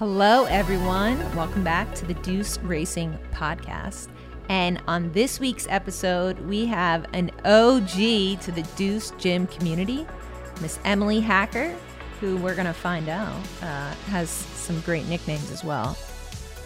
Hello, 0.00 0.44
everyone. 0.44 1.18
Welcome 1.34 1.64
back 1.64 1.92
to 1.96 2.06
the 2.06 2.14
Deuce 2.14 2.56
Racing 2.60 3.18
Podcast. 3.32 4.06
And 4.48 4.80
on 4.86 5.10
this 5.10 5.40
week's 5.40 5.66
episode, 5.68 6.38
we 6.38 6.66
have 6.66 7.04
an 7.14 7.32
OG 7.44 8.38
to 8.42 8.52
the 8.52 8.64
Deuce 8.76 9.10
Gym 9.18 9.48
community, 9.48 10.06
Miss 10.60 10.78
Emily 10.84 11.18
Hacker, 11.18 11.74
who 12.20 12.36
we're 12.36 12.54
going 12.54 12.68
to 12.68 12.72
find 12.72 13.08
out 13.08 13.34
uh, 13.60 13.92
has 14.06 14.30
some 14.30 14.78
great 14.82 15.04
nicknames 15.08 15.50
as 15.50 15.64
well 15.64 15.98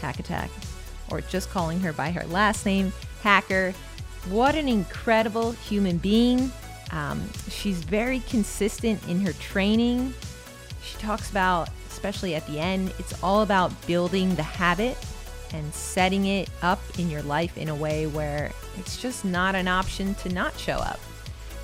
Hack 0.03 0.19
Attack, 0.19 0.51
or 1.11 1.23
just 1.23 1.49
calling 1.49 1.81
her 1.81 1.95
by 1.95 2.11
her 2.11 2.27
last 2.27 2.67
name, 2.67 2.93
Hacker. 3.23 3.73
What 4.29 4.57
an 4.57 4.69
incredible 4.69 5.53
human 5.53 5.97
being. 5.97 6.53
Um, 6.91 7.27
she's 7.49 7.83
very 7.83 8.21
consistent 8.29 9.01
in 9.09 9.21
her 9.23 9.33
training. 9.33 10.13
She 10.83 10.99
talks 10.99 11.31
about 11.31 11.71
especially 11.93 12.35
at 12.35 12.47
the 12.47 12.59
end, 12.59 12.93
it's 12.99 13.23
all 13.23 13.43
about 13.43 13.87
building 13.87 14.35
the 14.35 14.43
habit 14.43 14.97
and 15.53 15.73
setting 15.75 16.27
it 16.27 16.49
up 16.63 16.81
in 16.99 17.11
your 17.11 17.23
life 17.23 17.59
in 17.59 17.69
a 17.69 17.75
way 17.75 18.07
where 18.07 18.51
it's 18.79 19.01
just 19.01 19.25
not 19.25 19.55
an 19.55 19.69
option 19.69 20.15
to 20.17 20.29
not 20.31 20.59
show 20.59 20.77
up. 20.77 20.99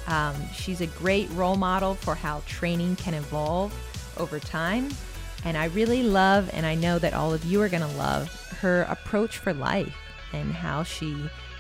Um, 0.07 0.35
she's 0.55 0.81
a 0.81 0.87
great 0.87 1.31
role 1.31 1.57
model 1.57 1.95
for 1.95 2.15
how 2.15 2.43
training 2.47 2.97
can 2.97 3.15
evolve 3.15 3.75
over 4.19 4.39
time. 4.39 4.91
And 5.45 5.57
I 5.57 5.67
really 5.67 6.03
love, 6.03 6.51
and 6.53 6.67
I 6.67 6.75
know 6.75 6.99
that 6.99 7.15
all 7.15 7.33
of 7.33 7.45
you 7.45 7.63
are 7.63 7.69
going 7.69 7.83
to 7.83 7.97
love, 7.97 8.29
her 8.61 8.83
approach 8.83 9.39
for 9.39 9.53
life 9.53 9.97
and 10.33 10.53
how 10.53 10.83
she 10.83 11.15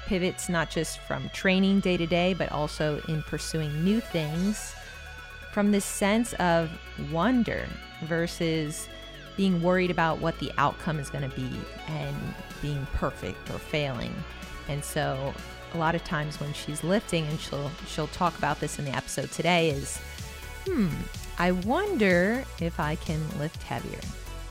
pivots 0.06 0.48
not 0.48 0.70
just 0.70 0.98
from 1.00 1.28
training 1.30 1.80
day 1.80 1.96
to 1.96 2.06
day, 2.06 2.34
but 2.34 2.50
also 2.50 3.00
in 3.08 3.22
pursuing 3.22 3.84
new 3.84 4.00
things 4.00 4.74
from 5.58 5.72
this 5.72 5.84
sense 5.84 6.34
of 6.34 6.70
wonder 7.10 7.66
versus 8.02 8.88
being 9.36 9.60
worried 9.60 9.90
about 9.90 10.20
what 10.20 10.38
the 10.38 10.52
outcome 10.56 11.00
is 11.00 11.10
going 11.10 11.28
to 11.28 11.34
be 11.34 11.50
and 11.88 12.16
being 12.62 12.86
perfect 12.94 13.50
or 13.50 13.58
failing. 13.58 14.14
And 14.68 14.84
so 14.84 15.34
a 15.74 15.76
lot 15.76 15.96
of 15.96 16.04
times 16.04 16.38
when 16.38 16.52
she's 16.52 16.84
lifting 16.84 17.26
and 17.26 17.40
she'll 17.40 17.72
she'll 17.88 18.06
talk 18.06 18.38
about 18.38 18.60
this 18.60 18.78
in 18.78 18.84
the 18.84 18.92
episode 18.92 19.32
today 19.32 19.70
is 19.70 19.98
hmm, 20.64 20.90
I 21.40 21.50
wonder 21.50 22.44
if 22.60 22.78
I 22.78 22.94
can 22.94 23.20
lift 23.40 23.60
heavier. 23.64 23.98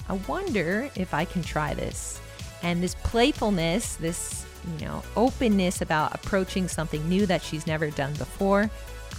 I 0.09 0.19
wonder 0.27 0.89
if 0.95 1.13
I 1.13 1.23
can 1.23 1.41
try 1.41 1.73
this. 1.73 2.19
And 2.63 2.83
this 2.83 2.95
playfulness, 2.95 3.95
this, 3.95 4.45
you 4.77 4.85
know, 4.85 5.03
openness 5.15 5.81
about 5.81 6.13
approaching 6.13 6.67
something 6.67 7.07
new 7.07 7.25
that 7.27 7.41
she's 7.41 7.65
never 7.65 7.91
done 7.91 8.11
before 8.15 8.69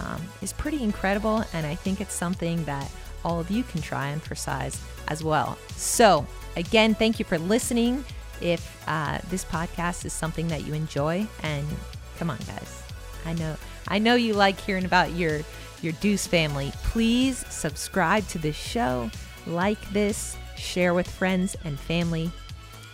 um, 0.01 0.21
is 0.41 0.53
pretty 0.53 0.83
incredible. 0.83 1.43
And 1.53 1.65
I 1.65 1.75
think 1.75 2.01
it's 2.01 2.13
something 2.13 2.63
that 2.65 2.89
all 3.23 3.39
of 3.39 3.51
you 3.51 3.63
can 3.63 3.81
try 3.81 4.09
and 4.09 4.21
for 4.21 4.35
size 4.35 4.81
as 5.07 5.23
well. 5.23 5.57
So, 5.75 6.25
again, 6.55 6.95
thank 6.95 7.19
you 7.19 7.25
for 7.25 7.37
listening. 7.37 8.03
If 8.41 8.83
uh, 8.87 9.19
this 9.29 9.43
podcast 9.43 10.05
is 10.05 10.13
something 10.13 10.47
that 10.47 10.65
you 10.65 10.73
enjoy, 10.73 11.27
and 11.43 11.67
come 12.17 12.29
on, 12.29 12.37
guys, 12.47 12.83
I 13.25 13.33
know 13.33 13.57
I 13.89 13.99
know 13.99 14.15
you 14.15 14.33
like 14.33 14.59
hearing 14.59 14.85
about 14.85 15.11
your 15.11 15.41
your 15.81 15.93
Deuce 15.93 16.27
family. 16.27 16.71
Please 16.83 17.45
subscribe 17.49 18.27
to 18.29 18.37
this 18.37 18.55
show, 18.55 19.09
like 19.45 19.79
this, 19.91 20.37
share 20.55 20.93
with 20.93 21.09
friends 21.09 21.55
and 21.65 21.79
family. 21.79 22.31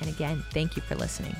And 0.01 0.09
again, 0.09 0.43
thank 0.51 0.75
you 0.75 0.81
for 0.81 0.95
listening. 0.95 1.35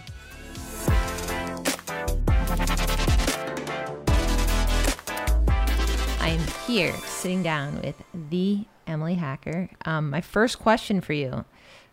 I 6.26 6.30
am 6.30 6.48
here 6.66 6.92
sitting 7.06 7.44
down 7.44 7.80
with 7.84 8.02
the 8.32 8.66
Emily 8.88 9.14
Hacker. 9.14 9.70
Um, 9.86 10.10
my 10.10 10.22
first 10.22 10.58
question 10.58 11.00
for 11.00 11.14
you 11.14 11.46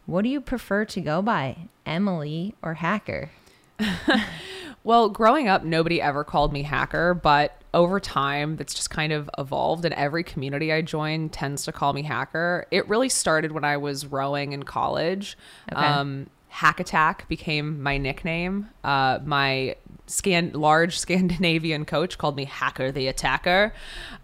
What 0.06 0.22
do 0.22 0.30
you 0.30 0.40
prefer 0.40 0.86
to 0.86 1.00
go 1.02 1.20
by, 1.20 1.68
Emily 1.84 2.54
or 2.62 2.72
Hacker? 2.72 3.28
well, 4.84 5.10
growing 5.10 5.48
up, 5.48 5.64
nobody 5.64 6.00
ever 6.00 6.24
called 6.24 6.50
me 6.50 6.62
Hacker, 6.62 7.12
but 7.12 7.60
over 7.74 8.00
time, 8.00 8.56
that's 8.56 8.72
just 8.72 8.88
kind 8.88 9.12
of 9.12 9.28
evolved, 9.36 9.84
and 9.84 9.92
every 9.92 10.24
community 10.24 10.72
I 10.72 10.80
join 10.80 11.28
tends 11.28 11.66
to 11.66 11.72
call 11.72 11.92
me 11.92 12.00
Hacker. 12.00 12.66
It 12.70 12.88
really 12.88 13.10
started 13.10 13.52
when 13.52 13.64
I 13.64 13.76
was 13.76 14.06
rowing 14.06 14.54
in 14.54 14.62
college. 14.62 15.36
Okay. 15.70 15.78
Um, 15.78 16.30
Hack 16.48 16.80
Attack 16.80 17.28
became 17.28 17.82
my 17.82 17.98
nickname. 17.98 18.70
Uh, 18.82 19.18
my 19.26 19.76
scan 20.06 20.52
large 20.52 20.98
Scandinavian 21.00 21.84
coach 21.84 22.18
called 22.18 22.36
me 22.36 22.44
Hacker 22.44 22.92
the 22.92 23.08
Attacker. 23.08 23.72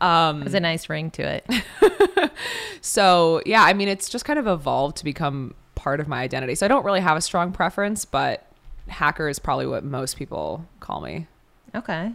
Um, 0.01 0.41
There's 0.41 0.55
a 0.55 0.61
nice 0.61 0.89
ring 0.89 1.11
to 1.13 1.23
it. 1.23 2.33
so 2.81 3.43
yeah, 3.47 3.63
I 3.63 3.73
mean, 3.73 3.89
it's 3.89 4.09
just 4.09 4.25
kind 4.25 4.39
of 4.39 4.47
evolved 4.47 4.97
to 4.99 5.05
become 5.05 5.55
part 5.75 6.01
of 6.01 6.09
my 6.09 6.21
identity. 6.21 6.55
So 6.55 6.67
I 6.67 6.69
don't 6.69 6.85
really 6.85 7.01
have 7.01 7.17
a 7.17 7.21
strong 7.21 7.53
preference, 7.53 8.05
but 8.05 8.47
Hacker 8.89 9.29
is 9.29 9.39
probably 9.39 9.67
what 9.67 9.85
most 9.85 10.17
people 10.17 10.67
call 10.81 11.01
me. 11.01 11.27
Okay. 11.75 12.13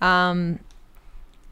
Um, 0.00 0.60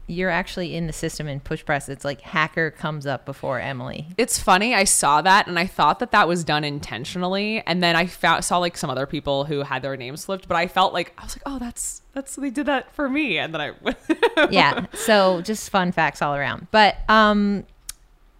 you're 0.07 0.29
actually 0.29 0.75
in 0.75 0.87
the 0.87 0.93
system 0.93 1.27
in 1.27 1.39
PushPress 1.39 1.87
it's 1.89 2.03
like 2.03 2.21
hacker 2.21 2.71
comes 2.71 3.05
up 3.05 3.25
before 3.25 3.59
emily 3.59 4.07
it's 4.17 4.37
funny 4.37 4.73
i 4.73 4.83
saw 4.83 5.21
that 5.21 5.47
and 5.47 5.57
i 5.57 5.65
thought 5.65 5.99
that 5.99 6.11
that 6.11 6.27
was 6.27 6.43
done 6.43 6.63
intentionally 6.63 7.63
and 7.65 7.81
then 7.81 7.95
i 7.95 8.05
found, 8.05 8.43
saw 8.43 8.57
like 8.57 8.75
some 8.75 8.89
other 8.89 9.05
people 9.05 9.45
who 9.45 9.61
had 9.61 9.81
their 9.81 9.95
names 9.95 10.25
flipped 10.25 10.47
but 10.47 10.57
i 10.57 10.67
felt 10.67 10.93
like 10.93 11.13
i 11.17 11.23
was 11.23 11.35
like 11.35 11.43
oh 11.45 11.57
that's 11.57 12.01
that's 12.13 12.35
they 12.35 12.49
did 12.49 12.65
that 12.65 12.93
for 12.93 13.07
me 13.07 13.37
and 13.37 13.53
then 13.53 13.61
i 13.61 13.71
yeah 14.49 14.85
so 14.93 15.41
just 15.41 15.69
fun 15.69 15.91
facts 15.91 16.21
all 16.21 16.35
around 16.35 16.67
but 16.71 16.97
um 17.09 17.63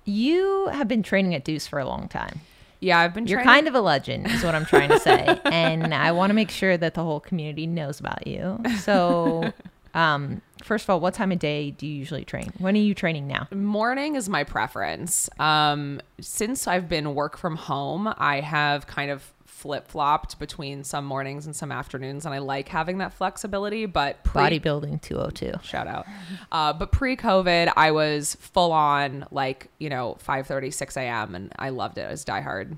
you 0.06 0.68
have 0.68 0.88
been 0.88 1.02
training 1.02 1.34
at 1.34 1.46
deuce 1.46 1.66
for 1.66 1.80
a 1.80 1.86
long 1.86 2.08
time 2.10 2.42
yeah, 2.84 3.00
I've 3.00 3.14
been. 3.14 3.28
You're 3.28 3.44
kind 3.44 3.70
of 3.70 3.76
a 3.76 3.82
legend, 3.82 4.28
is 4.30 4.44
what 4.44 4.56
I'm 4.56 4.66
trying 4.66 4.90
to 4.90 5.00
say, 5.00 5.40
and 5.46 5.94
I 5.94 6.12
want 6.12 6.32
to 6.32 6.34
make 6.34 6.52
sure 6.52 6.76
that 6.76 6.96
the 6.96 7.04
whole 7.04 7.22
community 7.22 7.66
knows 7.66 8.02
about 8.02 8.28
you. 8.28 8.60
So, 8.80 9.54
um, 9.94 10.42
first 10.64 10.86
of 10.86 10.90
all, 10.90 11.00
what 11.00 11.14
time 11.14 11.32
of 11.32 11.40
day 11.40 11.72
do 11.72 11.86
you 11.86 11.94
usually 11.94 12.26
train? 12.26 12.52
When 12.58 12.76
are 12.76 12.80
you 12.80 12.96
training 12.96 13.28
now? 13.28 13.48
Morning 13.52 14.16
is 14.16 14.28
my 14.30 14.44
preference. 14.44 15.30
Um, 15.40 16.02
since 16.20 16.68
I've 16.68 16.90
been 16.90 17.16
work 17.16 17.38
from 17.38 17.56
home, 17.56 18.14
I 18.18 18.42
have 18.42 18.88
kind 18.88 19.12
of 19.12 19.32
flip 19.46 19.88
flopped 19.88 20.40
between 20.40 20.84
some 20.84 21.06
mornings 21.06 21.46
and 21.46 21.56
some 21.56 21.72
afternoons, 21.72 22.26
and 22.26 22.36
I 22.36 22.40
like 22.40 22.68
having 22.68 22.98
that 22.98 23.14
flexibility. 23.14 23.86
But 23.86 24.24
pre- 24.24 24.42
bodybuilding 24.42 25.02
202, 25.02 25.54
shout 25.64 25.88
out. 25.88 26.06
Uh, 26.52 26.74
but 26.74 26.92
pre 26.92 27.16
COVID, 27.16 27.72
I 27.78 27.92
was 27.92 28.36
full 28.42 28.72
on 28.72 29.26
like 29.32 29.70
you 29.78 29.90
know 29.90 30.18
5 30.20 30.48
30, 30.48 30.72
6 30.72 30.98
a.m. 30.98 31.36
and 31.36 31.52
I 31.58 31.70
loved 31.70 31.98
it. 31.98 32.08
I 32.08 32.12
was 32.12 32.26
diehard. 32.26 32.78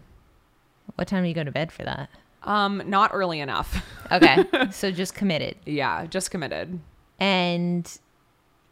What 0.95 1.07
time 1.07 1.23
do 1.23 1.29
you 1.29 1.35
go 1.35 1.43
to 1.43 1.51
bed 1.51 1.71
for 1.71 1.83
that? 1.83 2.09
Um, 2.43 2.83
not 2.85 3.09
early 3.13 3.39
enough. 3.39 3.83
okay, 4.11 4.45
so 4.71 4.91
just 4.91 5.15
committed. 5.15 5.55
Yeah, 5.65 6.05
just 6.05 6.29
committed. 6.29 6.79
And 7.19 7.99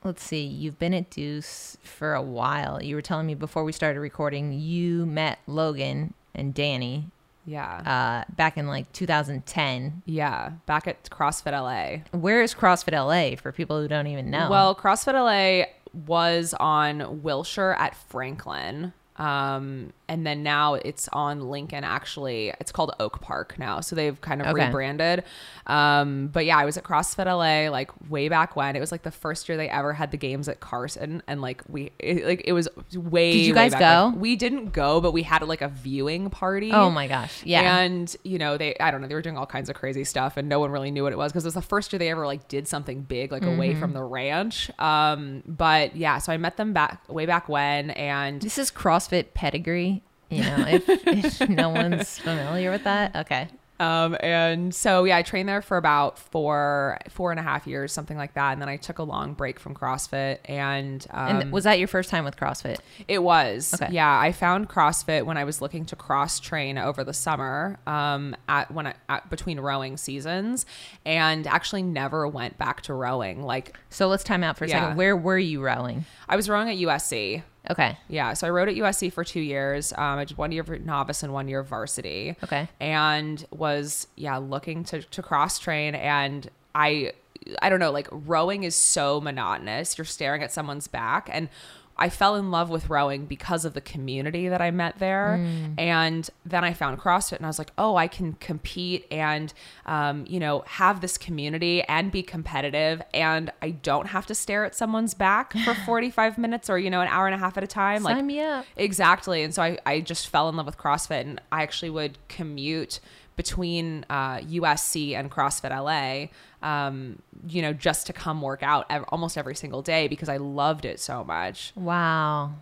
let's 0.03 0.23
see, 0.23 0.43
you've 0.43 0.79
been 0.79 0.93
at 0.93 1.09
Deuce 1.09 1.77
for 1.83 2.13
a 2.13 2.21
while. 2.21 2.81
You 2.83 2.95
were 2.95 3.01
telling 3.01 3.27
me 3.27 3.35
before 3.35 3.63
we 3.63 3.71
started 3.71 3.99
recording, 3.99 4.53
you 4.53 5.05
met 5.05 5.39
Logan 5.47 6.13
and 6.35 6.53
Danny. 6.53 7.07
Yeah. 7.45 8.23
Uh, 8.27 8.33
back 8.33 8.57
in 8.57 8.67
like 8.67 8.91
2010. 8.93 10.03
Yeah. 10.05 10.51
Back 10.65 10.87
at 10.87 11.03
CrossFit 11.09 11.51
LA. 11.51 12.03
Where 12.17 12.41
is 12.41 12.53
CrossFit 12.53 12.93
LA 12.93 13.35
for 13.35 13.51
people 13.51 13.81
who 13.81 13.87
don't 13.87 14.07
even 14.07 14.29
know? 14.29 14.49
Well, 14.49 14.75
CrossFit 14.75 15.13
LA 15.13 15.65
was 16.05 16.53
on 16.59 17.21
Wilshire 17.21 17.73
at 17.73 17.95
Franklin. 17.95 18.93
Um, 19.17 19.93
and 20.07 20.25
then 20.25 20.43
now 20.43 20.73
it's 20.75 21.07
on 21.13 21.49
Lincoln. 21.49 21.83
Actually, 21.83 22.53
it's 22.59 22.71
called 22.71 22.93
Oak 22.99 23.21
Park 23.21 23.57
now, 23.57 23.79
so 23.79 23.95
they've 23.95 24.19
kind 24.21 24.41
of 24.41 24.47
okay. 24.47 24.65
rebranded. 24.65 25.23
Um, 25.65 26.27
but 26.27 26.45
yeah, 26.45 26.57
I 26.57 26.65
was 26.65 26.77
at 26.77 26.83
CrossFit 26.83 27.25
LA 27.25 27.71
like 27.71 27.91
way 28.09 28.27
back 28.27 28.55
when. 28.55 28.75
It 28.75 28.79
was 28.79 28.91
like 28.91 29.03
the 29.03 29.11
first 29.11 29.47
year 29.47 29.57
they 29.57 29.69
ever 29.69 29.93
had 29.93 30.11
the 30.11 30.17
games 30.17 30.49
at 30.49 30.59
Carson, 30.59 31.23
and 31.27 31.41
like 31.41 31.63
we 31.69 31.91
it, 31.99 32.25
like 32.25 32.41
it 32.45 32.53
was 32.53 32.67
way. 32.93 33.33
Did 33.33 33.45
you 33.45 33.53
guys 33.53 33.73
go? 33.73 34.09
When. 34.09 34.19
We 34.19 34.35
didn't 34.35 34.73
go, 34.73 34.99
but 34.99 35.13
we 35.13 35.23
had 35.23 35.41
like 35.47 35.61
a 35.61 35.69
viewing 35.69 36.29
party. 36.29 36.71
Oh 36.71 36.89
my 36.89 37.07
gosh, 37.07 37.43
yeah. 37.45 37.79
And 37.79 38.13
you 38.23 38.37
know 38.39 38.57
they, 38.57 38.75
I 38.79 38.91
don't 38.91 39.01
know, 39.01 39.07
they 39.07 39.15
were 39.15 39.21
doing 39.21 39.37
all 39.37 39.45
kinds 39.45 39.69
of 39.69 39.75
crazy 39.75 40.03
stuff, 40.03 40.37
and 40.37 40.49
no 40.49 40.59
one 40.59 40.71
really 40.71 40.91
knew 40.91 41.03
what 41.03 41.13
it 41.13 41.17
was 41.17 41.31
because 41.31 41.45
it 41.45 41.47
was 41.47 41.53
the 41.53 41.61
first 41.61 41.93
year 41.93 41.99
they 41.99 42.09
ever 42.09 42.25
like 42.25 42.47
did 42.47 42.67
something 42.67 43.01
big 43.01 43.31
like 43.31 43.43
mm-hmm. 43.43 43.53
away 43.53 43.75
from 43.75 43.93
the 43.93 44.03
ranch. 44.03 44.69
Um, 44.79 45.43
but 45.47 45.95
yeah, 45.95 46.17
so 46.17 46.33
I 46.33 46.37
met 46.37 46.57
them 46.57 46.73
back 46.73 47.07
way 47.07 47.25
back 47.25 47.47
when, 47.47 47.91
and 47.91 48.41
this 48.41 48.57
is 48.57 48.69
CrossFit 48.69 49.02
pedigree 49.09 50.01
you 50.33 50.43
know, 50.43 50.65
if, 50.67 50.89
if 50.89 51.49
no 51.49 51.69
one's 51.69 52.17
familiar 52.17 52.71
with 52.71 52.83
that, 52.85 53.15
okay. 53.15 53.47
Um, 53.79 54.15
and 54.21 54.73
so 54.73 55.03
yeah, 55.03 55.17
I 55.17 55.23
trained 55.23 55.49
there 55.49 55.61
for 55.61 55.77
about 55.77 56.17
four, 56.17 56.99
four 57.09 57.31
and 57.31 57.39
a 57.39 57.43
half 57.43 57.67
years, 57.67 57.91
something 57.91 58.15
like 58.15 58.33
that. 58.35 58.53
And 58.53 58.61
then 58.61 58.69
I 58.69 58.77
took 58.77 58.99
a 58.99 59.03
long 59.03 59.33
break 59.33 59.59
from 59.59 59.75
CrossFit. 59.75 60.37
And, 60.45 61.05
um, 61.09 61.37
and 61.37 61.51
was 61.51 61.65
that 61.65 61.79
your 61.79 61.87
first 61.87 62.09
time 62.09 62.23
with 62.23 62.37
CrossFit? 62.37 62.77
It 63.07 63.23
was. 63.23 63.73
Okay. 63.73 63.91
Yeah, 63.91 64.17
I 64.17 64.31
found 64.31 64.69
CrossFit 64.69 65.25
when 65.25 65.37
I 65.37 65.43
was 65.43 65.59
looking 65.59 65.85
to 65.85 65.95
cross 65.95 66.39
train 66.39 66.77
over 66.77 67.03
the 67.03 67.13
summer, 67.13 67.77
um, 67.85 68.35
at 68.47 68.71
when 68.71 68.87
I, 68.87 68.93
at, 69.09 69.29
between 69.29 69.59
rowing 69.59 69.97
seasons, 69.97 70.65
and 71.03 71.45
actually 71.45 71.83
never 71.83 72.27
went 72.27 72.57
back 72.57 72.81
to 72.81 72.93
rowing. 72.93 73.41
Like, 73.41 73.75
so 73.89 74.07
let's 74.07 74.23
time 74.23 74.43
out 74.43 74.55
for 74.57 74.65
a 74.65 74.69
yeah. 74.69 74.81
second. 74.81 74.97
Where 74.97 75.17
were 75.17 75.39
you 75.39 75.61
rowing? 75.61 76.05
I 76.29 76.35
was 76.37 76.47
rowing 76.47 76.69
at 76.69 76.77
USC. 76.77 77.43
Okay. 77.71 77.97
Yeah, 78.09 78.33
so 78.33 78.45
I 78.45 78.49
rowed 78.49 78.67
at 78.69 78.75
USC 78.75 79.11
for 79.11 79.23
two 79.23 79.39
years. 79.39 79.93
Um, 79.93 80.19
I 80.19 80.25
did 80.25 80.37
one 80.37 80.51
year 80.51 80.63
of 80.63 80.85
novice 80.85 81.23
and 81.23 81.31
one 81.31 81.47
year 81.47 81.59
of 81.59 81.67
varsity. 81.67 82.35
Okay. 82.43 82.67
and 82.79 83.45
was 83.51 84.07
yeah 84.15 84.37
looking 84.37 84.83
to 84.85 85.01
to 85.01 85.21
cross 85.21 85.59
train, 85.59 85.95
and 85.95 86.49
I 86.75 87.13
I 87.61 87.69
don't 87.69 87.79
know 87.79 87.91
like 87.91 88.07
rowing 88.11 88.63
is 88.63 88.75
so 88.75 89.21
monotonous. 89.21 89.97
You're 89.97 90.05
staring 90.05 90.43
at 90.43 90.51
someone's 90.51 90.87
back, 90.87 91.29
and 91.31 91.49
I 91.97 92.09
fell 92.09 92.35
in 92.35 92.49
love 92.49 92.69
with 92.69 92.89
rowing 92.89 93.25
because 93.25 93.65
of 93.65 93.73
the 93.73 93.81
community 93.81 94.49
that 94.49 94.61
I 94.61 94.71
met 94.71 94.99
there. 94.99 95.35
And 95.77 96.29
then 96.45 96.63
I 96.63 96.73
found 96.73 96.99
CrossFit 96.99 97.37
and 97.37 97.45
I 97.45 97.49
was 97.49 97.59
like, 97.59 97.71
oh, 97.77 97.95
I 97.95 98.07
can 98.07 98.33
compete 98.33 99.05
and, 99.11 99.53
um, 99.85 100.25
you 100.27 100.39
know, 100.39 100.63
have 100.67 101.01
this 101.01 101.17
community 101.17 101.83
and 101.83 102.11
be 102.11 102.23
competitive. 102.23 103.01
And 103.13 103.51
I 103.61 103.71
don't 103.71 104.07
have 104.07 104.25
to 104.27 104.35
stare 104.35 104.65
at 104.65 104.75
someone's 104.75 105.13
back 105.13 105.53
for 105.59 105.73
45 105.85 106.37
minutes 106.37 106.69
or, 106.69 106.79
you 106.79 106.89
know, 106.89 107.01
an 107.01 107.07
hour 107.09 107.27
and 107.27 107.35
a 107.35 107.37
half 107.37 107.57
at 107.57 107.63
a 107.63 107.67
time. 107.67 108.03
Sign 108.03 108.25
me 108.25 108.39
up. 108.39 108.65
Exactly. 108.75 109.43
And 109.43 109.53
so 109.53 109.61
I, 109.61 109.77
I 109.85 110.01
just 110.01 110.27
fell 110.27 110.49
in 110.49 110.55
love 110.55 110.65
with 110.65 110.77
CrossFit 110.77 111.21
and 111.21 111.41
I 111.51 111.61
actually 111.61 111.91
would 111.91 112.17
commute 112.27 112.99
between 113.35 114.05
uh, 114.09 114.37
USC 114.37 115.13
and 115.13 115.31
CrossFit 115.31 115.71
LA, 115.71 116.27
um, 116.67 117.19
you 117.47 117.61
know, 117.61 117.73
just 117.73 118.07
to 118.07 118.13
come 118.13 118.41
work 118.41 118.63
out 118.63 118.85
ev- 118.89 119.05
almost 119.09 119.37
every 119.37 119.55
single 119.55 119.81
day 119.81 120.07
because 120.07 120.29
I 120.29 120.37
loved 120.37 120.85
it 120.85 120.99
so 120.99 121.23
much. 121.23 121.73
Wow. 121.75 122.53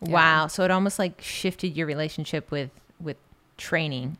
Wow. 0.00 0.46
So 0.48 0.64
it 0.64 0.70
almost 0.70 0.98
like 0.98 1.20
shifted 1.20 1.76
your 1.76 1.86
relationship 1.86 2.50
with 2.50 2.70
with 3.00 3.16
training. 3.56 4.18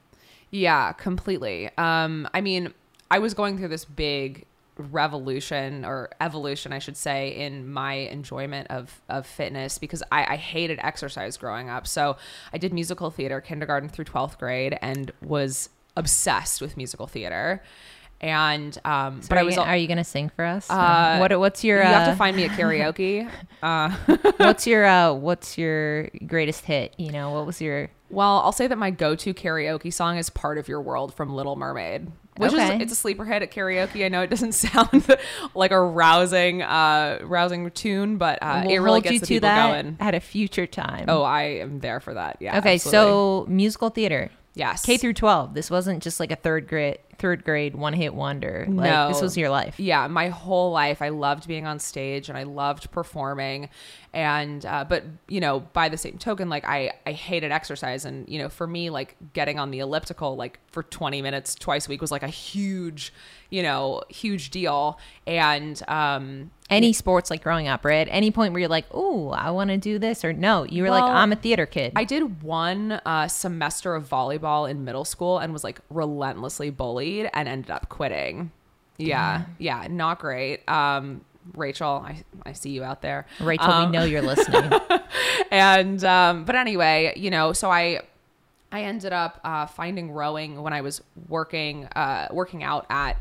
Yeah, 0.50 0.93
completely. 0.93 1.70
Um, 1.76 2.29
I 2.32 2.40
mean, 2.40 2.73
I 3.11 3.19
was 3.19 3.35
going 3.35 3.58
through 3.58 3.69
this 3.69 3.85
big 3.85 4.47
revolution 4.76 5.85
or 5.85 6.11
evolution, 6.20 6.73
I 6.73 6.79
should 6.79 6.97
say, 6.97 7.29
in 7.31 7.73
my 7.73 7.94
enjoyment 7.94 8.69
of 8.70 9.00
of 9.08 9.26
fitness 9.26 9.79
because 9.79 10.02
I, 10.11 10.35
I 10.35 10.37
hated 10.37 10.79
exercise 10.82 11.37
growing 11.37 11.70
up. 11.70 11.87
So 11.87 12.17
I 12.52 12.58
did 12.58 12.73
musical 12.73 13.11
theater 13.11 13.40
kindergarten 13.40 13.88
through 13.88 14.06
twelfth 14.06 14.38
grade 14.38 14.79
and 14.81 15.12
was 15.23 15.69
obsessed 15.96 16.61
with 16.61 16.76
musical 16.76 17.06
theater. 17.06 17.62
And 18.20 18.79
um, 18.87 19.20
So 19.20 19.29
but 19.29 19.38
I 19.38 19.43
was 19.43 19.58
are 19.58 19.76
you 19.76 19.87
gonna 19.87 20.05
sing 20.05 20.31
for 20.31 20.44
us? 20.44 20.70
Uh, 20.70 21.19
what 21.19 21.38
what's 21.38 21.62
your 21.62 21.82
you 21.82 21.88
uh, 21.88 21.93
have 21.93 22.08
to 22.08 22.17
find 22.17 22.37
me 22.37 22.44
at 22.44 22.52
karaoke. 22.52 23.29
uh, 23.62 23.91
what's 24.38 24.67
your 24.73 24.87
uh, 24.87 25.12
what's 25.12 25.58
your 25.58 26.08
greatest 26.26 26.64
hit? 26.64 26.94
You 26.96 27.11
know, 27.12 27.32
what 27.32 27.44
was 27.44 27.61
your 27.61 27.91
Well, 28.08 28.38
I'll 28.38 28.52
say 28.52 28.67
that 28.67 28.79
my 28.79 28.91
go-to 28.91 29.35
karaoke 29.35 29.93
song 29.93 30.17
is 30.17 30.31
"Part 30.31 30.56
of 30.58 30.69
Your 30.69 30.81
World" 30.81 31.12
from 31.12 31.35
Little 31.35 31.56
Mermaid, 31.56 32.11
which 32.38 32.52
Okay. 32.55 32.76
is 32.76 32.82
it's 32.82 32.93
a 32.93 32.97
sleeper 32.97 33.26
hit 33.26 33.43
at 33.43 33.50
karaoke. 33.50 34.06
I 34.06 34.08
know 34.08 34.23
it 34.23 34.31
doesn't 34.31 34.52
sound 34.52 35.06
like 35.55 35.73
a 35.73 35.81
rousing, 35.82 36.62
uh, 36.62 37.19
rousing 37.25 37.70
tune, 37.73 38.17
but 38.17 38.38
uh, 38.40 38.62
we'll 38.64 38.75
it 38.75 38.79
really 38.79 39.00
gets 39.02 39.14
you 39.14 39.20
the 39.20 39.26
to 39.26 39.35
people 39.35 39.49
that 39.50 39.82
going. 39.82 39.97
at 40.00 40.14
a 40.14 40.20
future 40.20 40.67
time? 40.67 41.06
Oh, 41.08 41.23
I 41.25 41.43
am 41.61 41.81
there 41.81 42.00
for 42.00 42.14
that. 42.14 42.38
Yeah. 42.40 42.58
okay. 42.58 42.75
absolutely. 42.75 42.90
So 43.11 43.47
musical 43.50 43.90
theater, 43.90 44.31
yes, 44.55 44.85
K 44.85 44.97
through 44.97 45.15
twelve. 45.15 45.55
This 45.55 45.71
wasn't 45.71 46.03
just 46.03 46.19
like 46.21 46.31
a 46.33 46.37
third 46.37 46.69
grade 46.69 46.99
third 47.19 47.45
grade 47.45 47.77
one 47.77 47.93
hit 47.93 48.12
wonder. 48.12 48.67
Like, 48.69 48.91
No. 48.91 49.06
this 49.09 49.23
was 49.23 49.37
your 49.37 49.49
life. 49.49 49.79
yeah 49.79 50.09
my 50.09 50.31
whole 50.31 50.73
life 50.73 51.01
i 51.01 51.11
loved 51.11 51.47
being 51.47 51.65
on 51.65 51.79
stage 51.79 52.29
and 52.29 52.37
i 52.37 52.43
loved 52.43 52.91
performing 52.91 53.69
and 54.12 54.67
uh, 54.67 54.85
but 54.87 55.05
you 55.29 55.39
know 55.41 55.61
by 55.61 55.89
the 55.89 55.97
same 55.97 56.19
token 56.19 56.49
like 56.49 56.65
i 56.67 56.91
i 57.06 57.12
hated 57.12 57.53
exercise 57.53 58.05
and 58.05 58.29
you 58.29 58.37
know 58.41 58.49
for 58.49 58.67
me 58.67 58.91
like 58.91 59.15
getting 59.33 59.61
on 59.61 59.71
the 59.71 59.79
elliptical 59.79 60.35
like 60.35 60.59
for 60.73 60.83
20 60.83 61.23
minutes 61.23 61.55
twice 61.55 61.87
a 61.87 61.89
week 61.89 62.00
was 62.00 62.11
like 62.11 62.25
a 62.25 62.29
huge 62.29 63.12
you 63.49 63.62
know 63.62 64.03
huge 64.09 64.50
deal 64.50 64.99
and 65.25 65.83
um 65.87 66.50
Any 66.70 66.93
sports 66.94 67.31
like 67.31 67.43
growing 67.43 67.69
up, 67.69 67.84
right? 67.84 68.08
at 68.08 68.08
any 68.08 68.31
point 68.31 68.52
where 68.52 68.61
you're 68.61 68.70
like, 68.70 68.87
"Oh, 68.90 69.28
I 69.31 69.50
want 69.50 69.69
to 69.70 69.76
do 69.76 69.99
this," 69.99 70.25
or 70.25 70.32
no, 70.32 70.64
you 70.64 70.82
were 70.82 70.90
like, 70.90 71.05
"I'm 71.05 71.31
a 71.31 71.37
theater 71.37 71.66
kid." 71.66 71.93
I 71.94 72.05
did 72.05 72.43
one 72.43 72.93
uh, 72.93 73.28
semester 73.28 73.94
of 73.94 74.08
volleyball 74.08 74.69
in 74.69 74.82
middle 74.84 75.05
school 75.05 75.38
and 75.38 75.52
was 75.52 75.62
like 75.62 75.81
relentlessly 75.90 76.70
bullied 76.70 77.28
and 77.34 77.49
ended 77.49 77.70
up 77.70 77.88
quitting. 77.90 78.50
Yeah, 78.96 79.44
yeah, 79.58 79.87
not 79.90 80.20
great. 80.20 80.66
Um, 80.69 81.20
Rachel, 81.55 82.02
I, 82.06 82.25
I 82.46 82.52
see 82.52 82.70
you 82.70 82.82
out 82.82 83.02
there. 83.02 83.26
Rachel, 83.40 83.70
Um, 83.70 83.90
we 83.90 83.99
know 83.99 84.05
you're 84.05 84.22
listening. 84.22 84.72
and 85.50 86.02
um, 86.05 86.44
but 86.46 86.56
anyway, 86.56 87.12
you 87.16 87.31
know, 87.31 87.52
so 87.52 87.70
I 87.70 88.00
I 88.72 88.84
ended 88.84 89.12
up 89.12 89.38
uh, 89.44 89.66
finding 89.66 90.11
rowing 90.12 90.62
when 90.62 90.72
I 90.72 90.81
was 90.81 91.02
working 91.28 91.84
uh, 91.94 92.28
working 92.31 92.64
out 92.64 92.87
at 92.88 93.20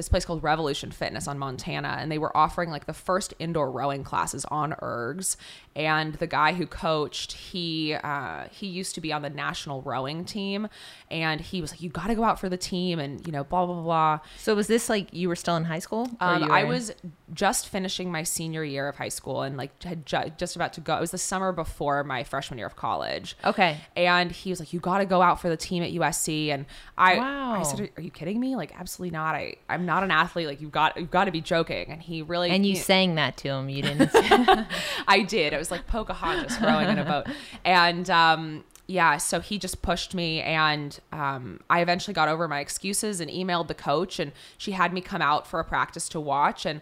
this 0.00 0.08
place 0.08 0.24
called 0.24 0.42
Revolution 0.42 0.90
Fitness 0.90 1.28
on 1.28 1.38
Montana, 1.38 1.98
and 2.00 2.10
they 2.10 2.16
were 2.16 2.34
offering 2.34 2.70
like 2.70 2.86
the 2.86 2.94
first 2.94 3.34
indoor 3.38 3.70
rowing 3.70 4.02
classes 4.02 4.46
on 4.46 4.72
ergs. 4.80 5.36
And 5.76 6.14
the 6.14 6.26
guy 6.26 6.54
who 6.54 6.66
coached, 6.66 7.32
he 7.32 7.94
uh, 7.94 8.46
he 8.50 8.66
used 8.66 8.94
to 8.96 9.00
be 9.00 9.12
on 9.12 9.22
the 9.22 9.30
national 9.30 9.82
rowing 9.82 10.24
team, 10.24 10.68
and 11.12 11.40
he 11.40 11.60
was 11.60 11.70
like, 11.70 11.80
"You 11.80 11.90
got 11.90 12.08
to 12.08 12.16
go 12.16 12.24
out 12.24 12.40
for 12.40 12.48
the 12.48 12.56
team," 12.56 12.98
and 12.98 13.24
you 13.24 13.32
know, 13.32 13.44
blah 13.44 13.64
blah 13.66 13.80
blah. 13.80 14.18
so 14.36 14.54
was 14.56 14.66
this 14.66 14.88
like 14.88 15.14
you 15.14 15.28
were 15.28 15.36
still 15.36 15.54
in 15.56 15.64
high 15.64 15.78
school? 15.78 16.08
Um, 16.20 16.42
you 16.42 16.48
I 16.50 16.64
was 16.64 16.92
just 17.32 17.68
finishing 17.68 18.10
my 18.10 18.24
senior 18.24 18.64
year 18.64 18.88
of 18.88 18.96
high 18.96 19.08
school 19.10 19.42
and 19.42 19.56
like 19.56 19.80
had 19.84 20.04
ju- 20.06 20.32
just 20.36 20.56
about 20.56 20.72
to 20.72 20.80
go. 20.80 20.96
It 20.96 21.00
was 21.00 21.12
the 21.12 21.18
summer 21.18 21.52
before 21.52 22.02
my 22.02 22.24
freshman 22.24 22.58
year 22.58 22.66
of 22.66 22.74
college. 22.74 23.36
okay. 23.44 23.78
And 23.96 24.32
he 24.32 24.50
was 24.50 24.58
like, 24.58 24.72
"You 24.72 24.80
got 24.80 24.98
to 24.98 25.04
go 25.06 25.22
out 25.22 25.40
for 25.40 25.48
the 25.48 25.56
team 25.56 25.84
at 25.84 25.92
USC." 25.92 26.48
And 26.48 26.66
I, 26.98 27.16
Wow. 27.16 27.60
I 27.60 27.62
said, 27.62 27.90
"Are 27.96 28.02
you 28.02 28.10
kidding 28.10 28.40
me? 28.40 28.56
Like, 28.56 28.74
absolutely 28.78 29.12
not. 29.16 29.36
I, 29.36 29.54
I'm 29.68 29.86
not 29.86 30.02
an 30.02 30.10
athlete. 30.10 30.48
Like, 30.48 30.60
you've 30.60 30.72
got, 30.72 30.96
you've 30.96 31.12
got 31.12 31.26
to 31.26 31.30
be 31.30 31.40
joking." 31.40 31.90
And 31.90 32.02
he 32.02 32.22
really, 32.22 32.50
And 32.50 32.66
you 32.66 32.72
he- 32.72 32.78
sang 32.80 33.14
that 33.14 33.36
to 33.38 33.48
him. 33.50 33.68
You 33.68 33.82
didn't. 33.82 34.10
I 35.06 35.22
did. 35.22 35.52
It 35.52 35.58
was 35.58 35.69
like 35.70 35.86
Pocahontas 35.86 36.60
rowing 36.60 36.88
in 36.88 36.98
a 36.98 37.04
boat. 37.04 37.26
And 37.64 38.08
um, 38.10 38.64
yeah, 38.86 39.18
so 39.18 39.40
he 39.40 39.58
just 39.58 39.82
pushed 39.82 40.14
me, 40.14 40.40
and 40.42 40.98
um, 41.12 41.60
I 41.70 41.80
eventually 41.80 42.14
got 42.14 42.28
over 42.28 42.48
my 42.48 42.60
excuses 42.60 43.20
and 43.20 43.30
emailed 43.30 43.68
the 43.68 43.74
coach, 43.74 44.18
and 44.18 44.32
she 44.58 44.72
had 44.72 44.92
me 44.92 45.00
come 45.00 45.22
out 45.22 45.46
for 45.46 45.60
a 45.60 45.64
practice 45.64 46.08
to 46.10 46.20
watch, 46.20 46.66
and 46.66 46.80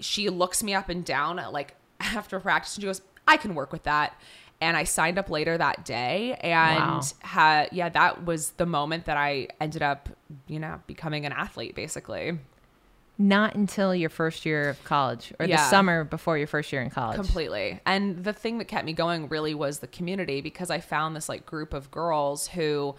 she 0.00 0.28
looks 0.28 0.62
me 0.62 0.74
up 0.74 0.88
and 0.88 1.04
down 1.04 1.38
at 1.38 1.52
like 1.52 1.74
after 2.00 2.40
practice, 2.40 2.74
and 2.76 2.82
she 2.82 2.86
goes, 2.86 3.02
"I 3.28 3.36
can 3.36 3.54
work 3.54 3.72
with 3.72 3.84
that." 3.84 4.18
And 4.60 4.76
I 4.76 4.84
signed 4.84 5.18
up 5.18 5.28
later 5.30 5.58
that 5.58 5.84
day, 5.84 6.34
and 6.40 6.76
Wow. 7.02 7.02
ha- 7.22 7.66
yeah, 7.70 7.88
that 7.90 8.24
was 8.24 8.50
the 8.52 8.64
moment 8.66 9.04
that 9.04 9.16
I 9.16 9.48
ended 9.60 9.82
up, 9.82 10.08
you 10.46 10.58
know, 10.58 10.80
becoming 10.86 11.26
an 11.26 11.32
athlete, 11.32 11.74
basically. 11.74 12.38
Not 13.16 13.54
until 13.54 13.94
your 13.94 14.10
first 14.10 14.44
year 14.44 14.68
of 14.70 14.82
college, 14.84 15.32
or 15.38 15.46
the 15.46 15.56
summer 15.56 16.02
before 16.04 16.36
your 16.36 16.48
first 16.48 16.72
year 16.72 16.82
in 16.82 16.90
college. 16.90 17.16
completely 17.16 17.80
and 17.86 18.24
the 18.24 18.32
thing 18.32 18.58
that 18.58 18.66
kept 18.66 18.84
me 18.84 18.92
going 18.92 19.28
really 19.28 19.54
was 19.54 19.78
the 19.78 19.86
community 19.86 20.40
because 20.40 20.68
i 20.70 20.80
found 20.80 21.14
this 21.14 21.28
like 21.28 21.46
group 21.46 21.72
of 21.72 21.90
girls 21.90 22.48
who 22.48 22.94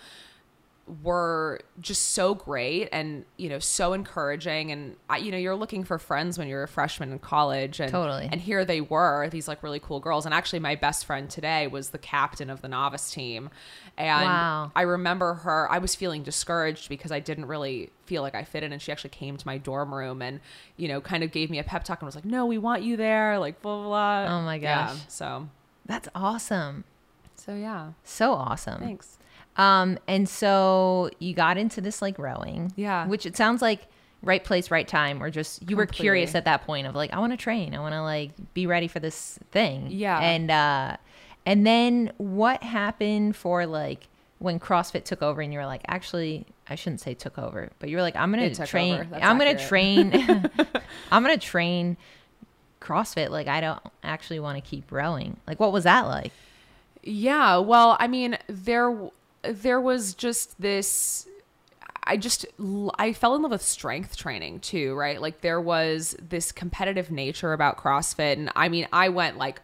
were 1.01 1.59
just 1.81 2.11
so 2.11 2.35
great 2.35 2.87
and 2.91 3.25
you 3.37 3.49
know 3.49 3.57
so 3.57 3.93
encouraging 3.93 4.71
and 4.71 4.95
I, 5.09 5.17
you 5.17 5.31
know 5.31 5.37
you're 5.37 5.55
looking 5.55 5.83
for 5.83 5.97
friends 5.97 6.37
when 6.37 6.47
you're 6.47 6.61
a 6.61 6.67
freshman 6.67 7.11
in 7.11 7.17
college 7.17 7.79
and 7.79 7.89
Totally. 7.91 8.29
and 8.31 8.39
here 8.39 8.63
they 8.63 8.81
were 8.81 9.27
these 9.29 9.47
like 9.47 9.63
really 9.63 9.79
cool 9.79 9.99
girls 9.99 10.25
and 10.25 10.33
actually 10.33 10.59
my 10.59 10.75
best 10.75 11.05
friend 11.05 11.27
today 11.27 11.65
was 11.65 11.89
the 11.89 11.97
captain 11.97 12.51
of 12.51 12.61
the 12.61 12.67
novice 12.67 13.11
team 13.11 13.49
and 13.97 14.25
Wow. 14.25 14.71
i 14.75 14.83
remember 14.83 15.33
her 15.33 15.67
i 15.71 15.79
was 15.79 15.95
feeling 15.95 16.21
discouraged 16.21 16.87
because 16.87 17.11
i 17.11 17.19
didn't 17.19 17.47
really 17.47 17.89
feel 18.05 18.21
like 18.21 18.35
i 18.35 18.43
fit 18.43 18.61
in 18.61 18.71
and 18.71 18.79
she 18.79 18.91
actually 18.91 19.09
came 19.09 19.37
to 19.37 19.47
my 19.47 19.57
dorm 19.57 19.91
room 19.91 20.21
and 20.21 20.39
you 20.77 20.87
know 20.87 21.01
kind 21.01 21.23
of 21.23 21.31
gave 21.31 21.49
me 21.49 21.57
a 21.57 21.63
pep 21.63 21.83
talk 21.83 21.99
and 21.99 22.05
was 22.05 22.13
like 22.15 22.25
no 22.25 22.45
we 22.45 22.59
want 22.59 22.83
you 22.83 22.95
there 22.95 23.39
like 23.39 23.59
blah 23.63 23.75
blah 23.77 23.87
blah 24.25 24.37
Oh 24.37 24.41
my 24.43 24.57
Yeah, 24.57 24.85
gosh. 24.85 24.99
so 25.07 25.49
That's 25.87 26.07
awesome. 26.13 26.83
so 27.35 27.55
yeah 27.55 27.93
So 28.03 28.33
awesome. 28.33 28.81
thanks 28.81 29.17
Um, 29.57 29.97
and 30.07 30.27
so 30.27 31.09
you 31.19 31.33
got 31.33 31.57
into 31.57 31.81
this 31.81 32.01
like 32.01 32.19
rowing. 32.19 32.73
Yeah. 32.75 33.07
Which 33.07 33.25
it 33.25 33.37
sounds 33.37 33.61
like 33.61 33.87
right 34.21 34.43
place, 34.43 34.71
right 34.71 34.87
time, 34.87 35.21
or 35.21 35.29
just 35.29 35.69
you 35.69 35.77
were 35.77 35.85
curious 35.85 36.35
at 36.35 36.45
that 36.45 36.65
point 36.65 36.87
of 36.87 36.95
like, 36.95 37.13
I 37.13 37.19
want 37.19 37.33
to 37.33 37.37
train. 37.37 37.73
I 37.73 37.79
want 37.79 37.93
to 37.93 38.01
like 38.01 38.31
be 38.53 38.67
ready 38.67 38.87
for 38.87 38.99
this 38.99 39.39
thing. 39.51 39.87
Yeah. 39.89 40.19
And 40.19 40.51
uh 40.51 40.97
and 41.45 41.65
then 41.65 42.11
what 42.17 42.63
happened 42.63 43.35
for 43.35 43.65
like 43.65 44.07
when 44.39 44.59
CrossFit 44.59 45.05
took 45.05 45.21
over 45.21 45.41
and 45.41 45.53
you 45.53 45.59
were 45.59 45.65
like, 45.65 45.81
actually, 45.87 46.45
I 46.67 46.75
shouldn't 46.75 46.99
say 46.99 47.13
took 47.13 47.37
over, 47.37 47.71
but 47.79 47.89
you 47.89 47.95
were 47.95 48.01
like, 48.01 48.15
I'm 48.15 48.31
gonna 48.31 48.53
train 48.53 49.07
I'm 49.13 49.37
gonna 49.37 49.57
train 49.57 50.11
I'm 51.11 51.23
gonna 51.23 51.37
train 51.37 51.97
CrossFit. 52.81 53.29
Like 53.29 53.47
I 53.47 53.61
don't 53.61 53.81
actually 54.03 54.39
want 54.39 54.61
to 54.61 54.69
keep 54.69 54.91
rowing. 54.91 55.37
Like 55.47 55.59
what 55.59 55.71
was 55.71 55.85
that 55.85 56.07
like? 56.07 56.31
Yeah, 57.07 57.57
well, 57.57 57.95
I 57.99 58.07
mean, 58.07 58.35
there 58.47 58.91
there 59.51 59.81
was 59.81 60.13
just 60.13 60.59
this 60.61 61.27
I 62.05 62.17
just 62.17 62.45
I 62.99 63.13
fell 63.13 63.35
in 63.35 63.41
love 63.41 63.51
with 63.51 63.63
strength 63.63 64.15
training 64.15 64.59
too, 64.59 64.93
right? 64.95 65.19
Like 65.19 65.41
there 65.41 65.59
was 65.59 66.15
this 66.21 66.51
competitive 66.51 67.09
nature 67.09 67.53
about 67.53 67.77
CrossFit 67.77 68.33
and 68.33 68.51
I 68.55 68.69
mean, 68.69 68.87
I 68.93 69.09
went 69.09 69.37
like 69.37 69.61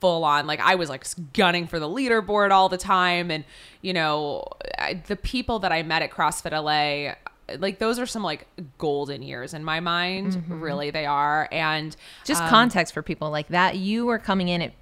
full 0.00 0.24
on 0.24 0.46
like 0.46 0.60
I 0.60 0.74
was 0.74 0.88
like 0.88 1.06
gunning 1.32 1.66
for 1.66 1.78
the 1.78 1.88
leaderboard 1.88 2.50
all 2.50 2.68
the 2.68 2.78
time 2.78 3.30
and 3.30 3.44
you 3.80 3.92
know, 3.92 4.44
I, 4.78 4.94
the 5.06 5.16
people 5.16 5.60
that 5.60 5.70
I 5.70 5.82
met 5.82 6.02
at 6.02 6.10
CrossFit 6.10 6.52
LA 6.52 7.14
like 7.58 7.78
those 7.78 7.98
are 7.98 8.06
some 8.06 8.24
like 8.24 8.48
golden 8.78 9.22
years 9.22 9.54
in 9.54 9.62
my 9.62 9.78
mind, 9.78 10.42
really 10.48 10.90
they 10.90 11.06
are 11.06 11.48
and 11.52 11.94
Just 12.24 12.42
um, 12.42 12.48
context 12.48 12.92
for 12.92 13.02
people 13.02 13.30
like 13.30 13.48
that. 13.48 13.76
You 13.76 14.06
were 14.06 14.18
coming 14.18 14.48
in 14.48 14.62
at 14.62 14.72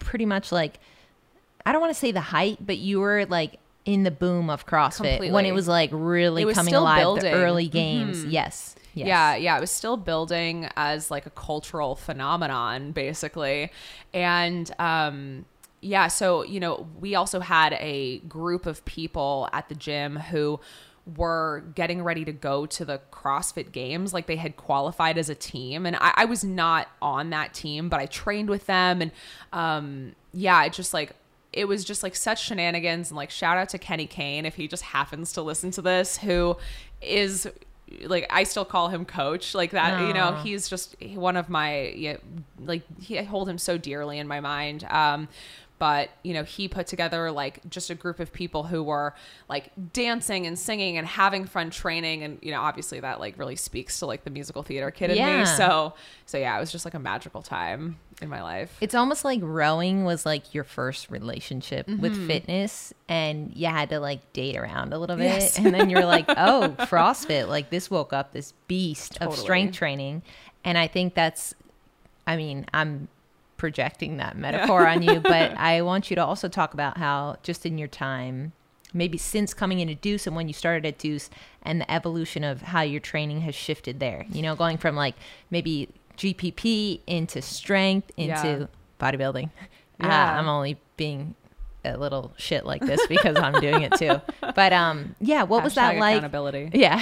pretty 0.00 0.26
much 0.26 0.50
like 0.50 0.80
I 1.64 1.72
don't 1.72 1.80
want 1.80 1.92
to 1.92 1.98
say 1.98 2.10
the 2.10 2.20
height, 2.20 2.58
but 2.60 2.78
you 2.78 2.98
were 2.98 3.26
like 3.26 3.60
in 3.88 4.02
the 4.02 4.10
boom 4.10 4.50
of 4.50 4.66
CrossFit 4.66 5.32
when 5.32 5.46
it 5.46 5.52
was 5.52 5.66
like 5.66 5.88
really 5.94 6.44
was 6.44 6.54
coming 6.54 6.74
alive. 6.74 7.00
building. 7.00 7.22
The 7.22 7.32
early 7.32 7.68
games, 7.68 8.22
yes, 8.22 8.76
yes. 8.92 9.06
Yeah, 9.06 9.34
yeah, 9.34 9.56
it 9.56 9.60
was 9.62 9.70
still 9.70 9.96
building 9.96 10.68
as 10.76 11.10
like 11.10 11.24
a 11.24 11.30
cultural 11.30 11.94
phenomenon, 11.94 12.92
basically. 12.92 13.72
And 14.12 14.70
um, 14.78 15.46
yeah, 15.80 16.08
so, 16.08 16.44
you 16.44 16.60
know, 16.60 16.86
we 17.00 17.14
also 17.14 17.40
had 17.40 17.78
a 17.80 18.18
group 18.18 18.66
of 18.66 18.84
people 18.84 19.48
at 19.54 19.70
the 19.70 19.74
gym 19.74 20.16
who 20.16 20.60
were 21.16 21.64
getting 21.74 22.02
ready 22.02 22.26
to 22.26 22.32
go 22.32 22.66
to 22.66 22.84
the 22.84 23.00
CrossFit 23.10 23.72
games. 23.72 24.12
Like 24.12 24.26
they 24.26 24.36
had 24.36 24.58
qualified 24.58 25.16
as 25.16 25.30
a 25.30 25.34
team. 25.34 25.86
And 25.86 25.96
I, 25.96 26.12
I 26.14 26.24
was 26.26 26.44
not 26.44 26.88
on 27.00 27.30
that 27.30 27.54
team, 27.54 27.88
but 27.88 28.00
I 28.00 28.04
trained 28.04 28.50
with 28.50 28.66
them. 28.66 29.00
And 29.00 29.12
um, 29.50 30.14
yeah, 30.34 30.62
it 30.64 30.74
just 30.74 30.92
like, 30.92 31.14
it 31.58 31.66
was 31.66 31.84
just 31.84 32.02
like 32.02 32.14
such 32.14 32.44
shenanigans 32.44 33.10
and 33.10 33.16
like 33.16 33.30
shout 33.30 33.56
out 33.58 33.68
to 33.70 33.78
Kenny 33.78 34.06
Kane 34.06 34.46
if 34.46 34.54
he 34.54 34.68
just 34.68 34.82
happens 34.84 35.32
to 35.32 35.42
listen 35.42 35.70
to 35.72 35.82
this 35.82 36.18
who 36.18 36.56
is 37.02 37.46
like 38.04 38.26
I 38.30 38.44
still 38.44 38.64
call 38.64 38.88
him 38.88 39.04
coach 39.04 39.54
like 39.54 39.70
that 39.72 40.06
you 40.06 40.12
know 40.14 40.34
he's 40.42 40.68
just 40.68 40.94
one 41.14 41.36
of 41.36 41.48
my 41.48 42.18
like 42.60 42.82
he, 43.00 43.18
I 43.18 43.22
hold 43.22 43.48
him 43.48 43.58
so 43.58 43.78
dearly 43.78 44.18
in 44.18 44.28
my 44.28 44.40
mind 44.40 44.84
um 44.84 45.28
but 45.78 46.10
you 46.24 46.34
know 46.34 46.42
he 46.42 46.66
put 46.68 46.86
together 46.88 47.30
like 47.30 47.60
just 47.70 47.88
a 47.88 47.94
group 47.94 48.18
of 48.20 48.32
people 48.32 48.64
who 48.64 48.82
were 48.82 49.14
like 49.48 49.70
dancing 49.92 50.44
and 50.46 50.58
singing 50.58 50.98
and 50.98 51.06
having 51.06 51.44
fun 51.46 51.70
training 51.70 52.24
and 52.24 52.38
you 52.42 52.50
know 52.50 52.60
obviously 52.60 53.00
that 53.00 53.20
like 53.20 53.38
really 53.38 53.56
speaks 53.56 54.00
to 54.00 54.06
like 54.06 54.24
the 54.24 54.30
musical 54.30 54.62
theater 54.62 54.90
kid 54.90 55.10
in 55.10 55.16
Yeah. 55.16 55.38
me 55.40 55.44
so 55.46 55.94
so 56.26 56.36
yeah 56.36 56.56
it 56.56 56.60
was 56.60 56.72
just 56.72 56.84
like 56.84 56.94
a 56.94 56.98
magical 56.98 57.42
time 57.42 57.96
in 58.20 58.28
my 58.28 58.42
life 58.42 58.76
It's 58.80 58.94
almost 58.94 59.24
like 59.24 59.40
rowing 59.42 60.04
was 60.04 60.26
like 60.26 60.52
your 60.54 60.64
first 60.64 61.10
relationship 61.10 61.86
Mm-hmm. 61.86 62.02
with 62.02 62.26
fitness, 62.26 62.92
and 63.08 63.52
you 63.54 63.66
had 63.68 63.90
to 63.90 64.00
like 64.00 64.32
date 64.32 64.56
around 64.56 64.92
a 64.92 64.98
little 64.98 65.16
bit, 65.16 65.26
Yes. 65.26 65.58
and 65.58 65.72
then 65.72 65.88
you're 65.90 66.04
like, 66.04 66.24
oh, 66.28 66.74
CrossFit, 66.80 67.48
like 67.48 67.70
this 67.70 67.90
woke 67.90 68.12
up 68.12 68.32
this 68.32 68.52
beast 68.66 69.18
of 69.20 69.36
strength 69.36 69.76
training, 69.76 70.22
and 70.64 70.76
I 70.76 70.86
think 70.88 71.14
that's, 71.14 71.54
I 72.26 72.36
mean, 72.36 72.66
I'm 72.74 73.08
projecting 73.56 74.16
that 74.18 74.36
metaphor 74.36 74.86
on 74.86 75.02
you, 75.02 75.20
but 75.20 75.52
I 75.56 75.82
want 75.82 76.10
you 76.10 76.16
to 76.16 76.24
also 76.24 76.48
talk 76.48 76.74
about 76.74 76.96
how 76.98 77.36
just 77.42 77.64
in 77.66 77.78
your 77.78 77.88
time. 77.88 78.52
Maybe 78.94 79.18
since 79.18 79.52
coming 79.52 79.80
into 79.80 79.94
Deuce 79.94 80.26
and 80.26 80.34
when 80.34 80.48
you 80.48 80.54
started 80.54 80.86
at 80.86 80.96
Deuce 80.96 81.28
and 81.62 81.78
the 81.82 81.90
evolution 81.92 82.42
of 82.42 82.62
how 82.62 82.80
your 82.80 83.00
training 83.00 83.42
has 83.42 83.54
shifted 83.54 84.00
there, 84.00 84.24
you 84.32 84.40
know, 84.40 84.56
going 84.56 84.78
from 84.78 84.96
like 84.96 85.14
maybe 85.50 85.90
GPP 86.18 87.00
into 87.06 87.40
strength 87.40 88.10
into 88.16 88.32
Yeah. 88.60 88.66
bodybuilding. 89.00 89.50
Yeah. 90.00 90.06
Uh, 90.34 90.38
I'm 90.38 90.48
only 90.48 90.78
being 90.96 91.34
a 91.84 91.96
little 91.96 92.32
shit 92.36 92.66
like 92.66 92.82
this 92.84 93.00
because 93.06 93.36
I'm 93.36 93.60
doing 93.60 93.82
it 93.82 93.92
too. 93.94 94.20
But 94.54 94.72
um, 94.72 95.14
yeah, 95.20 95.44
what 95.44 95.62
was 95.62 95.74
that 95.76 95.96
like? 95.96 96.16
accountability 96.16 96.70
Yeah, 96.74 96.98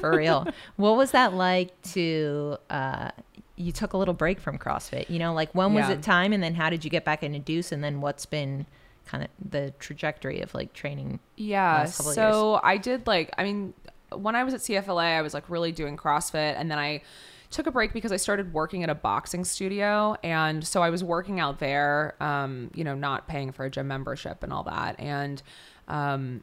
for 0.00 0.16
real. 0.16 0.46
What 0.76 0.96
was 0.96 1.10
that 1.10 1.34
like 1.34 1.80
to? 1.94 2.56
Uh, 2.68 3.10
you 3.56 3.72
took 3.72 3.92
a 3.92 3.96
little 3.98 4.14
break 4.14 4.38
from 4.40 4.58
CrossFit. 4.58 5.10
You 5.10 5.18
know, 5.18 5.34
like 5.34 5.50
when 5.54 5.74
was 5.74 5.88
Yeah. 5.88 5.94
it 5.94 6.02
time, 6.02 6.32
and 6.32 6.42
then 6.42 6.54
how 6.54 6.70
did 6.70 6.84
you 6.84 6.90
get 6.90 7.04
back 7.04 7.22
into 7.24 7.38
Deuce, 7.40 7.72
and 7.72 7.82
then 7.82 8.00
what's 8.00 8.24
been 8.26 8.66
kind 9.06 9.24
of 9.24 9.30
the 9.50 9.72
trajectory 9.80 10.40
of 10.40 10.54
like 10.54 10.72
training? 10.72 11.18
Yeah. 11.36 11.86
So 11.86 12.60
I 12.62 12.76
did 12.76 13.06
like, 13.08 13.32
I 13.36 13.42
mean, 13.44 13.74
when 14.14 14.36
I 14.36 14.44
was 14.44 14.54
at 14.54 14.60
CFLA, 14.60 15.16
I 15.18 15.22
was 15.22 15.34
like 15.34 15.48
really 15.50 15.72
doing 15.72 15.96
CrossFit. 15.96 16.54
And 16.56 16.70
then 16.70 16.78
I 16.78 17.02
took 17.50 17.66
a 17.66 17.70
break 17.72 17.92
because 17.92 18.12
I 18.12 18.16
started 18.16 18.52
working 18.52 18.84
at 18.84 18.90
a 18.90 18.94
boxing 18.94 19.44
studio. 19.44 20.16
And 20.22 20.64
so 20.66 20.82
I 20.82 20.90
was 20.90 21.02
working 21.02 21.40
out 21.40 21.58
there, 21.58 22.14
um, 22.20 22.70
you 22.74 22.84
know, 22.84 22.94
not 22.94 23.26
paying 23.26 23.52
for 23.52 23.64
a 23.64 23.70
gym 23.70 23.88
membership 23.88 24.42
and 24.42 24.52
all 24.52 24.62
that. 24.64 24.98
And 25.00 25.42
um, 25.88 26.42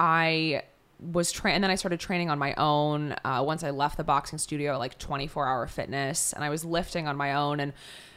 I 0.00 0.62
was 1.12 1.32
trained 1.32 1.56
and 1.56 1.64
then 1.64 1.70
I 1.70 1.74
started 1.74 2.00
training 2.00 2.30
on 2.30 2.38
my 2.38 2.54
own 2.54 3.14
uh, 3.24 3.42
once 3.44 3.64
I 3.64 3.70
left 3.70 3.96
the 3.96 4.04
boxing 4.04 4.38
studio 4.38 4.78
like 4.78 4.98
24 4.98 5.48
hour 5.48 5.66
fitness 5.66 6.32
and 6.32 6.44
I 6.44 6.48
was 6.48 6.64
lifting 6.64 7.08
on 7.08 7.16
my 7.16 7.34
own 7.34 7.58
and 7.58 7.72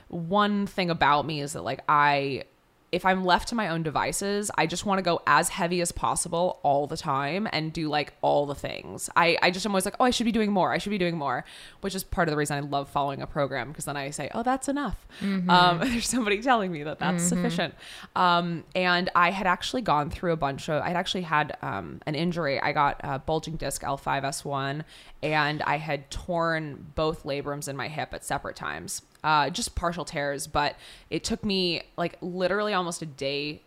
one 0.07 0.67
thing 0.67 0.91
about 0.91 1.25
me 1.25 1.41
is 1.41 1.53
that 1.53 1.63
like 1.63 1.81
I 1.89 2.43
if 2.91 3.05
I'm 3.05 3.25
left 3.25 3.49
to 3.49 3.55
my 3.55 3.69
own 3.69 3.83
devices, 3.83 4.51
I 4.57 4.67
just 4.67 4.85
want 4.85 4.99
to 4.99 5.01
go 5.01 5.21
as 5.27 5.49
heavy 5.49 5.81
as 5.81 5.91
possible 5.91 6.59
all 6.63 6.87
the 6.87 6.95
time 6.95 7.47
and 7.51 7.73
do 7.73 7.89
like 7.89 8.13
all 8.21 8.45
the 8.45 8.55
things. 8.55 9.09
I, 9.15 9.37
I 9.41 9.51
just 9.51 9.65
am 9.65 9.71
always 9.71 9.85
like, 9.85 9.95
oh, 9.99 10.05
I 10.05 10.11
should 10.11 10.25
be 10.25 10.31
doing 10.31 10.51
more. 10.51 10.71
I 10.71 10.77
should 10.77 10.91
be 10.91 10.97
doing 10.97 11.17
more, 11.17 11.43
which 11.81 11.95
is 11.95 12.03
part 12.03 12.27
of 12.27 12.31
the 12.31 12.37
reason 12.37 12.57
I 12.57 12.61
love 12.61 12.89
following 12.89 13.21
a 13.21 13.27
program 13.27 13.69
because 13.69 13.85
then 13.85 13.97
I 13.97 14.11
say, 14.11 14.29
oh, 14.33 14.43
that's 14.43 14.69
enough. 14.69 15.05
Um, 15.49 15.79
there's 15.83 16.07
somebody 16.07 16.41
telling 16.41 16.71
me 16.71 16.83
that 16.83 16.99
that's 16.99 17.23
sufficient. 17.23 17.73
Um, 18.15 18.63
and 18.75 19.09
I 19.15 19.31
had 19.31 19.47
actually 19.47 19.81
gone 19.81 20.09
through 20.09 20.31
a 20.31 20.37
bunch 20.37 20.69
of, 20.69 20.81
I'd 20.83 20.95
actually 20.95 21.23
had 21.23 21.57
um, 21.61 22.01
an 22.05 22.15
injury. 22.15 22.61
I 22.61 22.71
got 22.71 23.01
a 23.03 23.19
bulging 23.19 23.55
disc 23.57 23.81
L5S1 23.81 24.83
and 25.23 25.61
I 25.63 25.77
had 25.77 26.09
torn 26.11 26.91
both 26.95 27.23
labrums 27.23 27.67
in 27.67 27.75
my 27.75 27.87
hip 27.87 28.13
at 28.13 28.23
separate 28.23 28.55
times 28.55 29.01
uh, 29.25 29.49
just 29.49 29.73
partial 29.73 30.05
tears, 30.05 30.45
but 30.45 30.75
it 31.09 31.23
took 31.23 31.43
me 31.43 31.81
like 31.97 32.15
literally 32.21 32.73
almost 32.73 33.01
a 33.01 33.07
day, 33.07 33.59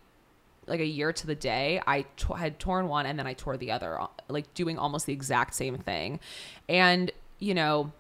like 0.68 0.78
a 0.78 0.86
year 0.86 1.12
to 1.12 1.26
the 1.26 1.34
day. 1.34 1.82
I 1.84 2.02
t- 2.16 2.32
had 2.36 2.60
torn 2.60 2.86
one 2.86 3.06
and 3.06 3.18
then 3.18 3.26
I 3.26 3.34
tore 3.34 3.56
the 3.56 3.72
other, 3.72 3.98
like 4.28 4.54
doing 4.54 4.78
almost 4.78 5.06
the 5.06 5.12
exact 5.12 5.54
same 5.54 5.76
thing. 5.76 6.20
And, 6.68 7.10
you 7.40 7.54
know, 7.54 7.90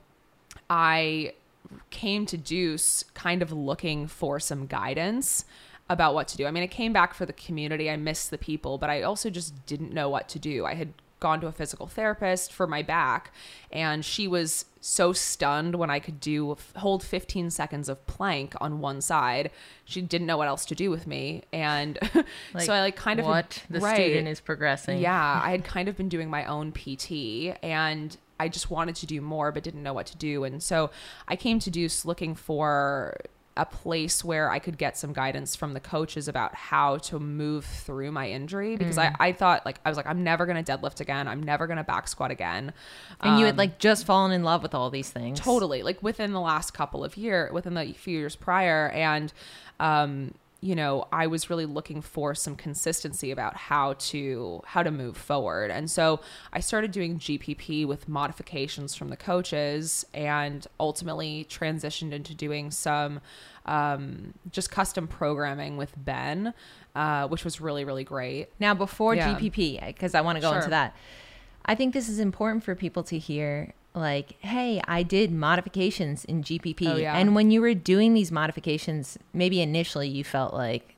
I 0.70 1.32
came 1.90 2.26
to 2.26 2.36
Deuce 2.36 3.02
kind 3.14 3.42
of 3.42 3.50
looking 3.50 4.06
for 4.06 4.38
some 4.38 4.68
guidance 4.68 5.44
about 5.90 6.14
what 6.14 6.28
to 6.28 6.36
do. 6.36 6.46
I 6.46 6.52
mean, 6.52 6.62
I 6.62 6.68
came 6.68 6.92
back 6.92 7.12
for 7.12 7.26
the 7.26 7.32
community. 7.32 7.90
I 7.90 7.96
missed 7.96 8.30
the 8.30 8.38
people, 8.38 8.78
but 8.78 8.88
I 8.88 9.02
also 9.02 9.30
just 9.30 9.66
didn't 9.66 9.92
know 9.92 10.08
what 10.08 10.28
to 10.28 10.38
do. 10.38 10.64
I 10.64 10.74
had 10.74 10.92
gone 11.18 11.40
to 11.40 11.48
a 11.48 11.52
physical 11.52 11.88
therapist 11.88 12.52
for 12.52 12.68
my 12.68 12.82
back 12.82 13.32
and 13.72 14.04
she 14.04 14.28
was 14.28 14.66
so 14.80 15.12
stunned 15.12 15.74
when 15.74 15.90
I 15.90 15.98
could 15.98 16.20
do 16.20 16.56
hold 16.76 17.02
15 17.02 17.50
seconds 17.50 17.88
of 17.88 18.06
plank 18.06 18.54
on 18.60 18.80
one 18.80 19.00
side. 19.00 19.50
She 19.84 20.00
didn't 20.00 20.26
know 20.26 20.36
what 20.36 20.48
else 20.48 20.64
to 20.66 20.74
do 20.74 20.90
with 20.90 21.06
me 21.06 21.42
and 21.52 21.98
so 22.58 22.72
I 22.72 22.80
like 22.80 22.96
kind 22.96 23.20
of 23.20 23.26
what 23.26 23.62
the 23.70 23.80
right. 23.80 23.94
student 23.94 24.28
is 24.28 24.40
progressing. 24.40 24.98
Yeah, 24.98 25.40
I 25.44 25.50
had 25.50 25.64
kind 25.64 25.88
of 25.88 25.96
been 25.96 26.08
doing 26.08 26.30
my 26.30 26.44
own 26.44 26.72
PT 26.72 27.56
and 27.62 28.16
I 28.40 28.48
just 28.48 28.70
wanted 28.70 28.96
to 28.96 29.06
do 29.06 29.20
more 29.20 29.50
but 29.52 29.62
didn't 29.62 29.82
know 29.82 29.92
what 29.92 30.06
to 30.06 30.16
do. 30.16 30.44
And 30.44 30.62
so 30.62 30.90
I 31.26 31.36
came 31.36 31.58
to 31.60 31.70
Deuce 31.70 32.04
looking 32.04 32.34
for 32.34 33.16
a 33.58 33.66
place 33.66 34.24
where 34.24 34.50
I 34.50 34.58
could 34.60 34.78
get 34.78 34.96
some 34.96 35.12
guidance 35.12 35.56
from 35.56 35.74
the 35.74 35.80
coaches 35.80 36.28
about 36.28 36.54
how 36.54 36.96
to 36.98 37.18
move 37.18 37.64
through 37.64 38.12
my 38.12 38.28
injury 38.30 38.76
because 38.76 38.96
Mm. 38.96 39.14
I, 39.18 39.28
I 39.28 39.32
thought 39.32 39.66
like 39.66 39.80
I 39.84 39.88
was 39.90 39.96
like 39.96 40.06
I'm 40.06 40.22
never 40.24 40.46
gonna 40.46 40.62
deadlift 40.62 41.00
again 41.00 41.28
I'm 41.28 41.42
never 41.42 41.66
gonna 41.66 41.84
back 41.84 42.08
squat 42.08 42.30
again 42.30 42.72
and 43.20 43.38
you 43.38 43.44
had 43.46 43.54
Um, 43.54 43.58
like 43.58 43.78
just 43.78 44.06
fallen 44.06 44.32
in 44.32 44.44
love 44.44 44.62
with 44.62 44.74
all 44.74 44.88
these 44.90 45.10
things. 45.10 45.40
totally 45.40 45.82
like 45.82 46.02
within 46.02 46.32
the 46.32 46.40
last 46.40 46.72
couple 46.72 47.04
of 47.04 47.16
year 47.16 47.50
within 47.52 47.74
the 47.74 47.92
few 47.92 48.18
years 48.18 48.36
prior 48.36 48.88
and 48.90 49.32
um 49.80 50.32
you 50.60 50.74
know 50.74 51.06
i 51.12 51.24
was 51.26 51.48
really 51.48 51.66
looking 51.66 52.02
for 52.02 52.34
some 52.34 52.56
consistency 52.56 53.30
about 53.30 53.56
how 53.56 53.92
to 53.94 54.60
how 54.66 54.82
to 54.82 54.90
move 54.90 55.16
forward 55.16 55.70
and 55.70 55.88
so 55.90 56.18
i 56.52 56.58
started 56.58 56.90
doing 56.90 57.16
gpp 57.18 57.86
with 57.86 58.08
modifications 58.08 58.94
from 58.94 59.08
the 59.08 59.16
coaches 59.16 60.04
and 60.14 60.66
ultimately 60.80 61.46
transitioned 61.48 62.12
into 62.12 62.34
doing 62.34 62.70
some 62.72 63.20
um, 63.66 64.32
just 64.50 64.70
custom 64.70 65.06
programming 65.06 65.76
with 65.76 65.92
ben 65.96 66.52
uh, 66.96 67.28
which 67.28 67.44
was 67.44 67.60
really 67.60 67.84
really 67.84 68.04
great 68.04 68.48
Now, 68.58 68.74
before 68.74 69.14
Yeah. 69.14 69.34
GPP, 69.38 69.86
because 69.86 70.14
I 70.14 70.22
want 70.22 70.36
to 70.36 70.40
go 70.42 70.48
Sure. 70.50 70.56
into 70.58 70.70
that, 70.70 70.96
I 71.64 71.74
think 71.76 71.94
this 71.94 72.08
is 72.08 72.18
important 72.18 72.64
for 72.64 72.74
people 72.74 73.04
to 73.04 73.18
hear. 73.18 73.74
Like, 73.94 74.36
hey, 74.40 74.80
I 74.86 75.02
did 75.02 75.32
modifications 75.32 76.24
in 76.24 76.42
GPP. 76.42 76.86
Oh, 76.86 76.96
yeah. 76.96 77.16
And 77.16 77.34
when 77.34 77.50
you 77.50 77.60
were 77.60 77.74
doing 77.74 78.14
these 78.14 78.30
modifications, 78.30 79.18
maybe 79.32 79.60
initially 79.60 80.08
you 80.08 80.22
felt 80.22 80.54
like, 80.54 80.94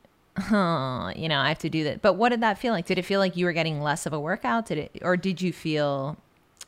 oh, 0.51 1.13
you 1.17 1.29
know, 1.29 1.39
I 1.39 1.49
have 1.49 1.59
to 1.61 1.71
do 1.71 1.85
that. 1.85 2.03
But 2.03 2.15
what 2.15 2.29
did 2.29 2.43
that 2.43 2.59
feel 2.59 2.73
like? 2.73 2.87
Did 2.87 2.99
it 2.99 3.05
feel 3.05 3.21
like 3.21 3.37
you 3.37 3.47
were 3.47 3.53
getting 3.53 3.81
less 3.81 4.07
of 4.07 4.13
a 4.13 4.21
workout? 4.21 4.67
Did 4.67 4.79
it, 4.79 4.99
or 5.03 5.17
did 5.17 5.41
you 5.41 5.53
feel, 5.53 6.19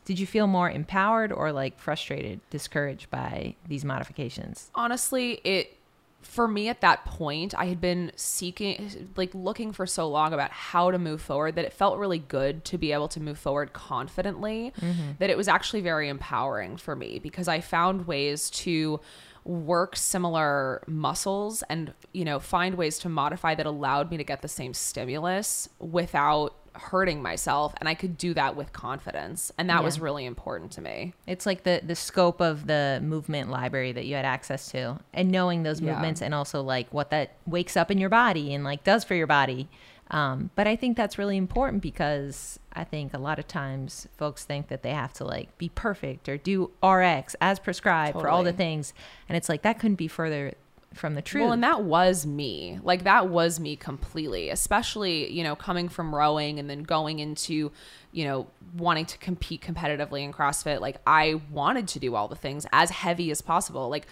did 0.04 0.18
you 0.18 0.26
feel 0.26 0.46
more 0.46 0.70
empowered 0.70 1.32
or 1.32 1.52
like 1.52 1.78
frustrated, 1.78 2.40
discouraged 2.50 3.10
by 3.10 3.54
these 3.68 3.84
modifications? 3.84 4.70
honestly 4.74 5.40
it 5.44 5.76
for 6.22 6.48
me 6.48 6.68
at 6.68 6.80
that 6.80 7.04
point 7.04 7.54
i 7.58 7.66
had 7.66 7.80
been 7.80 8.10
seeking 8.16 9.08
like 9.16 9.34
looking 9.34 9.72
for 9.72 9.86
so 9.86 10.08
long 10.08 10.32
about 10.32 10.50
how 10.50 10.90
to 10.90 10.98
move 10.98 11.20
forward 11.20 11.54
that 11.56 11.64
it 11.64 11.72
felt 11.72 11.98
really 11.98 12.18
good 12.18 12.64
to 12.64 12.78
be 12.78 12.92
able 12.92 13.08
to 13.08 13.20
move 13.20 13.38
forward 13.38 13.72
confidently 13.72 14.72
mm-hmm. 14.80 15.10
that 15.18 15.30
it 15.30 15.36
was 15.36 15.48
actually 15.48 15.80
very 15.80 16.08
empowering 16.08 16.76
for 16.76 16.96
me 16.96 17.18
because 17.18 17.48
i 17.48 17.60
found 17.60 18.06
ways 18.06 18.50
to 18.50 19.00
work 19.44 19.96
similar 19.96 20.82
muscles 20.86 21.62
and 21.68 21.92
you 22.12 22.24
know 22.24 22.38
find 22.38 22.76
ways 22.76 22.98
to 22.98 23.08
modify 23.08 23.54
that 23.54 23.66
allowed 23.66 24.10
me 24.10 24.16
to 24.16 24.24
get 24.24 24.40
the 24.42 24.48
same 24.48 24.72
stimulus 24.72 25.68
without 25.80 26.54
hurting 26.74 27.22
myself 27.22 27.74
and 27.78 27.88
I 27.88 27.94
could 27.94 28.16
do 28.16 28.34
that 28.34 28.56
with 28.56 28.72
confidence. 28.72 29.52
And 29.58 29.68
that 29.70 29.84
was 29.84 30.00
really 30.00 30.24
important 30.24 30.72
to 30.72 30.80
me. 30.80 31.14
It's 31.26 31.46
like 31.46 31.64
the 31.64 31.80
the 31.84 31.94
scope 31.94 32.40
of 32.40 32.66
the 32.66 33.00
movement 33.02 33.50
library 33.50 33.92
that 33.92 34.06
you 34.06 34.14
had 34.16 34.24
access 34.24 34.70
to, 34.72 34.98
and 35.12 35.30
knowing 35.30 35.62
those 35.62 35.80
Yeah. 35.80 35.92
movements, 35.92 36.22
and 36.22 36.34
also 36.34 36.62
like 36.62 36.92
what 36.92 37.10
that 37.10 37.32
wakes 37.46 37.76
up 37.76 37.90
in 37.90 37.98
your 37.98 38.08
body 38.10 38.54
and 38.54 38.64
like 38.64 38.84
does 38.84 39.04
for 39.04 39.14
your 39.14 39.26
body. 39.26 39.68
Um, 40.10 40.50
but 40.56 40.66
I 40.66 40.76
think 40.76 40.96
that's 40.98 41.16
really 41.16 41.38
important 41.38 41.82
because 41.82 42.58
I 42.74 42.84
think 42.84 43.14
a 43.14 43.18
lot 43.18 43.38
of 43.38 43.48
times 43.48 44.06
folks 44.18 44.44
think 44.44 44.68
that 44.68 44.82
they 44.82 44.90
have 44.90 45.14
to 45.14 45.24
like 45.24 45.56
be 45.56 45.70
perfect 45.70 46.28
or 46.28 46.36
do 46.36 46.70
RX 46.82 47.34
as 47.40 47.58
prescribed 47.58 48.20
for 48.20 48.28
all 48.28 48.42
the 48.44 48.52
things, 48.52 48.92
and 49.28 49.36
it's 49.36 49.48
like 49.48 49.62
that 49.62 49.78
couldn't 49.78 49.94
be 49.96 50.08
further 50.08 50.52
from 50.94 51.14
the 51.14 51.22
truth. 51.22 51.42
Well, 51.44 51.52
and 51.52 51.62
that 51.62 51.82
was 51.82 52.26
me. 52.26 52.78
Like 52.82 53.04
that 53.04 53.28
was 53.28 53.58
me 53.60 53.76
completely, 53.76 54.50
especially, 54.50 55.30
you 55.32 55.42
know, 55.42 55.56
coming 55.56 55.88
from 55.88 56.14
rowing 56.14 56.58
and 56.58 56.68
then 56.68 56.82
going 56.82 57.18
into, 57.18 57.70
you 58.12 58.24
know, 58.24 58.46
wanting 58.76 59.06
to 59.06 59.18
compete 59.18 59.60
competitively 59.60 60.22
in 60.22 60.32
CrossFit. 60.32 60.80
Like 60.80 60.96
I 61.06 61.40
wanted 61.50 61.88
to 61.88 61.98
do 61.98 62.14
all 62.14 62.28
the 62.28 62.36
things 62.36 62.66
as 62.72 62.90
heavy 62.90 63.30
as 63.30 63.42
possible. 63.42 63.88
Like 63.88 64.06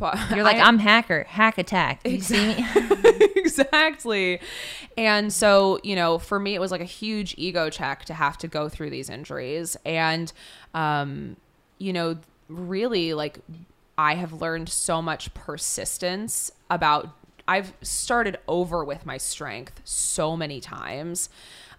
but 0.00 0.18
You're 0.34 0.42
like, 0.42 0.56
I- 0.56 0.62
I'm 0.62 0.78
hacker, 0.78 1.24
hack 1.28 1.58
attack. 1.58 2.00
You 2.06 2.20
see 2.20 2.54
me? 2.54 2.66
exactly. 3.36 4.40
And 4.96 5.32
so, 5.32 5.78
you 5.84 5.94
know, 5.94 6.18
for 6.18 6.40
me, 6.40 6.54
it 6.54 6.58
was 6.58 6.72
like 6.72 6.80
a 6.80 6.86
huge 6.86 7.34
ego 7.36 7.68
check 7.70 8.06
to 8.06 8.14
have 8.14 8.38
to 8.38 8.48
go 8.48 8.68
through 8.68 8.90
these 8.90 9.10
injuries. 9.10 9.76
And, 9.84 10.32
um, 10.74 11.36
you 11.78 11.92
know, 11.92 12.16
really, 12.48 13.12
like, 13.12 13.38
I 14.00 14.14
have 14.14 14.32
learned 14.32 14.70
so 14.70 15.02
much 15.02 15.34
persistence 15.34 16.50
about. 16.70 17.10
I've 17.46 17.74
started 17.82 18.38
over 18.48 18.82
with 18.82 19.04
my 19.04 19.18
strength 19.18 19.82
so 19.84 20.38
many 20.38 20.58
times. 20.58 21.28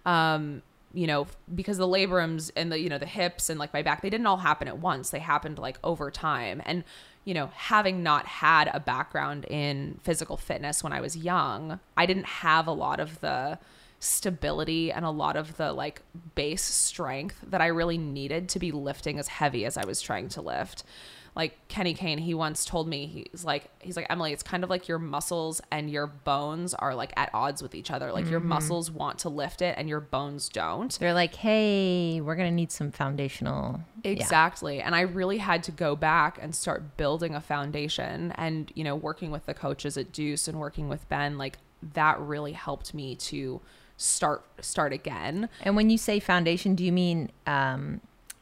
Um, 0.06 0.62
you 0.94 1.06
know, 1.08 1.26
because 1.52 1.78
the 1.78 1.86
labrums 1.86 2.52
and 2.54 2.70
the, 2.70 2.78
you 2.78 2.88
know, 2.88 2.98
the 2.98 3.06
hips 3.06 3.50
and 3.50 3.58
like 3.58 3.72
my 3.72 3.82
back, 3.82 4.02
they 4.02 4.10
didn't 4.10 4.26
all 4.26 4.36
happen 4.36 4.68
at 4.68 4.78
once. 4.78 5.10
They 5.10 5.18
happened 5.18 5.58
like 5.58 5.78
over 5.82 6.10
time. 6.12 6.62
And, 6.64 6.84
you 7.24 7.34
know, 7.34 7.50
having 7.54 8.04
not 8.04 8.26
had 8.26 8.70
a 8.72 8.78
background 8.78 9.44
in 9.46 9.98
physical 10.04 10.36
fitness 10.36 10.84
when 10.84 10.92
I 10.92 11.00
was 11.00 11.16
young, 11.16 11.80
I 11.96 12.06
didn't 12.06 12.26
have 12.26 12.68
a 12.68 12.72
lot 12.72 13.00
of 13.00 13.20
the 13.20 13.58
stability 13.98 14.92
and 14.92 15.04
a 15.04 15.10
lot 15.10 15.36
of 15.36 15.56
the 15.56 15.72
like 15.72 16.02
base 16.34 16.62
strength 16.62 17.38
that 17.48 17.60
I 17.60 17.66
really 17.68 17.98
needed 17.98 18.48
to 18.50 18.58
be 18.58 18.70
lifting 18.70 19.18
as 19.18 19.28
heavy 19.28 19.64
as 19.64 19.76
I 19.76 19.86
was 19.86 20.00
trying 20.00 20.28
to 20.30 20.42
lift. 20.42 20.84
Like 21.34 21.56
Kenny 21.68 21.94
Kane, 21.94 22.18
he 22.18 22.34
once 22.34 22.64
told 22.66 22.86
me 22.86 23.06
he's 23.06 23.44
like 23.44 23.70
he's 23.80 23.96
like 23.96 24.06
Emily, 24.10 24.32
it's 24.32 24.42
kind 24.42 24.62
of 24.64 24.70
like 24.70 24.86
your 24.86 24.98
muscles 24.98 25.62
and 25.70 25.90
your 25.90 26.06
bones 26.06 26.74
are 26.74 26.94
like 26.94 27.12
at 27.16 27.30
odds 27.32 27.62
with 27.62 27.74
each 27.74 27.90
other. 27.90 28.12
Like 28.12 28.28
your 28.28 28.40
muscles 28.40 28.90
want 28.90 29.18
to 29.20 29.30
lift 29.30 29.62
it 29.62 29.74
and 29.78 29.88
your 29.88 30.00
bones 30.00 30.50
don't. 30.50 30.96
They're 30.98 31.14
like, 31.14 31.34
hey, 31.34 32.20
we're 32.20 32.36
gonna 32.36 32.50
need 32.50 32.70
some 32.70 32.90
foundational. 32.90 33.80
Yeah. 34.04 34.10
Exactly. 34.10 34.82
And 34.82 34.94
I 34.94 35.02
really 35.02 35.38
had 35.38 35.62
to 35.64 35.72
go 35.72 35.96
back 35.96 36.38
and 36.40 36.54
start 36.54 36.96
building 36.98 37.34
a 37.34 37.40
foundation 37.40 38.32
and, 38.32 38.70
you 38.74 38.84
know, 38.84 38.94
working 38.94 39.30
with 39.30 39.46
the 39.46 39.54
coaches 39.54 39.96
at 39.96 40.12
Deuce 40.12 40.48
and 40.48 40.60
working 40.60 40.88
with 40.88 41.08
Ben, 41.08 41.38
like 41.38 41.56
that 41.94 42.20
really 42.20 42.52
helped 42.52 42.94
me 42.94 43.14
to 43.16 43.60
start 43.96 44.44
start 44.60 44.92
again. 44.92 45.48
And 45.62 45.76
when 45.76 45.88
you 45.90 45.98
say 45.98 46.20
foundation, 46.20 46.74
do 46.74 46.84
you 46.84 46.92
mean 46.92 47.30
um, 47.46 48.00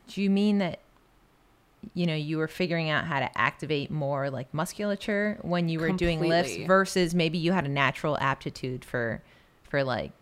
do 0.08 0.22
you 0.22 0.30
mean 0.30 0.58
that 0.58 0.80
you 1.94 2.06
know 2.06 2.14
you 2.14 2.38
were 2.38 2.48
figuring 2.48 2.90
out 2.90 3.04
how 3.04 3.20
to 3.20 3.38
activate 3.38 3.90
more 3.90 4.30
like 4.30 4.52
musculature 4.52 5.38
when 5.42 5.68
you 5.68 5.80
were 5.80 5.92
doing 5.92 6.20
lifts 6.20 6.56
versus 6.66 7.14
maybe 7.14 7.38
you 7.38 7.52
had 7.52 7.64
a 7.64 7.68
natural 7.68 8.18
aptitude 8.18 8.84
for 8.84 9.22
for 9.62 9.82
like 9.84 10.12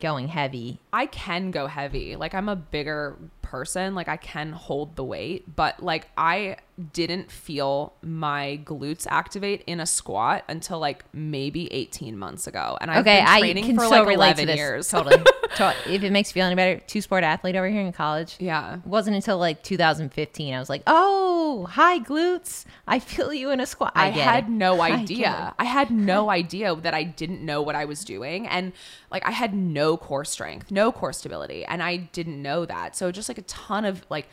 going 0.00 0.28
heavy? 0.28 0.80
I 0.92 1.06
can 1.06 1.50
go 1.50 1.66
heavy. 1.66 2.16
Like 2.16 2.34
I'm 2.34 2.48
a 2.48 2.56
bigger 2.56 3.16
person, 3.42 3.94
like 3.94 4.08
I 4.08 4.16
can 4.16 4.52
hold 4.52 4.96
the 4.96 5.04
weight, 5.04 5.54
but 5.54 5.82
like 5.82 6.08
I 6.16 6.56
didn't 6.92 7.30
feel 7.30 7.92
my 8.02 8.60
glutes 8.64 9.06
activate 9.08 9.62
in 9.66 9.80
a 9.80 9.86
squat 9.86 10.44
until 10.48 10.78
like 10.78 11.04
maybe 11.12 11.72
18 11.72 12.18
months 12.18 12.46
ago. 12.46 12.76
And 12.80 12.90
I've 12.90 12.98
okay, 12.98 13.20
been 13.20 13.28
I 13.28 13.40
training 13.40 13.64
can 13.64 13.76
for 13.76 13.84
so 13.84 13.90
like 13.90 14.06
relate 14.08 14.38
11 14.38 14.40
to 14.40 14.46
this 14.46 14.56
years. 14.56 14.88
totally. 14.88 15.24
To- 15.56 15.74
if 15.86 16.02
it 16.02 16.10
makes 16.10 16.30
you 16.30 16.34
feel 16.34 16.46
any 16.46 16.54
better, 16.54 16.80
two 16.86 17.00
sport 17.00 17.24
athlete 17.24 17.56
over 17.56 17.68
here 17.68 17.80
in 17.80 17.92
college. 17.92 18.36
yeah. 18.38 18.76
It 18.76 18.86
wasn't 18.86 19.16
until 19.16 19.38
like 19.38 19.62
2015 19.62 20.54
I 20.54 20.58
was 20.58 20.68
like, 20.68 20.82
"Oh, 20.86 21.66
hi 21.70 21.98
glutes! 22.00 22.64
I 22.86 22.98
feel 22.98 23.32
you 23.32 23.50
in 23.50 23.60
a 23.60 23.66
squat." 23.66 23.92
I, 23.94 24.06
I, 24.06 24.10
had 24.10 24.44
it. 24.44 24.50
no 24.50 24.80
I 24.80 24.90
idea. 24.90 25.54
I, 25.58 25.64
had 25.64 25.90
no 25.90 26.30
idea 26.40 26.74
that 26.74 26.94
I 26.94 27.02
didn't 27.04 27.42
know 27.44 27.62
what 27.62 27.74
I 27.74 27.84
was 27.84 28.04
doing. 28.04 28.46
And 28.46 28.72
like 29.10 29.26
I 29.26 29.30
had 29.30 29.54
no 29.54 29.96
core 29.96 30.24
strength, 30.24 30.70
no 30.70 30.90
core 30.92 31.12
stability. 31.12 31.64
And 31.64 31.82
I 31.82 31.96
didn't 31.96 32.40
know 32.42 32.64
that. 32.66 32.96
So 32.96 33.10
just 33.12 33.28
like 33.28 33.38
a 33.38 33.42
ton 33.42 33.84
of 33.84 34.04
like 34.10 34.28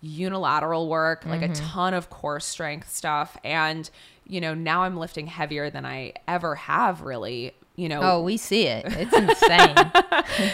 unilateral 0.00 0.88
work, 0.88 1.24
like 1.26 1.40
Mm-hmm. 1.40 1.52
a 1.52 1.56
ton 1.56 1.94
of 1.94 2.10
core 2.10 2.40
strength 2.40 2.90
stuff. 2.94 3.36
And, 3.44 3.88
you 4.26 4.40
know, 4.40 4.54
now 4.54 4.82
I'm 4.82 4.96
lifting 4.96 5.26
heavier 5.26 5.70
than 5.70 5.84
I 5.84 6.14
ever 6.26 6.54
have 6.54 7.02
really. 7.02 7.52
You 7.78 7.88
know, 7.88 8.00
Oh, 8.02 8.22
we 8.22 8.36
see 8.36 8.66
it. 8.66 8.84
It's 8.88 9.14
insane. 9.14 9.76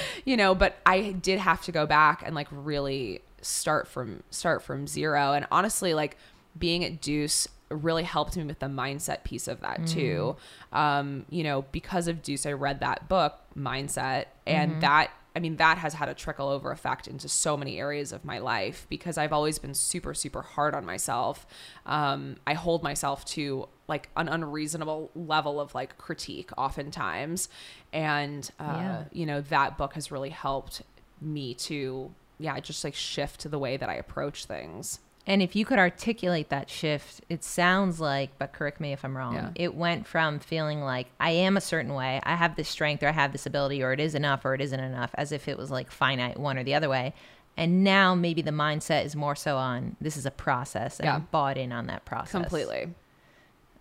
you 0.25 0.37
know 0.37 0.55
but 0.55 0.77
i 0.87 1.13
did 1.13 1.39
have 1.39 1.61
to 1.63 1.73
go 1.73 1.87
back 1.87 2.23
and 2.25 2.35
like 2.35 2.49
really 2.51 3.21
start 3.43 3.87
from 3.87 4.23
start 4.31 4.63
from 4.63 4.87
zero 4.87 5.33
and 5.33 5.47
honestly 5.51 5.93
like 5.95 6.17
being 6.59 6.85
at 6.85 7.01
deuce 7.01 7.47
really 7.71 8.03
helped 8.05 8.37
me 8.37 8.45
with 8.45 8.59
the 8.59 8.67
mindset 8.67 9.23
piece 9.25 9.49
of 9.49 9.61
that 9.61 9.87
too 9.87 10.37
um 10.73 11.25
you 11.29 11.43
know 11.45 11.63
because 11.73 12.09
of 12.09 12.23
deuce 12.23 12.47
i 12.47 12.53
read 12.53 12.81
that 12.81 13.09
book 13.09 13.35
mindset 13.57 14.27
and 14.47 14.81
that 14.81 15.11
i 15.37 15.39
mean 15.41 15.57
that 15.57 15.79
has 15.79 15.95
had 15.95 16.09
a 16.09 16.15
trickle 16.15 16.49
over 16.49 16.71
effect 16.71 17.07
into 17.07 17.29
so 17.29 17.57
many 17.57 17.79
areas 17.79 18.13
of 18.13 18.25
my 18.25 18.39
life 18.39 18.87
because 18.89 19.19
i've 19.19 19.33
always 19.33 19.59
been 19.59 19.75
super 19.75 20.15
super 20.15 20.43
hard 20.43 20.75
on 20.75 20.85
myself. 20.87 21.47
Um 21.87 22.37
i 22.47 22.55
hold 22.55 22.83
myself 22.83 23.25
to 23.27 23.69
like 23.89 24.09
an 24.17 24.29
unreasonable 24.29 25.11
level 25.15 25.61
of 25.61 25.75
like 25.75 25.99
critique 25.99 26.51
oftentimes. 26.57 27.49
And 27.93 28.49
uh 28.59 28.65
Yeah. 28.65 29.05
you 29.13 29.27
know 29.27 29.41
that 29.43 29.77
book 29.77 29.95
has 29.95 30.11
really 30.11 30.31
helped 30.31 30.83
me 31.21 31.55
to 31.55 32.13
yeah 32.39 32.59
just 32.61 32.83
like 32.85 32.95
shift 32.95 33.49
the 33.51 33.59
way 33.59 33.77
that 33.77 33.89
i 33.89 33.95
approach 33.95 34.47
things 34.47 34.99
And 35.27 35.41
if 35.43 35.57
you 35.57 35.65
could 35.65 35.79
articulate 35.79 36.51
that 36.51 36.69
shift, 36.69 37.23
it 37.31 37.43
sounds 37.43 37.99
like, 37.99 38.37
but 38.39 38.53
correct 38.53 38.79
me 38.79 38.93
if 38.93 39.05
I'm 39.07 39.17
wrong, 39.17 39.35
Yeah. 39.35 39.51
it 39.55 39.75
went 39.75 40.07
from 40.07 40.39
feeling 40.39 40.83
like 40.83 41.07
I 41.19 41.31
am 41.31 41.57
a 41.57 41.63
certain 41.63 41.95
way, 41.95 42.21
I 42.25 42.35
have 42.35 42.57
this 42.57 42.69
strength 42.69 43.03
or 43.03 43.09
I 43.09 43.13
have 43.13 43.33
this 43.33 43.47
ability 43.47 43.83
or 43.83 43.93
it 43.95 44.01
is 44.01 44.15
enough 44.15 44.45
or 44.45 44.53
it 44.55 44.61
isn't 44.61 44.79
enough, 44.81 45.11
as 45.15 45.33
if 45.33 45.49
it 45.49 45.57
was 45.57 45.71
like 45.71 45.91
finite 45.91 46.39
one 46.39 46.59
or 46.59 46.63
the 46.65 46.75
other 46.75 46.91
way. 46.91 47.15
And 47.57 47.83
now 47.85 48.15
maybe 48.15 48.43
the 48.43 48.51
mindset 48.51 49.05
is 49.07 49.17
more 49.17 49.35
so 49.37 49.57
on 49.57 49.97
this 50.01 50.17
is 50.17 50.27
a 50.27 50.31
process 50.31 50.99
and 51.01 51.07
Yeah. 51.07 51.15
I'm 51.15 51.29
bought 51.31 51.57
in 51.57 51.73
on 51.73 51.87
that 51.87 52.05
process. 52.05 52.33
completely 52.33 52.93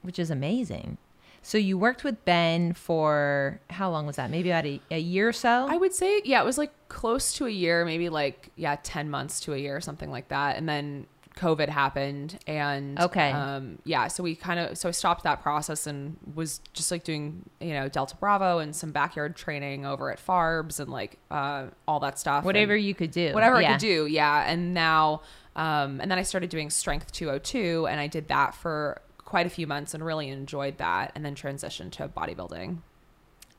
Which 0.02 0.20
is 0.20 0.30
amazing. 0.32 0.98
So 1.42 1.58
you 1.58 1.78
worked 1.78 2.06
with 2.06 2.24
Ben 2.24 2.72
for 2.72 3.60
how 3.70 3.90
long 3.92 4.06
was 4.06 4.16
that? 4.16 4.30
Maybe 4.32 4.50
about 4.50 4.66
a, 4.66 4.80
a 4.92 5.00
year 5.00 5.28
or 5.28 5.34
so? 5.34 5.68
i 5.70 5.76
would 5.76 5.94
say 5.94 6.22
yeah 6.24 6.42
it 6.42 6.46
was 6.46 6.58
like 6.58 6.72
close 6.88 7.34
to 7.34 7.48
a 7.48 7.50
year 7.50 7.84
maybe 7.84 8.08
like 8.08 8.50
yeah 8.56 8.78
10 8.82 9.10
months 9.10 9.42
to 9.42 9.54
a 9.54 9.58
year 9.58 9.76
or 9.76 9.82
something 9.82 10.10
like 10.10 10.30
that 10.30 10.56
and 10.56 10.70
then 10.70 11.06
covid 11.36 11.68
happened 11.68 12.38
and 12.46 13.00
Okay. 13.00 13.32
um 13.32 13.80
yeah 13.86 14.08
so 14.08 14.22
we 14.22 14.36
kind 14.36 14.60
of 14.60 14.78
so 14.78 14.88
i 14.88 14.92
stopped 14.92 15.24
that 15.24 15.42
process 15.42 15.88
and 15.88 16.16
was 16.36 16.62
just 16.74 16.92
like 16.92 17.04
doing 17.04 17.50
you 17.60 17.74
know 17.74 17.90
delta 17.90 18.16
bravo 18.18 18.60
and 18.60 18.76
some 18.76 18.92
backyard 18.92 19.36
training 19.36 19.84
over 19.86 20.12
at 20.12 20.24
farbs 20.24 20.80
and 20.80 20.90
like 20.92 21.18
uh 21.32 21.66
all 21.88 22.00
that 22.00 22.20
stuff 22.20 22.44
Whatever 22.44 22.76
you 22.78 22.94
could 22.94 23.10
do. 23.12 23.34
whatever 23.34 23.56
I 23.58 23.72
could 23.72 23.80
do. 23.80 24.06
Yeah. 24.06 24.44
And 24.48 24.74
now, 24.74 25.22
um, 25.56 26.00
and 26.02 26.10
then 26.12 26.18
I 26.20 26.24
started 26.24 26.50
doing 26.50 26.70
Strength 26.70 27.12
202, 27.12 27.88
and 27.88 28.00
I 28.00 28.08
did 28.08 28.28
that 28.28 28.54
for 28.56 29.02
quite 29.20 29.46
a 29.46 29.50
few 29.50 29.66
months 29.68 29.94
and 29.94 30.04
really 30.06 30.30
enjoyed 30.30 30.78
that, 30.78 31.12
and 31.16 31.24
then 31.26 31.36
transitioned 31.36 31.92
to 31.94 32.08
bodybuilding. 32.08 32.78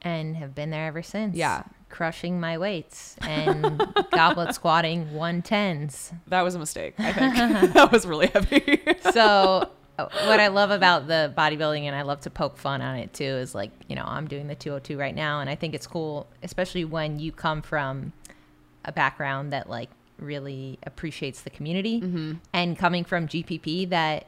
and 0.03 0.37
have 0.37 0.55
been 0.55 0.71
there 0.71 0.87
ever 0.87 1.03
since. 1.03 1.35
Yeah. 1.37 1.63
Crushing 1.95 2.41
my 2.41 2.59
weights 2.59 3.15
and 3.23 3.81
goblet 4.11 4.53
squatting 4.53 5.07
110s. 5.11 6.13
That 6.27 6.43
was 6.43 6.57
a 6.57 6.59
mistake. 6.59 6.95
I 6.99 7.13
think 7.13 7.35
that 7.75 7.93
was 7.93 8.05
really 8.05 8.27
heavy. 8.27 8.83
So, 9.13 9.71
uh, 9.97 10.09
what 10.27 10.41
I 10.41 10.49
love 10.49 10.73
about 10.73 11.07
the 11.07 11.33
bodybuilding, 11.39 11.83
and 11.83 11.95
I 11.95 12.03
love 12.03 12.23
to 12.23 12.31
poke 12.31 12.57
fun 12.57 12.83
on 12.83 12.97
it 12.97 13.13
too, 13.15 13.23
is 13.23 13.55
like, 13.55 13.71
you 13.87 13.95
know, 13.95 14.03
I'm 14.05 14.27
doing 14.27 14.49
the 14.49 14.57
202 14.57 14.99
right 14.99 15.15
now. 15.15 15.39
And 15.39 15.49
I 15.49 15.55
think 15.55 15.73
it's 15.73 15.87
cool, 15.87 16.27
especially 16.43 16.85
when 16.85 17.21
you 17.21 17.31
come 17.31 17.63
from 17.63 18.13
a 18.85 18.91
background 18.91 19.53
that 19.53 19.71
like 19.71 19.91
really 20.19 20.81
appreciates 20.85 21.43
the 21.43 21.51
community 21.51 22.01
and 22.53 22.77
coming 22.77 23.05
from 23.05 23.29
GPP 23.29 23.91
that 23.91 24.27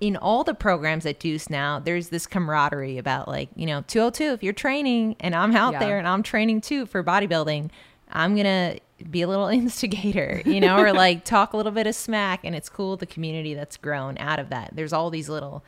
in 0.00 0.16
all 0.16 0.44
the 0.44 0.54
programs 0.54 1.06
at 1.06 1.18
Deuce 1.20 1.48
now, 1.48 1.78
there's 1.78 2.08
this 2.08 2.26
camaraderie 2.26 2.98
about 2.98 3.28
like, 3.28 3.48
you 3.56 3.66
know, 3.66 3.82
202, 3.86 4.24
if 4.32 4.42
you're 4.42 4.52
training 4.52 5.16
and 5.20 5.34
I'm 5.34 5.54
out 5.56 5.74
Yeah. 5.74 5.78
there 5.80 5.98
and 5.98 6.06
I'm 6.08 6.22
training 6.22 6.60
too 6.60 6.84
for 6.86 7.02
bodybuilding, 7.02 7.70
I'm 8.10 8.34
going 8.34 8.44
to 8.44 8.80
be 9.08 9.22
a 9.22 9.28
little 9.28 9.46
instigator, 9.62 10.42
you 10.44 10.60
know, 10.60 10.78
or 10.78 10.92
like 10.92 11.24
talk 11.24 11.52
a 11.52 11.56
little 11.56 11.72
bit 11.72 11.86
of 11.86 11.94
smack. 11.94 12.40
And 12.44 12.54
it's 12.54 12.68
cool 12.68 12.96
the 12.96 13.06
community 13.06 13.54
that's 13.54 13.76
grown 13.76 14.18
out 14.18 14.38
of 14.38 14.50
that. 14.50 14.70
There's 14.74 14.92
all 14.92 15.10
these 15.10 15.28
little 15.28 15.64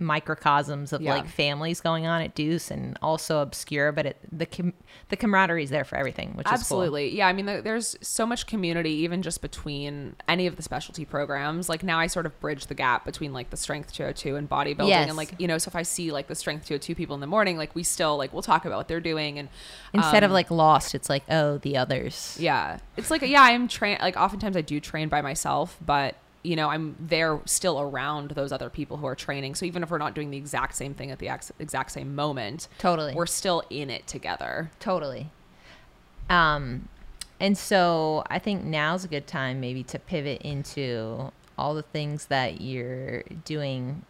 microcosms 0.00 0.92
of 0.92 1.00
Yeah. 1.02 1.14
like 1.14 1.28
families 1.28 1.80
going 1.80 2.06
on 2.06 2.22
at 2.22 2.34
Deuce 2.34 2.70
and 2.70 2.98
also 3.02 3.40
obscure, 3.42 3.92
but 3.92 4.06
it, 4.06 4.16
the 4.32 4.46
com- 4.46 4.72
the 5.10 5.16
camaraderie 5.16 5.62
is 5.64 5.70
there 5.70 5.84
for 5.84 5.96
everything, 5.96 6.32
which 6.34 6.46
is 6.46 6.52
Absolutely. 6.52 7.14
Yeah. 7.16 7.26
I 7.28 7.32
mean, 7.32 7.46
there- 7.46 7.62
there's 7.62 7.96
so 8.00 8.24
much 8.26 8.46
community, 8.46 8.90
even 8.90 9.22
just 9.22 9.42
between 9.42 10.16
any 10.26 10.46
of 10.46 10.56
the 10.56 10.62
specialty 10.62 11.04
programs. 11.04 11.68
Like 11.68 11.82
now 11.82 11.98
I 11.98 12.06
sort 12.06 12.26
of 12.26 12.38
bridge 12.40 12.66
the 12.66 12.74
gap 12.74 13.04
between 13.04 13.32
like 13.32 13.50
the 13.50 13.56
strength 13.56 13.92
202 13.92 14.36
and 14.36 14.48
bodybuilding. 14.48 14.88
Yes. 14.88 15.08
And 15.08 15.16
like, 15.16 15.34
you 15.38 15.46
know, 15.46 15.58
so 15.58 15.68
if 15.68 15.76
I 15.76 15.82
see 15.82 16.10
like 16.10 16.26
the 16.28 16.34
strength 16.34 16.66
202 16.66 16.94
people 16.94 17.14
in 17.14 17.20
the 17.20 17.26
morning, 17.26 17.56
like 17.58 17.74
we 17.74 17.82
still 17.82 18.16
like, 18.16 18.32
we'll 18.32 18.42
talk 18.42 18.64
about 18.64 18.78
what 18.78 18.88
they're 18.88 19.00
doing. 19.00 19.38
And 19.38 19.48
cool. 19.92 20.00
Instead 20.02 20.24
of 20.24 20.30
um, 20.30 20.34
like 20.34 20.50
lost, 20.50 20.94
it's 20.94 21.08
like, 21.10 21.24
oh, 21.30 21.58
the 21.58 21.76
others. 21.76 22.36
yeah, 22.40 22.78
it's 22.96 23.10
like, 23.10 23.22
yeah, 23.22 23.42
I'm 23.42 23.68
trained. 23.68 24.00
Like 24.00 24.16
oftentimes 24.16 24.56
I 24.56 24.62
do 24.62 24.80
train 24.80 25.08
by 25.08 25.20
myself, 25.20 25.76
but 25.84 26.16
you 26.42 26.56
know, 26.56 26.68
I'm 26.70 26.96
there 26.98 27.38
still 27.44 27.80
around 27.80 28.30
those 28.30 28.50
other 28.52 28.70
people 28.70 28.96
who 28.96 29.06
are 29.06 29.14
training. 29.14 29.54
So 29.54 29.66
even 29.66 29.82
if 29.82 29.90
we're 29.90 29.98
not 29.98 30.14
doing 30.14 30.30
the 30.30 30.38
exact 30.38 30.74
same 30.74 30.94
thing 30.94 31.10
at 31.10 31.18
the 31.18 31.28
ex- 31.28 31.52
exact 31.58 31.92
same 31.92 32.14
moment, 32.14 32.68
Totally. 32.78 33.14
we're 33.14 33.26
still 33.26 33.62
in 33.68 33.90
it 33.90 34.06
together. 34.06 34.70
Totally. 34.80 35.30
Um, 36.28 36.88
and 37.38 37.56
so 37.58 38.24
I 38.28 38.38
think 38.38 38.64
now's 38.64 39.04
a 39.04 39.08
good 39.08 39.26
time 39.26 39.60
maybe 39.60 39.82
to 39.84 39.98
pivot 39.98 40.42
into 40.42 41.32
all 41.58 41.74
the 41.74 41.82
things 41.82 42.26
that 42.26 42.60
you're 42.60 43.22
doing, 43.44 44.04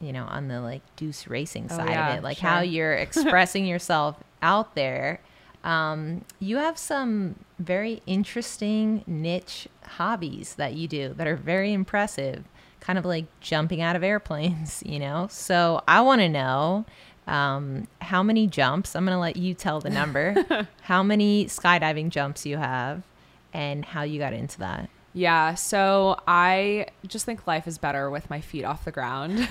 you 0.00 0.12
know, 0.12 0.24
on 0.24 0.48
the 0.48 0.60
like 0.60 0.82
deuce 0.96 1.26
racing 1.26 1.66
Oh, 1.70 1.76
side 1.76 1.90
yeah, 1.90 2.12
of 2.12 2.18
it, 2.18 2.22
like 2.22 2.38
sure. 2.38 2.48
how 2.50 2.60
you're 2.60 2.94
expressing 3.06 3.66
yourself 3.66 4.16
out 4.42 4.74
there. 4.74 5.20
Um, 5.68 6.24
you 6.40 6.56
have 6.56 6.78
some 6.78 7.34
very 7.58 8.00
interesting 8.06 9.04
niche 9.06 9.68
hobbies 9.82 10.54
that 10.54 10.72
you 10.72 10.88
do 10.88 11.12
that 11.18 11.26
are 11.26 11.36
very 11.36 11.74
impressive, 11.74 12.44
kind 12.80 12.98
of 12.98 13.04
like 13.04 13.26
jumping 13.40 13.82
out 13.82 13.94
of 13.94 14.02
airplanes, 14.02 14.82
you 14.86 14.98
know? 14.98 15.28
So 15.30 15.82
I 15.86 16.00
want 16.00 16.22
to 16.22 16.28
know 16.30 16.86
um, 17.26 17.86
how 18.00 18.22
many 18.22 18.46
jumps, 18.46 18.96
I'm 18.96 19.04
going 19.04 19.14
to 19.14 19.20
let 19.20 19.36
you 19.36 19.52
tell 19.52 19.78
the 19.78 19.90
number, 19.90 20.34
how 20.80 21.02
many 21.02 21.44
skydiving 21.44 22.08
jumps 22.08 22.46
you 22.46 22.56
have, 22.56 23.02
and 23.52 23.84
how 23.84 24.04
you 24.04 24.18
got 24.18 24.32
into 24.32 24.58
that. 24.60 24.88
Yeah, 25.14 25.54
so 25.54 26.20
I 26.28 26.86
just 27.06 27.24
think 27.24 27.46
life 27.46 27.66
is 27.66 27.78
better 27.78 28.10
with 28.10 28.28
my 28.28 28.40
feet 28.40 28.64
off 28.64 28.84
the 28.84 28.92
ground. 28.92 29.48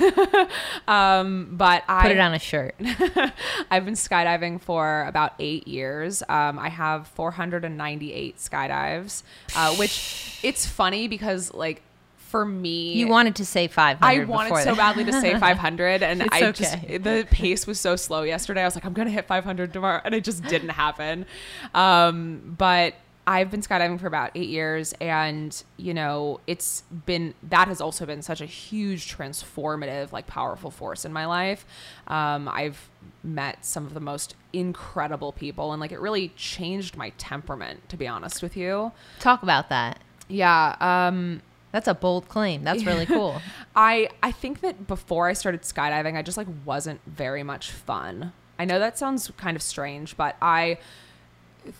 um, 0.87 1.49
but 1.51 1.83
I 1.87 2.03
Put 2.03 2.11
it 2.11 2.19
on 2.19 2.33
a 2.33 2.39
shirt. 2.39 2.75
I've 3.71 3.83
been 3.83 3.95
skydiving 3.95 4.61
for 4.61 5.03
about 5.07 5.33
eight 5.39 5.67
years. 5.67 6.21
Um, 6.29 6.59
I 6.59 6.69
have 6.69 7.07
498 7.07 8.37
skydives, 8.37 9.23
uh, 9.55 9.75
which 9.75 10.39
it's 10.43 10.65
funny 10.65 11.07
because 11.07 11.53
like 11.53 11.81
for 12.17 12.45
me, 12.45 12.93
You 12.93 13.07
wanted 13.07 13.35
to 13.37 13.45
say 13.45 13.67
500 13.67 14.05
I 14.05 14.25
wanted 14.25 14.57
so 14.57 14.75
that. 14.75 14.77
badly 14.77 15.05
to 15.05 15.13
say 15.13 15.39
500, 15.39 16.03
and 16.03 16.23
I 16.31 16.43
okay. 16.43 16.51
just 16.51 16.81
the 17.03 17.25
pace 17.31 17.65
was 17.65 17.79
so 17.79 17.95
slow 17.95 18.23
yesterday. 18.23 18.61
I 18.61 18.65
was 18.65 18.75
like, 18.75 18.85
I'm 18.85 18.93
gonna 18.93 19.09
hit 19.09 19.25
500 19.25 19.73
tomorrow, 19.73 20.01
and 20.03 20.13
it 20.13 20.23
just 20.23 20.43
didn't 20.43 20.69
happen. 20.69 21.25
Um, 21.73 22.55
but 22.57 22.95
I've 23.29 23.51
been 23.51 23.59
skydiving 23.61 23.99
for 23.99 24.07
about 24.07 24.31
eight 24.35 24.47
years, 24.47 24.93
and 25.01 25.61
you 25.75 25.93
know, 25.93 26.39
it's 26.47 26.83
been 27.05 27.33
that 27.43 27.67
has 27.67 27.81
also 27.81 28.05
been 28.05 28.21
such 28.21 28.39
a 28.39 28.45
huge 28.45 29.13
transformative, 29.15 30.13
like 30.13 30.27
powerful 30.27 30.71
force 30.71 31.03
in 31.03 31.11
my 31.11 31.25
life. 31.25 31.65
Um, 32.07 32.47
I've 32.47 32.89
met 33.23 33.65
some 33.65 33.85
of 33.85 33.93
the 33.93 33.99
most 33.99 34.35
incredible 34.53 35.33
people, 35.33 35.73
and 35.73 35.81
like 35.81 35.91
it 35.91 35.99
really 35.99 36.29
changed 36.37 36.95
my 36.95 37.09
temperament. 37.17 37.89
To 37.89 37.97
be 37.97 38.07
honest 38.07 38.41
with 38.41 38.55
you, 38.55 38.93
Talk 39.19 39.43
about 39.43 39.67
that. 39.69 39.99
yeah. 40.29 40.75
Um, 40.79 41.41
That's 41.73 41.89
a 41.89 41.93
bold 41.93 42.29
claim. 42.29 42.63
That's 42.63 42.85
really 42.85 43.05
cool. 43.17 43.41
I 43.75 44.07
I 44.23 44.31
think 44.31 44.61
that 44.61 44.87
before 44.87 45.27
I 45.27 45.33
started 45.33 45.63
skydiving, 45.63 46.15
I 46.15 46.21
just 46.21 46.37
like 46.37 46.47
wasn't 46.63 47.01
very 47.05 47.43
much 47.43 47.71
fun. 47.71 48.31
I 48.57 48.63
know 48.63 48.79
that 48.79 48.97
sounds 48.97 49.29
kind 49.35 49.57
of 49.57 49.61
strange, 49.61 50.15
but 50.15 50.37
I 50.41 50.77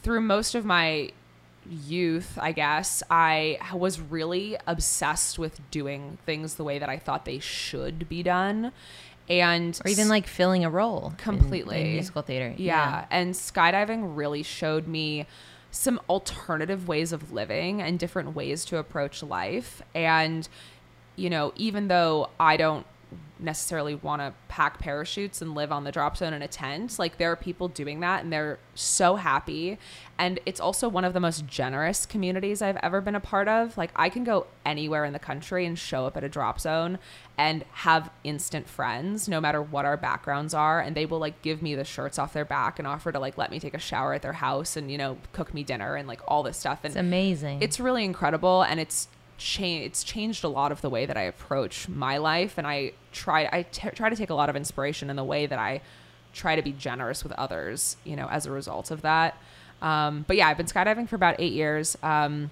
through 0.03 0.19
most 0.19 0.53
of 0.53 0.65
my 0.65 1.11
youth, 1.69 2.37
I 2.41 2.51
guess, 2.51 3.03
I 3.09 3.59
was 3.73 3.99
really 3.99 4.57
obsessed 4.65 5.37
with 5.39 5.59
doing 5.71 6.17
things 6.25 6.55
the 6.55 6.63
way 6.63 6.79
that 6.79 6.89
I 6.89 6.97
thought 6.97 7.25
they 7.25 7.39
should 7.39 8.07
be 8.09 8.23
done. 8.23 8.71
And 9.29 9.79
or 9.83 9.89
even 9.91 10.07
like 10.07 10.25
filling 10.25 10.63
a 10.63 10.69
role 10.69 11.13
Completely. 11.17 11.81
in, 11.81 11.93
musical 11.93 12.21
theater. 12.21 12.53
yeah. 12.57 13.05
And 13.11 13.33
skydiving 13.33 14.15
really 14.15 14.41
showed 14.41 14.87
me 14.87 15.25
some 15.69 15.99
alternative 16.09 16.87
ways 16.87 17.11
of 17.11 17.33
living 17.33 17.81
and 17.81 17.99
different 17.99 18.35
ways 18.35 18.63
to 18.65 18.77
approach 18.77 19.21
life. 19.21 19.81
And, 19.93 20.47
you 21.17 21.29
know, 21.29 21.51
even 21.57 21.89
though 21.89 22.29
I 22.39 22.55
don't 22.55 22.85
necessarily 23.39 23.95
want 23.95 24.21
to 24.21 24.33
pack 24.47 24.79
parachutes 24.79 25.41
and 25.41 25.53
live 25.55 25.71
on 25.71 25.83
the 25.83 25.91
drop 25.91 26.17
zone 26.17 26.33
in 26.33 26.41
a 26.41 26.47
tent, 26.47 26.97
like 26.99 27.17
there 27.17 27.31
are 27.31 27.35
people 27.35 27.67
doing 27.67 27.99
that 28.01 28.23
and 28.23 28.31
they're 28.33 28.59
so 28.75 29.15
happy. 29.15 29.77
And 30.19 30.39
it's 30.45 30.59
also 30.59 30.89
one 30.89 31.05
of 31.05 31.13
the 31.13 31.19
most 31.19 31.45
generous 31.45 32.05
communities 32.05 32.61
I've 32.61 32.77
ever 32.77 33.01
been 33.01 33.15
a 33.15 33.19
part 33.19 33.47
of. 33.47 33.77
Like 33.77 33.91
I 33.95 34.09
can 34.09 34.23
go 34.23 34.47
anywhere 34.65 35.05
in 35.05 35.13
the 35.13 35.19
country 35.19 35.65
and 35.65 35.77
show 35.77 36.05
up 36.05 36.17
at 36.17 36.23
a 36.23 36.29
drop 36.29 36.59
zone 36.59 36.97
and 37.37 37.63
have 37.71 38.09
instant 38.23 38.67
friends 38.67 39.29
no 39.29 39.39
matter 39.39 39.61
what 39.61 39.85
our 39.85 39.95
backgrounds 39.95 40.53
are 40.55 40.79
and 40.81 40.97
they 40.97 41.05
will 41.05 41.19
like 41.19 41.39
give 41.43 41.61
me 41.61 41.75
the 41.75 41.83
shirts 41.83 42.17
off 42.17 42.33
their 42.33 42.43
back 42.45 42.79
and 42.79 42.87
offer 42.87 43.11
to 43.11 43.19
like 43.19 43.37
let 43.37 43.51
me 43.51 43.59
take 43.59 43.75
a 43.75 43.79
shower 43.79 44.13
at 44.13 44.23
their 44.23 44.33
house 44.33 44.75
and 44.75 44.91
you 44.91 44.97
know 44.97 45.15
cook 45.33 45.53
me 45.53 45.63
dinner 45.63 45.95
and 45.95 46.07
like 46.07 46.19
all 46.27 46.41
this 46.41 46.57
stuff 46.57 46.79
and 46.83 46.91
It's 46.93 46.99
amazing. 46.99 47.61
it's 47.61 47.79
really 47.79 48.03
incredible 48.03 48.63
and 48.63 48.79
it's 48.79 49.07
changed 49.37 49.85
it's 49.85 50.03
changed 50.03 50.43
a 50.43 50.47
lot 50.47 50.71
of 50.71 50.81
the 50.81 50.89
way 50.89 51.05
that 51.05 51.17
I 51.17 51.23
approach 51.23 51.87
my 51.87 52.17
life 52.17 52.57
and 52.57 52.65
I 52.65 52.93
try 53.11 53.47
I 53.51 53.63
t- 53.63 53.89
try 53.91 54.09
to 54.09 54.15
take 54.15 54.29
a 54.29 54.33
lot 54.35 54.49
of 54.49 54.55
inspiration 54.55 55.09
in 55.09 55.15
the 55.15 55.23
way 55.23 55.45
that 55.45 55.59
I 55.59 55.81
try 56.33 56.55
to 56.55 56.61
be 56.61 56.71
generous 56.71 57.23
with 57.23 57.33
others 57.33 57.97
you 58.03 58.15
know 58.15 58.27
as 58.29 58.45
a 58.45 58.51
result 58.51 58.91
of 58.91 59.01
that 59.03 59.37
um, 59.81 60.25
but 60.27 60.37
yeah 60.37 60.47
I've 60.47 60.57
been 60.57 60.65
skydiving 60.65 61.07
for 61.07 61.15
about 61.15 61.35
eight 61.39 61.53
years 61.53 61.97
um, 62.03 62.51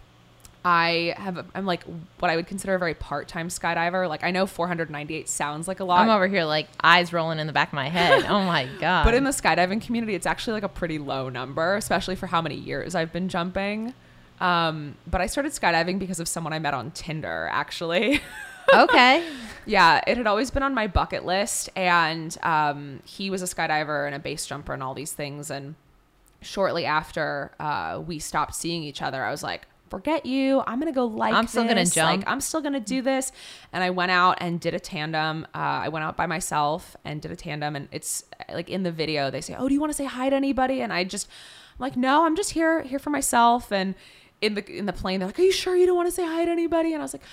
I 0.63 1.13
have 1.17 1.45
I'm 1.53 1.67
like 1.67 1.83
what 2.19 2.31
I 2.31 2.35
would 2.35 2.47
consider 2.47 2.73
a 2.73 2.79
very 2.79 2.95
part-time 2.95 3.49
skydiver 3.49 4.09
like 4.09 4.23
I 4.23 4.31
know 4.31 4.47
498 4.47 5.29
sounds 5.29 5.67
like 5.67 5.79
a 5.79 5.83
lot 5.83 6.01
I'm 6.01 6.09
over 6.09 6.27
here 6.27 6.43
like 6.43 6.67
eyes 6.83 7.13
rolling 7.13 7.37
in 7.37 7.45
the 7.45 7.53
back 7.53 7.67
of 7.67 7.75
my 7.75 7.89
head. 7.89 8.25
Oh 8.27 8.43
my 8.43 8.67
god. 8.79 9.03
but 9.03 9.13
in 9.13 9.23
the 9.23 9.29
skydiving 9.29 9.79
community, 9.79 10.15
it's 10.15 10.25
actually 10.25 10.53
like 10.53 10.63
a 10.63 10.69
pretty 10.69 10.97
low 10.97 11.29
number, 11.29 11.75
especially 11.75 12.15
for 12.15 12.25
how 12.27 12.41
many 12.41 12.55
years 12.55 12.95
I've 12.95 13.13
been 13.13 13.29
jumping. 13.29 13.93
Um, 14.39 14.95
but 15.07 15.21
I 15.21 15.27
started 15.27 15.51
skydiving 15.51 15.99
because 15.99 16.19
of 16.19 16.27
someone 16.27 16.53
I 16.53 16.59
met 16.59 16.73
on 16.73 16.91
Tinder, 16.91 17.47
actually. 17.51 18.21
okay. 18.73 19.27
yeah, 19.65 20.01
it 20.07 20.17
had 20.17 20.27
always 20.27 20.51
been 20.51 20.63
on 20.63 20.73
my 20.73 20.87
bucket 20.87 21.25
list. 21.25 21.69
And 21.75 22.35
um, 22.43 23.01
he 23.05 23.29
was 23.29 23.41
a 23.41 23.45
skydiver 23.45 24.05
and 24.05 24.15
a 24.15 24.19
base 24.19 24.45
jumper 24.45 24.73
and 24.73 24.83
all 24.83 24.93
these 24.93 25.13
things. 25.13 25.49
And 25.49 25.75
shortly 26.41 26.85
after 26.85 27.51
uh, 27.59 28.01
we 28.05 28.19
stopped 28.19 28.55
seeing 28.55 28.83
each 28.83 29.01
other, 29.01 29.23
I 29.23 29.31
was 29.31 29.43
like, 29.43 29.67
forget 29.89 30.25
you. 30.25 30.63
I'm 30.65 30.79
going 30.79 30.91
to 30.91 30.95
go 30.95 31.05
like 31.05 31.33
I'm 31.33 31.47
still 31.47 31.63
gonna 31.63 31.85
jump. 31.85 32.19
Like, 32.19 32.29
I'm 32.29 32.41
still 32.41 32.61
going 32.61 32.73
to 32.73 32.79
do 32.79 33.01
this. 33.01 33.31
And 33.71 33.83
I 33.83 33.91
went 33.91 34.11
out 34.11 34.37
and 34.41 34.59
did 34.59 34.73
a 34.73 34.79
tandem. 34.79 35.45
Uh, 35.53 35.57
I 35.57 35.89
went 35.89 36.03
out 36.03 36.17
by 36.17 36.25
myself 36.25 36.95
and 37.05 37.21
did 37.21 37.31
a 37.31 37.35
tandem. 37.35 37.75
And 37.75 37.87
it's 37.91 38.25
like 38.51 38.69
in 38.69 38.83
the 38.83 38.91
video, 38.91 39.29
they 39.31 39.41
say, 39.41 39.55
oh, 39.57 39.67
do 39.67 39.73
you 39.73 39.79
want 39.79 39.91
to 39.91 39.97
say 39.97 40.05
hi 40.05 40.29
to 40.29 40.35
anybody? 40.35 40.81
And 40.81 40.91
I 40.91 41.03
just, 41.03 41.27
I'm 41.77 41.83
like, 41.83 41.95
no, 41.95 42.25
I'm 42.25 42.35
just 42.35 42.51
here, 42.51 42.81
here 42.83 42.99
for 42.99 43.09
myself. 43.09 43.71
And 43.71 43.95
in 44.41 44.55
the, 44.55 44.77
in 44.77 44.85
the 44.85 44.93
plane, 44.93 45.19
they're 45.19 45.27
like, 45.27 45.39
are 45.39 45.43
you 45.43 45.51
sure 45.51 45.75
you 45.75 45.85
don't 45.85 45.95
want 45.95 46.07
to 46.07 46.15
say 46.15 46.25
hi 46.25 46.45
to 46.45 46.51
anybody? 46.51 46.93
And 46.93 47.01
I 47.01 47.05
was 47.05 47.13
like, 47.13 47.23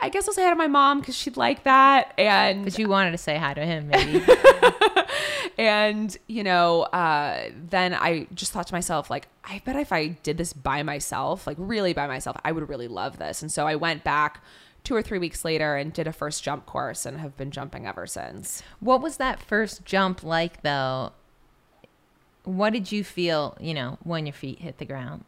I 0.00 0.08
guess 0.08 0.26
I'll 0.26 0.34
say 0.34 0.44
hi 0.44 0.50
to 0.50 0.56
my 0.56 0.66
mom 0.66 1.00
because 1.00 1.14
she'd 1.14 1.36
like 1.36 1.64
that. 1.64 2.14
And 2.18 2.64
But 2.64 2.78
you 2.78 2.88
wanted 2.88 3.12
to 3.12 3.18
say 3.18 3.36
hi 3.36 3.54
to 3.54 3.64
him, 3.64 3.88
maybe. 3.88 4.24
and 5.58 6.16
you 6.28 6.42
know 6.42 6.82
uh, 6.82 7.50
then 7.68 7.92
i 7.92 8.26
just 8.32 8.52
thought 8.52 8.66
to 8.66 8.72
myself 8.72 9.10
like 9.10 9.28
i 9.44 9.60
bet 9.66 9.76
if 9.76 9.92
i 9.92 10.06
did 10.06 10.38
this 10.38 10.54
by 10.54 10.82
myself 10.82 11.46
like 11.46 11.56
really 11.60 11.92
by 11.92 12.06
myself 12.06 12.36
i 12.42 12.50
would 12.50 12.66
really 12.70 12.88
love 12.88 13.18
this 13.18 13.42
and 13.42 13.52
so 13.52 13.66
i 13.66 13.76
went 13.76 14.02
back 14.02 14.42
two 14.84 14.94
or 14.94 15.02
three 15.02 15.18
weeks 15.18 15.44
later 15.44 15.76
and 15.76 15.92
did 15.92 16.06
a 16.06 16.12
first 16.12 16.42
jump 16.42 16.66
course 16.66 17.06
and 17.06 17.18
have 17.18 17.36
been 17.36 17.50
jumping 17.50 17.86
ever 17.86 18.06
since 18.06 18.62
what 18.80 19.00
was 19.00 19.16
that 19.18 19.40
first 19.40 19.84
jump 19.84 20.22
like, 20.22 20.62
though? 20.62 21.12
What 22.44 22.72
did 22.72 22.90
you 22.90 23.04
feel, 23.04 23.56
you 23.60 23.74
know, 23.74 23.98
when 24.02 24.26
your 24.26 24.32
feet 24.32 24.58
hit 24.60 24.78
the 24.78 24.84
ground 24.84 25.24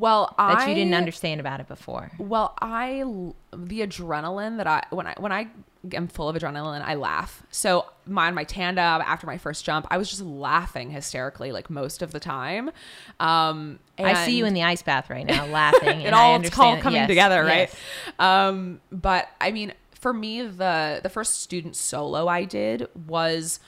well 0.00 0.34
that 0.38 0.58
I, 0.58 0.68
you 0.68 0.74
didn't 0.74 0.94
understand 0.94 1.40
about 1.40 1.60
it 1.60 1.68
before? 1.68 2.10
well 2.18 2.54
I 2.60 3.04
the 3.52 3.80
adrenaline 3.80 4.56
that 4.58 4.66
i 4.66 4.84
when 4.90 5.06
i 5.06 5.14
when 5.18 5.32
i 5.32 5.48
am 5.92 6.06
full 6.06 6.28
of 6.28 6.36
adrenaline 6.36 6.82
i 6.82 6.94
laugh 6.94 7.42
so 7.50 7.86
my 8.06 8.30
my 8.30 8.44
tandem 8.44 9.02
after 9.02 9.26
my 9.26 9.38
first 9.38 9.64
jump 9.64 9.86
i 9.90 9.98
was 9.98 10.08
just 10.08 10.22
laughing 10.22 10.90
hysterically 10.90 11.50
like 11.50 11.68
most 11.68 12.02
of 12.02 12.12
the 12.12 12.20
time 12.20 12.70
um 13.18 13.78
I 13.98 14.26
see 14.26 14.36
you 14.36 14.46
in 14.46 14.54
the 14.54 14.62
ice 14.62 14.82
bath 14.82 15.10
right 15.10 15.26
now, 15.26 15.46
laughing. 15.46 16.00
it 16.02 16.06
and 16.06 16.14
I 16.14 16.22
all 16.22 16.40
it's 16.40 16.58
all 16.58 16.78
coming 16.78 17.00
yes, 17.00 17.08
together, 17.08 17.44
right? 17.44 17.68
yes. 17.68 17.76
Um, 18.18 18.80
but 18.90 19.28
I 19.40 19.50
mean, 19.50 19.74
for 19.92 20.12
me, 20.12 20.42
the 20.42 21.00
the 21.02 21.08
first 21.08 21.42
student 21.42 21.76
solo 21.76 22.26
I 22.26 22.44
did 22.44 22.88
was 23.06 23.60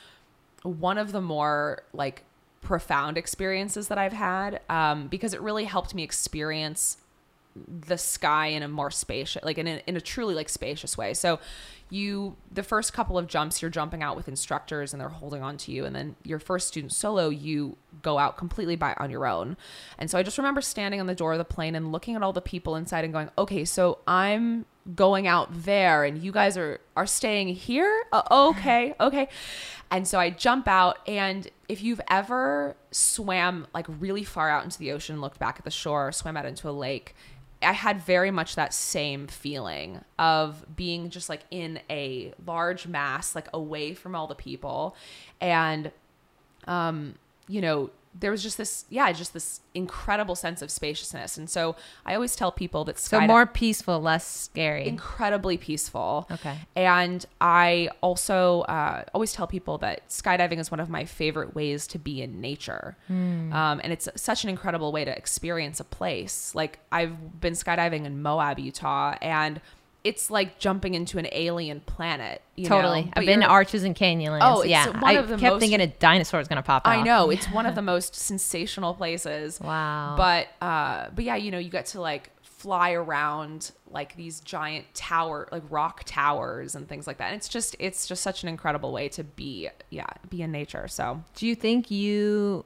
one 0.62 0.98
of 0.98 1.12
the 1.12 1.20
more 1.20 1.82
like 1.92 2.24
profound 2.62 3.18
experiences 3.18 3.88
that 3.88 3.98
I've 3.98 4.12
had 4.12 4.60
um, 4.70 5.08
because 5.08 5.34
it 5.34 5.40
really 5.40 5.64
helped 5.64 5.94
me 5.94 6.02
experience 6.02 6.96
the 7.54 7.98
sky 7.98 8.46
in 8.46 8.62
a 8.62 8.68
more 8.68 8.90
spacious 8.90 9.44
like 9.44 9.58
in 9.58 9.66
a, 9.66 9.82
in 9.86 9.94
a 9.94 10.00
truly 10.00 10.34
like 10.34 10.48
spacious 10.48 10.96
way. 10.96 11.12
So 11.12 11.38
you 11.90 12.36
the 12.50 12.62
first 12.62 12.94
couple 12.94 13.18
of 13.18 13.26
jumps 13.26 13.60
you're 13.60 13.70
jumping 13.70 14.02
out 14.02 14.16
with 14.16 14.26
instructors 14.26 14.94
and 14.94 15.00
they're 15.00 15.10
holding 15.10 15.42
on 15.42 15.58
to 15.58 15.72
you. 15.72 15.84
And 15.84 15.94
then 15.94 16.16
your 16.22 16.38
first 16.38 16.68
student 16.68 16.92
solo 16.92 17.28
you 17.28 17.76
go 18.00 18.16
out 18.16 18.38
completely 18.38 18.76
by 18.76 18.94
on 18.96 19.10
your 19.10 19.26
own. 19.26 19.58
And 19.98 20.10
so 20.10 20.16
i 20.16 20.22
just 20.22 20.38
remember 20.38 20.62
standing 20.62 20.98
on 20.98 21.06
the 21.06 21.14
door 21.14 21.32
of 21.32 21.38
the 21.38 21.44
plane 21.44 21.74
and 21.74 21.92
looking 21.92 22.16
at 22.16 22.22
all 22.22 22.32
the 22.32 22.40
people 22.40 22.74
inside 22.74 23.04
and 23.04 23.12
going 23.12 23.28
okay 23.36 23.66
so 23.66 23.98
i'm 24.06 24.64
going 24.94 25.26
out 25.26 25.48
there 25.52 26.04
and 26.04 26.22
you 26.22 26.32
guys 26.32 26.56
are 26.56 26.80
are 26.96 27.06
staying 27.06 27.48
here 27.48 28.04
uh, 28.12 28.22
okay 28.30 28.94
okay 28.98 29.28
and 29.92 30.08
so 30.08 30.18
i 30.18 30.28
jump 30.28 30.66
out 30.66 30.98
and 31.06 31.48
if 31.68 31.82
you've 31.82 32.00
ever 32.08 32.76
swam 32.90 33.66
like 33.72 33.86
really 33.88 34.24
far 34.24 34.50
out 34.50 34.64
into 34.64 34.78
the 34.78 34.90
ocean 34.90 35.20
looked 35.20 35.38
back 35.38 35.56
at 35.58 35.64
the 35.64 35.70
shore 35.70 36.10
swam 36.10 36.36
out 36.36 36.44
into 36.44 36.68
a 36.68 36.72
lake 36.72 37.14
I 37.64 37.72
had 37.72 38.00
very 38.02 38.30
much 38.30 38.56
that 38.56 38.74
same 38.74 39.26
feeling 39.26 40.00
of 40.18 40.64
being 40.74 41.10
just 41.10 41.28
like 41.28 41.42
in 41.50 41.80
a 41.88 42.34
large 42.44 42.86
mass, 42.86 43.34
like 43.34 43.48
away 43.54 43.94
from 43.94 44.14
all 44.14 44.26
the 44.26 44.34
people. 44.34 44.96
And, 45.40 45.92
um, 46.66 47.14
you 47.48 47.60
know, 47.60 47.90
there 48.18 48.30
was 48.30 48.42
just 48.42 48.58
this, 48.58 48.84
yeah, 48.90 49.10
just 49.12 49.32
this 49.32 49.60
incredible 49.74 50.34
sense 50.34 50.60
of 50.60 50.70
spaciousness. 50.70 51.38
And 51.38 51.48
so 51.48 51.76
I 52.04 52.14
always 52.14 52.36
tell 52.36 52.52
people 52.52 52.84
that 52.84 52.98
So 52.98 53.18
more 53.20 53.46
peaceful, 53.46 54.00
less 54.00 54.26
scary. 54.26 54.86
incredibly 54.86 55.56
peaceful. 55.56 56.26
Okay. 56.30 56.58
And 56.76 57.24
I 57.40 57.88
also 58.02 58.62
uh, 58.62 59.04
always 59.14 59.32
tell 59.32 59.46
people 59.46 59.78
that 59.78 60.08
skydiving 60.10 60.58
is 60.58 60.70
one 60.70 60.80
of 60.80 60.90
my 60.90 61.06
favorite 61.06 61.54
ways 61.54 61.86
to 61.88 61.98
be 61.98 62.20
in 62.20 62.40
nature. 62.40 62.96
Um, 63.08 63.80
and 63.82 63.92
it's 63.92 64.08
such 64.16 64.44
an 64.44 64.50
incredible 64.50 64.92
way 64.92 65.04
to 65.06 65.16
experience 65.16 65.80
a 65.80 65.84
place. 65.84 66.54
Like 66.54 66.80
I've 66.92 67.40
been 67.40 67.54
skydiving 67.54 68.04
in 68.04 68.20
Moab, 68.20 68.58
Utah, 68.58 69.16
and 69.22 69.60
it's 70.04 70.30
like 70.30 70.58
jumping 70.58 70.94
into 70.94 71.18
an 71.18 71.28
alien 71.32 71.80
planet. 71.80 72.42
You 72.56 72.66
totally. 72.66 73.02
know? 73.02 73.08
I've 73.08 73.14
But 73.14 73.26
been 73.26 73.40
to 73.40 73.46
Arches 73.46 73.84
and 73.84 73.94
Canyonlands. 73.94 74.40
Oh, 74.42 74.62
yeah. 74.64 74.88
one 74.88 75.04
I 75.04 75.12
of 75.12 75.28
the 75.28 75.36
kept 75.36 75.52
most- 75.54 75.60
thinking 75.60 75.80
a 75.80 75.86
dinosaur 75.86 76.38
was 76.38 76.48
going 76.48 76.56
to 76.56 76.62
pop 76.62 76.86
out. 76.86 76.90
I 76.90 77.02
know 77.02 77.30
it's 77.30 77.46
one 77.46 77.66
of 77.66 77.74
the 77.76 77.82
most 77.82 78.14
sensational 78.16 78.94
places. 78.94 79.60
Wow. 79.60 80.14
But 80.16 80.48
uh, 80.60 81.10
but 81.14 81.24
yeah, 81.24 81.36
you 81.36 81.50
know, 81.50 81.58
you 81.58 81.70
get 81.70 81.86
to 81.86 82.00
like 82.00 82.30
fly 82.42 82.92
around 82.92 83.72
like 83.90 84.16
these 84.16 84.40
giant 84.40 84.86
tower, 84.94 85.48
like 85.52 85.62
rock 85.70 86.02
towers 86.04 86.74
and 86.74 86.88
things 86.88 87.06
like 87.06 87.18
that. 87.18 87.26
And 87.28 87.36
it's 87.36 87.48
just 87.48 87.76
it's 87.78 88.06
just 88.06 88.22
such 88.22 88.42
an 88.42 88.48
incredible 88.48 88.92
way 88.92 89.08
to 89.10 89.22
be, 89.24 89.68
yeah, 89.90 90.06
be 90.30 90.42
in 90.42 90.50
nature. 90.52 90.88
So 90.88 91.22
Do 91.36 91.46
you 91.46 91.54
think 91.54 91.90
you 91.90 92.64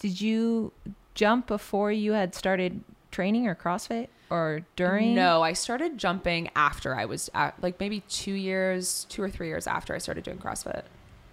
did 0.00 0.20
you 0.20 0.72
jump 1.14 1.46
before 1.46 1.90
you 1.92 2.12
had 2.12 2.34
started 2.34 2.82
training 3.10 3.46
or 3.48 3.54
CrossFit 3.54 4.08
or 4.30 4.62
during? 4.76 5.14
no, 5.14 5.42
I 5.42 5.52
started 5.52 5.98
jumping 5.98 6.50
after 6.54 6.94
I 6.94 7.04
was 7.04 7.30
at, 7.34 7.54
like 7.62 7.80
maybe 7.80 8.00
two 8.08 8.32
years, 8.32 9.06
two 9.08 9.22
or 9.22 9.30
three 9.30 9.48
years 9.48 9.66
after 9.66 9.94
I 9.94 9.98
started 9.98 10.24
doing 10.24 10.38
CrossFit. 10.38 10.82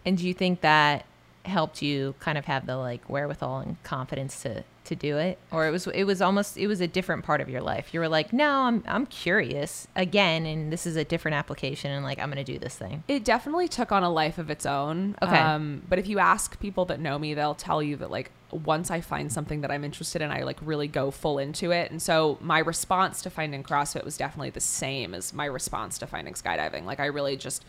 And 0.05 0.17
do 0.17 0.27
you 0.27 0.33
think 0.33 0.61
that 0.61 1.05
helped 1.43 1.81
you 1.81 2.15
kind 2.19 2.37
of 2.37 2.45
have 2.45 2.65
the 2.65 2.77
like 2.77 3.09
wherewithal 3.09 3.59
and 3.59 3.81
confidence 3.83 4.41
to 4.43 4.63
to 4.85 4.95
do 4.95 5.17
it 5.17 5.37
or 5.51 5.67
it 5.67 5.71
was 5.71 5.87
it 5.87 6.03
was 6.03 6.21
almost 6.21 6.57
it 6.57 6.67
was 6.67 6.79
a 6.81 6.87
different 6.87 7.23
part 7.25 7.41
of 7.41 7.49
your 7.49 7.61
life 7.61 7.93
you 7.93 7.99
were 7.99 8.07
like 8.07 8.31
no 8.31 8.49
i'm 8.49 8.83
i'm 8.87 9.05
curious 9.05 9.87
again 9.95 10.45
and 10.45 10.71
this 10.71 10.85
is 10.85 10.95
a 10.95 11.03
different 11.03 11.35
application 11.35 11.91
and 11.91 12.03
like 12.03 12.19
i'm 12.19 12.29
gonna 12.29 12.43
do 12.43 12.57
this 12.59 12.75
thing 12.75 13.03
It 13.07 13.23
definitely 13.25 13.67
took 13.67 13.91
on 13.91 14.03
a 14.03 14.09
life 14.09 14.37
of 14.37 14.49
its 14.49 14.65
own. 14.65 15.15
Okay. 15.21 15.37
Um, 15.37 15.81
but 15.89 15.99
if 15.99 16.07
you 16.07 16.19
ask 16.19 16.59
people 16.59 16.85
that 16.85 16.99
know 16.99 17.17
me, 17.19 17.33
they'll 17.33 17.55
tell 17.55 17.81
you 17.83 17.95
that 17.97 18.09
like 18.11 18.31
once 18.51 18.89
I 18.91 19.01
find 19.01 19.31
something 19.31 19.61
that 19.61 19.71
I'm 19.71 19.83
interested 19.83 20.21
in, 20.21 20.31
I 20.31 20.43
like 20.43 20.57
really 20.61 20.87
go 20.87 21.11
full 21.11 21.39
into 21.39 21.71
it. 21.71 21.91
And 21.91 22.01
so 22.01 22.37
my 22.41 22.59
response 22.59 23.21
to 23.23 23.29
finding 23.29 23.63
CrossFit 23.63 24.03
was 24.05 24.17
definitely 24.17 24.51
the 24.51 24.59
same 24.61 25.13
as 25.13 25.33
my 25.33 25.45
response 25.45 25.97
to 25.99 26.07
finding 26.07 26.33
skydiving. 26.35 26.85
Like 26.85 26.99
I 26.99 27.05
really 27.07 27.35
just 27.37 27.65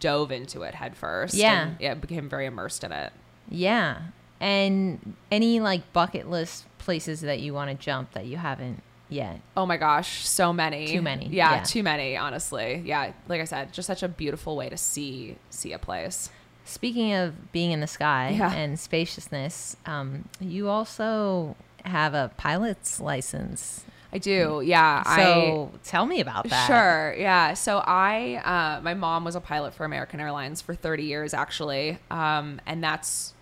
dove 0.00 0.30
into 0.30 0.62
it 0.62 0.74
head 0.74 0.96
first. 0.96 1.34
Yeah. 1.34 1.68
and, 1.68 1.76
yeah, 1.80 1.94
became 1.94 2.28
very 2.28 2.46
immersed 2.46 2.84
in 2.84 2.92
it. 2.92 3.12
yeah 3.48 3.98
and 4.40 5.14
any 5.30 5.60
like 5.60 5.92
bucket 5.92 6.28
list 6.30 6.64
places 6.78 7.20
that 7.22 7.40
you 7.40 7.52
want 7.54 7.70
to 7.70 7.76
jump 7.76 8.12
that 8.12 8.26
you 8.26 8.36
haven't 8.36 8.82
yet 9.10 9.40
Oh 9.56 9.64
my 9.66 9.76
gosh, 9.76 10.26
so 10.26 10.52
many. 10.52 10.86
Too 10.88 11.02
many, 11.02 11.26
Yeah, 11.28 11.56
yeah. 11.56 11.62
too 11.62 11.82
many, 11.82 12.16
honestly. 12.16 12.82
Yeah, 12.84 13.12
like 13.26 13.40
I 13.40 13.44
said, 13.44 13.72
just 13.72 13.86
such 13.86 14.02
a 14.02 14.08
beautiful 14.08 14.56
way 14.56 14.68
to 14.68 14.76
see 14.76 15.36
see 15.50 15.72
a 15.72 15.78
place. 15.78 16.30
Speaking 16.64 17.14
of 17.14 17.50
being 17.50 17.70
in 17.72 17.80
the 17.80 17.86
sky 17.86 18.34
Yeah. 18.38 18.52
and 18.52 18.78
spaciousness, 18.78 19.76
um, 19.86 20.28
you 20.40 20.68
also 20.68 21.56
have 21.86 22.12
a 22.12 22.30
pilot's 22.36 23.00
license. 23.00 23.84
I 24.12 24.18
do. 24.18 24.62
Yeah. 24.64 25.02
I 25.06 25.16
So 25.22 25.70
tell 25.84 26.04
me 26.06 26.20
about 26.20 26.48
that. 26.48 26.66
Sure. 26.66 27.14
Yeah. 27.18 27.54
So 27.54 27.78
I, 27.86 28.36
uh, 28.44 28.80
my 28.82 28.92
mom 28.94 29.24
was 29.24 29.34
a 29.34 29.40
pilot 29.40 29.72
for 29.74 29.84
American 29.84 30.18
Airlines 30.20 30.60
for 30.62 30.74
30 30.74 31.04
years, 31.04 31.32
actually. 31.34 31.98
Um, 32.10 32.60
and 32.66 32.82
that's, 32.84 33.32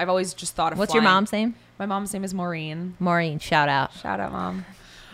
I've 0.00 0.08
always 0.08 0.32
just 0.32 0.54
thought 0.54 0.72
of 0.72 0.78
What's 0.78 0.94
your 0.94 1.02
mom's 1.02 1.30
name? 1.32 1.54
My 1.78 1.84
mom's 1.86 2.12
name 2.14 2.24
is 2.24 2.32
Maureen. 2.32 2.96
Maureen. 2.98 3.38
Shout 3.38 3.68
out. 3.68 3.92
Shout 3.92 4.18
out, 4.18 4.32
mom. 4.32 4.64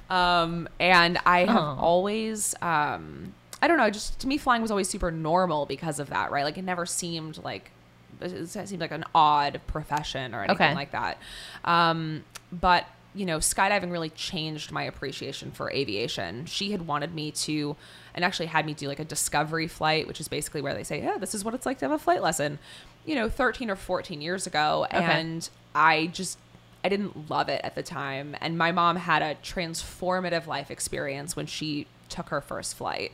Um, 0.09 0.69
and 0.79 1.19
I 1.27 1.41
have 1.41 1.57
Aw. 1.57 1.77
always, 1.81 2.55
um, 2.63 3.35
I 3.61 3.67
don't 3.67 3.79
know, 3.79 3.91
just 3.91 4.21
to 4.21 4.29
me, 4.29 4.39
flying 4.39 4.63
was 4.63 4.71
always 4.71 4.89
super 4.89 5.11
normal 5.11 5.67
because 5.67 5.99
of 5.99 6.11
that, 6.11 6.31
right? 6.31 6.45
Like 6.45 6.57
it 6.57 6.63
never 6.63 6.87
seemed 6.87 7.43
like, 7.43 7.73
it 8.21 8.47
seemed 8.49 8.81
like 8.81 8.93
an 8.93 9.05
odd 9.15 9.61
profession 9.67 10.35
or 10.35 10.45
anything 10.45 10.67
Okay. 10.69 10.75
like 10.75 10.93
that. 10.93 11.19
Um, 11.65 12.25
but 12.53 12.87
you 13.15 13.27
know, 13.27 13.39
skydiving 13.39 13.91
really 13.91 14.11
changed 14.11 14.71
my 14.71 14.83
appreciation 14.85 15.51
for 15.51 15.71
aviation. 15.73 16.45
She 16.47 16.71
had 16.73 16.87
wanted 16.87 17.15
me 17.15 17.31
to, 17.33 17.75
and 18.17 18.25
actually 18.25 18.47
had 18.47 18.65
me 18.65 18.73
do 18.75 18.89
like 18.89 18.99
a 18.99 19.05
discovery 19.05 19.69
flight, 19.69 20.09
which 20.09 20.21
is 20.21 20.27
basically 20.27 20.63
where 20.63 20.75
they 20.75 20.83
say, 20.83 21.03
yeah, 21.03 21.19
this 21.19 21.35
is 21.35 21.45
what 21.45 21.55
it's 21.55 21.67
like 21.67 21.79
to 21.79 21.85
have 21.85 21.93
a 21.93 21.99
flight 21.99 22.23
lesson, 22.23 22.59
you 23.05 23.15
know, 23.15 23.29
13 23.29 23.71
or 23.71 23.77
14 23.77 24.23
years 24.23 24.47
ago. 24.47 24.87
Okay. 24.93 25.05
And 25.05 25.49
I 25.75 26.07
just, 26.07 26.39
I 26.83 26.89
didn't 26.89 27.29
love 27.29 27.51
it 27.51 27.61
at 27.63 27.75
the 27.75 27.83
time. 27.83 28.35
And 28.41 28.57
my 28.57 28.73
mom 28.73 28.97
had 28.97 29.21
a 29.21 29.35
transformative 29.43 30.47
life 30.47 30.71
experience 30.71 31.37
when 31.37 31.45
she 31.47 31.87
took 32.09 32.31
her 32.31 32.41
first 32.41 32.75
flight. 32.75 33.13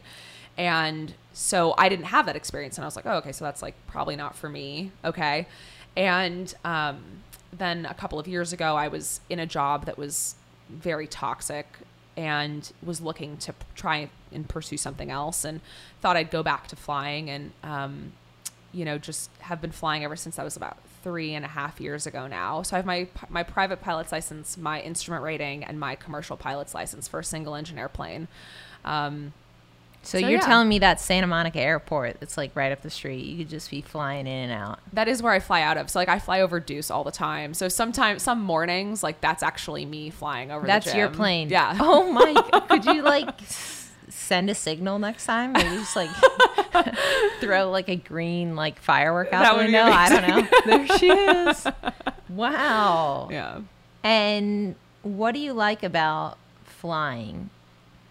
And 0.56 1.14
so 1.32 1.74
I 1.76 1.88
didn't 1.88 2.06
have 2.06 2.26
that 2.26 2.36
experience. 2.36 2.78
And 2.78 2.84
I 2.84 2.86
was 2.86 2.94
like, 2.94 3.06
oh, 3.06 3.16
okay, 3.16 3.32
so 3.32 3.44
that's 3.44 3.60
like 3.60 3.74
probably 3.88 4.14
not 4.14 4.36
for 4.36 4.48
me. 4.48 4.92
Okay. 5.04 5.48
And 5.96 6.54
um, 6.64 7.02
then 7.52 7.86
a 7.86 7.94
couple 7.94 8.20
of 8.20 8.28
years 8.28 8.52
ago, 8.52 8.76
I 8.76 8.86
was 8.86 9.20
in 9.28 9.40
a 9.40 9.46
job 9.46 9.86
that 9.86 9.98
was 9.98 10.36
very 10.70 11.08
toxic 11.08 11.66
and 12.16 12.70
was 12.82 13.00
looking 13.00 13.36
to 13.38 13.54
try 13.74 14.08
and 14.34 14.48
pursue 14.48 14.76
something 14.76 15.10
else 15.10 15.44
and 15.44 15.60
thought 16.00 16.16
I'd 16.16 16.30
go 16.30 16.42
back 16.42 16.68
to 16.68 16.76
flying 16.76 17.28
and, 17.30 17.52
um, 17.62 18.12
you 18.72 18.84
know, 18.84 18.98
just 18.98 19.30
have 19.40 19.60
been 19.60 19.72
flying 19.72 20.02
ever 20.04 20.16
since 20.16 20.36
that 20.36 20.44
was 20.44 20.56
about 20.56 20.78
three 21.02 21.34
and 21.34 21.44
a 21.44 21.48
half 21.48 21.80
years 21.80 22.06
ago 22.06 22.26
now. 22.26 22.62
So 22.62 22.76
I 22.76 22.78
have 22.78 22.86
my 22.86 23.08
my 23.28 23.42
private 23.42 23.80
pilot's 23.82 24.12
license, 24.12 24.56
my 24.56 24.80
instrument 24.80 25.22
rating, 25.24 25.64
and 25.64 25.78
my 25.78 25.94
commercial 25.96 26.36
pilot's 26.36 26.74
license 26.74 27.06
for 27.08 27.20
a 27.20 27.24
single 27.24 27.54
engine 27.54 27.78
airplane. 27.78 28.28
Um, 28.84 29.32
So, 30.04 30.18
So, 30.18 30.26
you're 30.26 30.40
yeah. 30.40 30.46
telling 30.46 30.68
me 30.68 30.78
that 30.80 31.00
Santa 31.00 31.26
Monica 31.28 31.60
Airport, 31.60 32.16
it's 32.20 32.36
like 32.36 32.50
right 32.56 32.72
up 32.72 32.82
the 32.82 32.90
street. 32.90 33.24
You 33.24 33.36
could 33.38 33.48
just 33.48 33.70
be 33.70 33.82
flying 33.82 34.26
in 34.26 34.50
and 34.50 34.52
out. 34.52 34.80
that 34.92 35.06
is 35.06 35.22
where 35.22 35.32
I 35.32 35.38
fly 35.38 35.62
out 35.62 35.76
of. 35.76 35.90
So 35.90 35.98
like 36.00 36.08
I 36.08 36.18
fly 36.18 36.40
over 36.40 36.58
Deuce 36.58 36.90
all 36.90 37.04
the 37.04 37.12
time. 37.12 37.54
So 37.54 37.68
sometimes 37.68 38.22
some 38.22 38.40
mornings 38.42 39.02
like 39.02 39.20
that's 39.20 39.42
actually 39.44 39.84
me 39.84 40.10
flying 40.10 40.50
over. 40.50 40.66
That's 40.66 40.92
your 40.94 41.08
plane. 41.10 41.50
Yeah. 41.50 41.76
Oh 41.78 42.10
my! 42.10 42.60
Could 42.68 42.84
you 42.86 43.02
like 43.14 43.30
send 44.12 44.50
a 44.50 44.54
signal 44.54 44.98
next 44.98 45.26
time? 45.26 45.52
Maybe 45.52 45.76
just 45.76 45.96
like 45.96 46.10
throw 47.40 47.70
like 47.70 47.88
a 47.88 47.96
green 47.96 48.54
like 48.56 48.78
firework 48.80 49.32
out 49.32 49.42
That 49.42 49.52
the 49.52 49.58
window. 49.58 49.82
I 49.82 50.08
don't 50.08 50.28
know. 50.28 50.48
There 50.66 50.98
she 50.98 51.08
is. 51.08 51.66
Wow. 52.28 53.28
Yeah. 53.30 53.60
And 54.02 54.74
what 55.02 55.32
do 55.32 55.38
you 55.38 55.52
like 55.52 55.82
about 55.82 56.38
flying? 56.64 57.50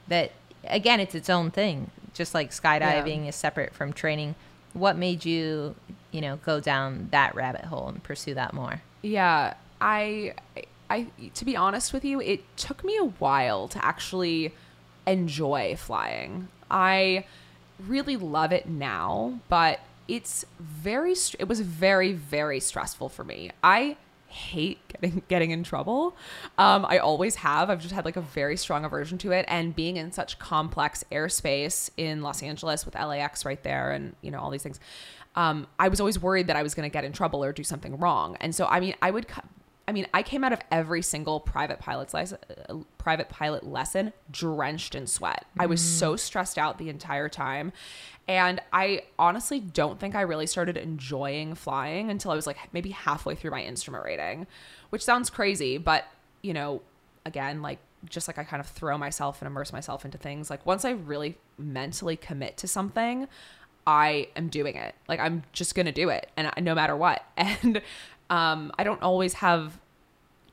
That 0.09 0.31
again, 0.63 0.99
it's 0.99 1.15
its 1.15 1.27
own 1.27 1.49
thing. 1.49 1.89
Just 2.13 2.35
like 2.35 2.51
skydiving 2.51 3.27
is 3.27 3.35
separate 3.35 3.73
from 3.73 3.93
training. 3.93 4.35
What 4.73 4.95
made 4.95 5.25
you, 5.25 5.73
you 6.11 6.21
know, 6.21 6.35
go 6.35 6.59
down 6.59 7.07
that 7.09 7.33
rabbit 7.33 7.65
hole 7.65 7.87
and 7.87 8.03
pursue 8.03 8.35
that 8.35 8.53
more? 8.53 8.83
Yeah, 9.01 9.55
I, 9.79 10.35
I, 10.87 11.07
to 11.33 11.43
be 11.43 11.55
honest 11.55 11.93
with 11.93 12.05
you, 12.05 12.21
it 12.21 12.43
took 12.57 12.83
me 12.83 12.95
a 12.97 13.05
while 13.05 13.67
to 13.69 13.83
actually 13.83 14.53
enjoy 15.07 15.75
flying. 15.75 16.47
I 16.69 17.25
really 17.87 18.17
love 18.17 18.51
it 18.51 18.67
now, 18.67 19.39
but 19.49 19.79
it's 20.07 20.45
very, 20.59 21.15
it 21.39 21.47
was 21.47 21.59
very, 21.61 22.13
very 22.13 22.59
stressful 22.59 23.09
for 23.09 23.23
me. 23.23 23.51
I 23.63 23.97
hate 24.31 24.79
getting 24.87 25.21
getting 25.27 25.51
in 25.51 25.63
trouble. 25.63 26.15
Um, 26.57 26.85
I 26.87 26.97
always 26.97 27.35
have. 27.35 27.69
I've 27.69 27.81
just 27.81 27.93
had 27.93 28.05
like 28.05 28.15
a 28.15 28.21
very 28.21 28.57
strong 28.57 28.85
aversion 28.85 29.17
to 29.19 29.31
it, 29.31 29.45
and 29.47 29.75
being 29.75 29.97
in 29.97 30.11
such 30.11 30.39
complex 30.39 31.03
airspace 31.11 31.89
in 31.97 32.21
Los 32.21 32.41
Angeles 32.41 32.85
with 32.85 32.95
LAX 32.95 33.45
right 33.45 33.61
there, 33.63 33.91
and 33.91 34.15
you 34.21 34.31
know 34.31 34.39
all 34.39 34.49
these 34.49 34.63
things. 34.63 34.79
Um, 35.35 35.67
I 35.79 35.87
was 35.87 36.01
always 36.01 36.19
worried 36.19 36.47
that 36.47 36.57
I 36.57 36.63
was 36.63 36.73
going 36.73 36.89
to 36.89 36.93
get 36.93 37.05
in 37.05 37.13
trouble 37.13 37.43
or 37.43 37.53
do 37.53 37.63
something 37.63 37.97
wrong, 37.97 38.37
and 38.39 38.55
so 38.55 38.65
I 38.65 38.79
mean, 38.79 38.95
I 39.01 39.11
would. 39.11 39.27
I 39.87 39.91
mean, 39.93 40.07
I 40.13 40.23
came 40.23 40.43
out 40.43 40.53
of 40.53 40.61
every 40.71 41.01
single 41.01 41.39
private 41.39 41.79
pilot's 41.79 42.13
license, 42.13 42.41
uh, 42.69 42.75
private 42.97 43.29
pilot 43.29 43.65
lesson 43.65 44.13
drenched 44.29 44.95
in 44.95 45.07
sweat. 45.07 45.45
I 45.59 45.65
was 45.65 45.81
so 45.81 46.15
stressed 46.15 46.57
out 46.57 46.77
the 46.77 46.89
entire 46.89 47.27
time. 47.27 47.73
And 48.27 48.61
I 48.71 49.03
honestly 49.17 49.59
don't 49.59 49.99
think 49.99 50.15
I 50.15 50.21
really 50.21 50.47
started 50.47 50.77
enjoying 50.77 51.55
flying 51.55 52.09
until 52.09 52.31
I 52.31 52.35
was 52.35 52.47
like 52.47 52.57
maybe 52.71 52.91
halfway 52.91 53.35
through 53.35 53.51
my 53.51 53.63
instrument 53.63 54.05
rating, 54.05 54.47
which 54.91 55.03
sounds 55.03 55.29
crazy, 55.29 55.77
but 55.77 56.05
you 56.41 56.53
know, 56.53 56.81
again, 57.25 57.61
like 57.61 57.79
just 58.05 58.27
like 58.27 58.37
I 58.37 58.43
kind 58.43 58.61
of 58.61 58.67
throw 58.67 58.97
myself 58.97 59.41
and 59.41 59.47
immerse 59.47 59.73
myself 59.73 60.05
into 60.05 60.17
things. 60.17 60.49
Like 60.49 60.65
once 60.65 60.85
I 60.85 60.91
really 60.91 61.37
mentally 61.57 62.15
commit 62.15 62.57
to 62.57 62.67
something, 62.67 63.27
I 63.85 64.29
am 64.35 64.49
doing 64.49 64.75
it. 64.75 64.95
Like 65.07 65.19
I'm 65.19 65.43
just 65.53 65.75
going 65.75 65.87
to 65.87 65.91
do 65.91 66.09
it 66.09 66.29
and 66.37 66.47
I, 66.47 66.59
no 66.61 66.75
matter 66.75 66.95
what. 66.95 67.25
And 67.37 67.81
um, 68.31 68.71
I 68.79 68.83
don't 68.83 69.01
always 69.03 69.35
have 69.35 69.77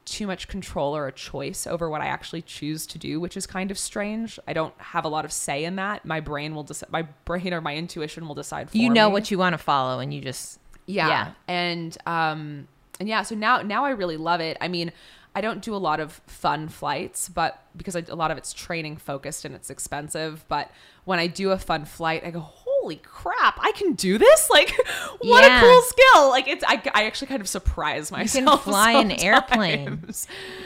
too 0.04 0.26
much 0.26 0.48
control 0.48 0.96
or 0.96 1.06
a 1.06 1.12
choice 1.12 1.66
over 1.66 1.88
what 1.88 2.00
I 2.00 2.06
actually 2.06 2.42
choose 2.42 2.86
to 2.86 2.98
do, 2.98 3.20
which 3.20 3.36
is 3.36 3.46
kind 3.46 3.70
of 3.70 3.78
strange. 3.78 4.38
I 4.48 4.52
don't 4.52 4.74
have 4.78 5.04
a 5.04 5.08
lot 5.08 5.24
of 5.24 5.32
say 5.32 5.64
in 5.64 5.76
that. 5.76 6.04
My 6.04 6.20
brain 6.20 6.54
will 6.54 6.64
decide. 6.64 6.90
My 6.90 7.02
brain 7.24 7.54
or 7.54 7.60
my 7.60 7.76
intuition 7.76 8.26
will 8.26 8.34
decide. 8.34 8.70
For. 8.70 8.76
You 8.76 8.90
know 8.90 9.08
me. 9.08 9.12
what 9.12 9.30
you 9.30 9.38
want 9.38 9.54
to 9.54 9.58
follow, 9.58 10.00
and 10.00 10.12
you 10.12 10.20
just 10.20 10.58
Yeah. 10.86 11.08
Yeah. 11.08 11.32
And 11.46 11.96
um 12.04 12.68
and 12.98 13.08
yeah, 13.08 13.22
so 13.22 13.36
now 13.36 13.62
now 13.62 13.84
I 13.84 13.90
really 13.90 14.16
love 14.16 14.40
it. 14.40 14.56
I 14.60 14.66
mean, 14.66 14.92
I 15.34 15.40
don't 15.40 15.62
do 15.62 15.74
a 15.74 15.78
lot 15.78 16.00
of 16.00 16.20
fun 16.26 16.68
flights, 16.68 17.28
but 17.28 17.62
because 17.76 17.94
I, 17.94 18.02
a 18.08 18.16
lot 18.16 18.32
of 18.32 18.38
it's 18.38 18.52
training 18.52 18.96
focused 18.96 19.44
and 19.44 19.54
it's 19.54 19.70
expensive, 19.70 20.44
but 20.48 20.72
when 21.04 21.18
I 21.18 21.28
do 21.28 21.52
a 21.52 21.58
fun 21.58 21.84
flight, 21.84 22.24
I 22.24 22.30
go, 22.30 22.40
"Holy 22.80 22.96
crap, 22.96 23.58
I 23.60 23.72
can 23.72 23.94
do 23.94 24.18
this." 24.18 24.48
Like 24.58 24.74
what 25.20 25.44
Yeah. 25.44 25.58
a 25.58 25.60
cool 25.60 25.82
skill. 25.82 26.28
Like 26.30 26.48
it's 26.48 26.64
I, 26.66 26.82
I 26.94 27.04
actually 27.04 27.28
kind 27.28 27.40
of 27.40 27.48
surprise 27.48 28.10
can 28.10 28.18
myself. 28.20 28.64
fly 28.64 28.92
an 28.92 29.12
airplane. 29.12 30.04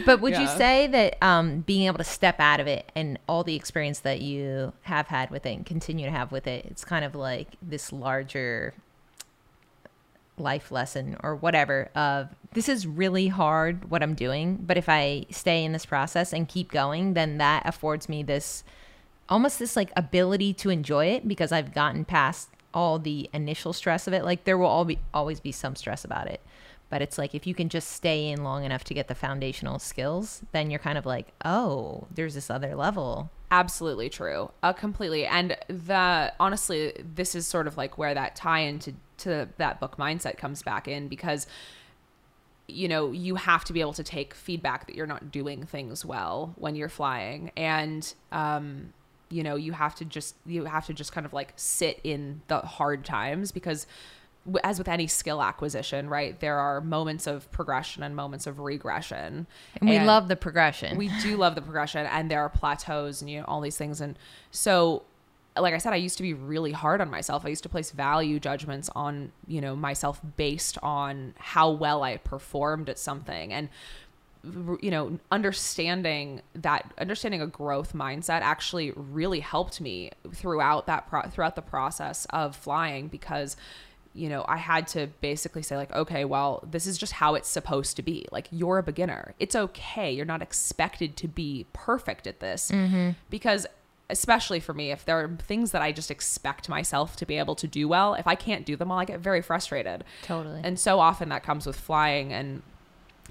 But 0.06 0.20
would 0.20 0.36
you 0.36 0.46
say 0.46 0.86
that 0.88 1.22
um, 1.22 1.60
being 1.60 1.86
able 1.86 1.98
to 1.98 2.04
step 2.04 2.38
out 2.40 2.60
of 2.60 2.66
it 2.66 2.90
and 2.94 3.18
all 3.28 3.44
the 3.44 3.54
experience 3.56 4.00
that 4.00 4.20
you 4.20 4.72
have 4.82 5.08
had 5.08 5.30
with 5.30 5.44
it 5.46 5.56
and 5.56 5.66
continue 5.66 6.06
to 6.06 6.12
have 6.12 6.32
with 6.32 6.46
it, 6.46 6.64
it's 6.66 6.84
kind 6.84 7.04
of 7.04 7.14
like 7.14 7.48
this 7.60 7.92
larger 7.92 8.74
life 10.38 10.70
lesson 10.72 11.16
or 11.22 11.36
whatever 11.36 11.90
of 11.94 12.28
this 12.52 12.68
is 12.68 12.86
really 12.86 13.28
hard 13.28 13.90
what 13.90 14.02
I'm 14.02 14.14
doing, 14.14 14.56
but 14.56 14.76
if 14.76 14.88
I 14.88 15.26
stay 15.30 15.64
in 15.64 15.72
this 15.72 15.86
process 15.86 16.32
and 16.32 16.48
keep 16.48 16.70
going, 16.70 17.14
then 17.14 17.38
that 17.38 17.62
affords 17.66 18.08
me 18.08 18.22
this 18.22 18.64
almost 19.28 19.58
this 19.58 19.76
like 19.76 19.90
ability 19.96 20.52
to 20.54 20.70
enjoy 20.70 21.06
it 21.06 21.26
because 21.26 21.52
I've 21.52 21.74
gotten 21.74 22.04
past 22.04 22.48
all 22.74 22.98
the 22.98 23.28
initial 23.32 23.72
stress 23.72 24.06
of 24.06 24.12
it. 24.12 24.24
Like 24.24 24.44
there 24.44 24.58
will 24.58 24.66
all 24.66 24.84
be 24.84 24.98
always 25.12 25.40
be 25.40 25.52
some 25.52 25.76
stress 25.76 26.04
about 26.04 26.28
it. 26.28 26.40
But 26.90 27.00
it's 27.00 27.16
like 27.16 27.34
if 27.34 27.46
you 27.46 27.54
can 27.54 27.70
just 27.70 27.90
stay 27.90 28.28
in 28.28 28.44
long 28.44 28.64
enough 28.64 28.84
to 28.84 28.94
get 28.94 29.08
the 29.08 29.14
foundational 29.14 29.78
skills, 29.78 30.42
then 30.52 30.70
you're 30.70 30.78
kind 30.78 30.98
of 30.98 31.06
like, 31.06 31.28
oh, 31.44 32.06
there's 32.10 32.34
this 32.34 32.50
other 32.50 32.76
level. 32.76 33.30
Absolutely 33.50 34.10
true. 34.10 34.50
Uh, 34.62 34.74
completely. 34.74 35.24
And 35.24 35.56
the 35.68 36.32
honestly, 36.38 36.92
this 37.14 37.34
is 37.34 37.46
sort 37.46 37.66
of 37.66 37.78
like 37.78 37.96
where 37.96 38.12
that 38.12 38.36
tie 38.36 38.60
into 38.60 38.94
to 39.18 39.48
that 39.56 39.80
book 39.80 39.96
mindset 39.96 40.36
comes 40.36 40.62
back 40.62 40.86
in 40.86 41.08
because 41.08 41.46
you 42.68 42.88
know, 42.88 43.10
you 43.10 43.34
have 43.36 43.64
to 43.64 43.72
be 43.72 43.80
able 43.80 43.92
to 43.92 44.04
take 44.04 44.34
feedback 44.34 44.86
that 44.86 44.94
you're 44.94 45.06
not 45.06 45.30
doing 45.30 45.64
things 45.64 46.04
well 46.04 46.54
when 46.56 46.76
you're 46.76 46.88
flying 46.88 47.50
and 47.56 48.14
um 48.30 48.92
you 49.32 49.42
know, 49.42 49.56
you 49.56 49.72
have 49.72 49.94
to 49.96 50.04
just 50.04 50.36
you 50.46 50.64
have 50.66 50.86
to 50.86 50.92
just 50.92 51.12
kind 51.12 51.24
of 51.24 51.32
like 51.32 51.52
sit 51.56 52.00
in 52.04 52.42
the 52.48 52.58
hard 52.58 53.04
times 53.04 53.50
because 53.50 53.86
as 54.64 54.78
with 54.78 54.88
any 54.88 55.06
skill 55.06 55.42
acquisition, 55.42 56.08
right? 56.08 56.38
There 56.40 56.58
are 56.58 56.80
moments 56.80 57.26
of 57.26 57.50
progression 57.52 58.02
and 58.02 58.16
moments 58.16 58.46
of 58.46 58.58
regression. 58.58 59.46
And 59.80 59.88
we 59.88 60.00
love 60.00 60.28
the 60.28 60.36
progression. 60.36 60.96
We 60.96 61.10
do 61.22 61.36
love 61.36 61.54
the 61.54 61.62
progression, 61.62 62.06
and 62.06 62.30
there 62.30 62.40
are 62.40 62.48
plateaus 62.48 63.22
and 63.22 63.30
you 63.30 63.38
know 63.38 63.44
all 63.46 63.60
these 63.60 63.76
things. 63.76 64.00
And 64.00 64.18
so, 64.50 65.04
like 65.56 65.74
I 65.74 65.78
said, 65.78 65.92
I 65.92 65.96
used 65.96 66.16
to 66.16 66.22
be 66.22 66.34
really 66.34 66.72
hard 66.72 67.00
on 67.00 67.08
myself. 67.08 67.46
I 67.46 67.50
used 67.50 67.62
to 67.62 67.68
place 67.68 67.92
value 67.92 68.40
judgments 68.40 68.90
on 68.96 69.30
you 69.46 69.60
know 69.60 69.76
myself 69.76 70.20
based 70.36 70.76
on 70.82 71.34
how 71.38 71.70
well 71.70 72.02
I 72.02 72.16
performed 72.16 72.88
at 72.88 72.98
something, 72.98 73.52
and 73.52 73.68
you 74.44 74.90
know 74.90 75.18
understanding 75.30 76.42
that 76.54 76.92
understanding 76.98 77.40
a 77.40 77.46
growth 77.46 77.92
mindset 77.92 78.40
actually 78.40 78.92
really 78.96 79.40
helped 79.40 79.80
me 79.80 80.10
throughout 80.34 80.86
that 80.86 81.08
pro- 81.08 81.22
throughout 81.22 81.54
the 81.54 81.62
process 81.62 82.26
of 82.30 82.56
flying 82.56 83.06
because 83.06 83.56
you 84.14 84.28
know 84.28 84.44
i 84.48 84.56
had 84.56 84.88
to 84.88 85.06
basically 85.20 85.62
say 85.62 85.76
like 85.76 85.92
okay 85.92 86.24
well 86.24 86.62
this 86.68 86.86
is 86.86 86.98
just 86.98 87.12
how 87.12 87.34
it's 87.34 87.48
supposed 87.48 87.96
to 87.96 88.02
be. 88.02 88.26
Like 88.32 88.48
you're 88.50 88.78
a 88.78 88.82
beginner. 88.82 89.34
It's 89.38 89.54
okay. 89.54 90.12
You're 90.12 90.26
not 90.26 90.42
expected 90.42 91.16
to 91.18 91.28
be 91.28 91.66
perfect 91.72 92.26
at 92.26 92.40
this 92.40 92.70
mm-hmm. 92.70 93.10
because 93.30 93.66
especially 94.10 94.60
for 94.60 94.74
me 94.74 94.90
if 94.90 95.04
there 95.04 95.18
are 95.20 95.28
things 95.38 95.70
that 95.70 95.80
i 95.80 95.90
just 95.90 96.10
expect 96.10 96.68
myself 96.68 97.16
to 97.16 97.24
be 97.24 97.38
able 97.38 97.54
to 97.54 97.66
do 97.66 97.88
well 97.88 98.12
if 98.12 98.26
i 98.26 98.34
can't 98.34 98.66
do 98.66 98.76
them 98.76 98.88
well 98.88 98.98
i 98.98 99.04
get 99.04 99.20
very 99.20 99.40
frustrated. 99.40 100.04
Totally. 100.22 100.60
and 100.64 100.78
so 100.78 100.98
often 100.98 101.28
that 101.30 101.42
comes 101.42 101.66
with 101.66 101.76
flying 101.76 102.32
and 102.32 102.62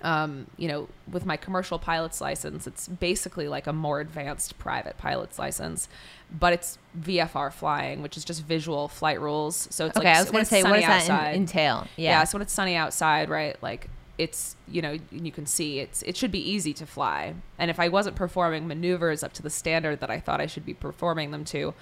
um, 0.03 0.47
you 0.57 0.67
know, 0.67 0.87
with 1.11 1.25
my 1.25 1.37
commercial 1.37 1.77
pilot's 1.79 2.21
license, 2.21 2.67
it's 2.67 2.87
basically 2.87 3.47
like 3.47 3.67
a 3.67 3.73
more 3.73 3.99
advanced 3.99 4.57
private 4.59 4.97
pilot's 4.97 5.37
license, 5.39 5.87
but 6.31 6.53
it's 6.53 6.77
VFR 6.99 7.51
flying, 7.51 8.01
which 8.01 8.17
is 8.17 8.25
just 8.25 8.43
visual 8.45 8.87
flight 8.87 9.19
rules. 9.21 9.67
So 9.71 9.85
it's 9.85 9.97
okay, 9.97 10.07
like 10.09 10.17
I 10.17 10.21
was 10.21 10.31
going 10.31 10.43
to 10.43 10.49
say, 10.49 10.63
what 10.63 10.73
does 10.73 10.81
that 10.85 11.01
outside- 11.01 11.35
entail? 11.35 11.87
yeah. 11.97 12.11
Yeah. 12.19 12.23
So 12.25 12.37
when 12.37 12.41
it's 12.43 12.53
sunny 12.53 12.75
outside, 12.75 13.29
right? 13.29 13.61
Like 13.61 13.89
it's 14.17 14.55
you 14.67 14.81
know 14.81 14.97
you 15.11 15.31
can 15.31 15.45
see 15.45 15.79
it's 15.79 16.03
it 16.03 16.15
should 16.17 16.31
be 16.31 16.39
easy 16.51 16.73
to 16.73 16.85
fly. 16.85 17.33
And 17.57 17.71
if 17.71 17.79
I 17.79 17.87
wasn't 17.87 18.15
performing 18.15 18.67
maneuvers 18.67 19.23
up 19.23 19.33
to 19.33 19.41
the 19.41 19.49
standard 19.49 19.99
that 20.01 20.09
I 20.11 20.19
thought 20.19 20.39
I 20.41 20.45
should 20.47 20.65
be 20.65 20.73
performing 20.73 21.31
them 21.31 21.43
to, 21.45 21.73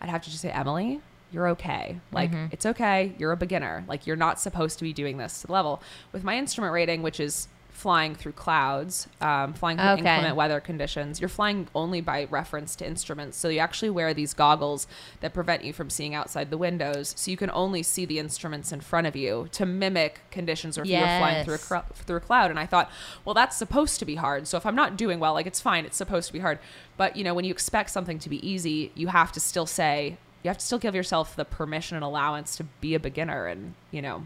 I'd 0.00 0.08
have 0.08 0.22
to 0.22 0.30
just 0.30 0.40
say, 0.42 0.50
Emily, 0.50 1.00
you're 1.32 1.48
okay. 1.48 1.98
Like 2.12 2.30
Mm-hmm. 2.30 2.46
it's 2.52 2.64
okay. 2.66 3.14
You're 3.18 3.32
a 3.32 3.36
beginner. 3.36 3.84
Like 3.88 4.06
you're 4.06 4.16
not 4.16 4.38
supposed 4.40 4.78
to 4.78 4.84
be 4.84 4.92
doing 4.92 5.16
this 5.18 5.40
to 5.42 5.46
the 5.48 5.52
level. 5.52 5.82
With 6.12 6.24
my 6.24 6.36
instrument 6.38 6.72
rating, 6.72 7.02
which 7.02 7.18
is 7.20 7.48
flying 7.82 8.14
through 8.14 8.32
clouds, 8.32 9.08
um, 9.20 9.52
flying 9.54 9.76
through 9.76 9.86
Okay. 9.88 9.98
inclement 9.98 10.36
weather 10.36 10.60
conditions, 10.60 11.20
you're 11.20 11.28
flying 11.28 11.66
only 11.74 12.00
by 12.00 12.24
reference 12.30 12.76
to 12.76 12.86
instruments. 12.86 13.36
So 13.36 13.48
you 13.48 13.58
actually 13.58 13.90
wear 13.90 14.14
these 14.14 14.34
goggles 14.34 14.86
that 15.20 15.34
prevent 15.34 15.64
you 15.64 15.72
from 15.72 15.90
seeing 15.90 16.14
outside 16.14 16.50
the 16.50 16.56
windows. 16.58 17.12
So 17.16 17.30
you 17.32 17.36
can 17.36 17.50
only 17.52 17.82
see 17.82 18.04
the 18.04 18.18
instruments 18.20 18.70
in 18.70 18.80
front 18.80 19.06
of 19.08 19.16
you 19.16 19.48
to 19.52 19.66
mimic 19.66 20.20
conditions 20.30 20.78
or 20.78 20.82
if 20.82 20.88
you're 20.88 21.18
flying 21.18 21.44
through 21.44 21.54
a, 21.54 21.58
cr- 21.58 21.92
through 21.94 22.18
a 22.18 22.20
cloud. 22.20 22.50
And 22.50 22.58
I 22.58 22.66
thought, 22.66 22.88
well, 23.24 23.34
that's 23.34 23.56
supposed 23.56 23.98
to 23.98 24.04
be 24.04 24.14
hard. 24.14 24.46
So 24.46 24.56
if 24.56 24.64
I'm 24.64 24.76
not 24.76 24.96
doing 24.96 25.18
well, 25.18 25.32
like 25.32 25.46
it's 25.46 25.60
fine. 25.60 25.84
It's 25.84 25.96
supposed 25.96 26.28
to 26.28 26.32
be 26.32 26.38
hard. 26.38 26.60
But, 26.96 27.16
you 27.16 27.24
know, 27.24 27.34
when 27.34 27.44
you 27.44 27.50
expect 27.50 27.90
something 27.90 28.18
to 28.20 28.28
be 28.28 28.38
easy, 28.48 28.92
you 28.94 29.08
have 29.08 29.32
to 29.32 29.40
still 29.40 29.66
say, 29.66 30.18
you 30.44 30.48
have 30.48 30.58
to 30.58 30.64
still 30.64 30.78
give 30.78 30.94
yourself 30.94 31.34
the 31.34 31.44
permission 31.44 31.96
and 31.96 32.04
allowance 32.04 32.56
to 32.56 32.64
be 32.80 32.94
a 32.94 33.00
beginner 33.00 33.46
and, 33.46 33.74
you 33.90 34.02
know, 34.02 34.24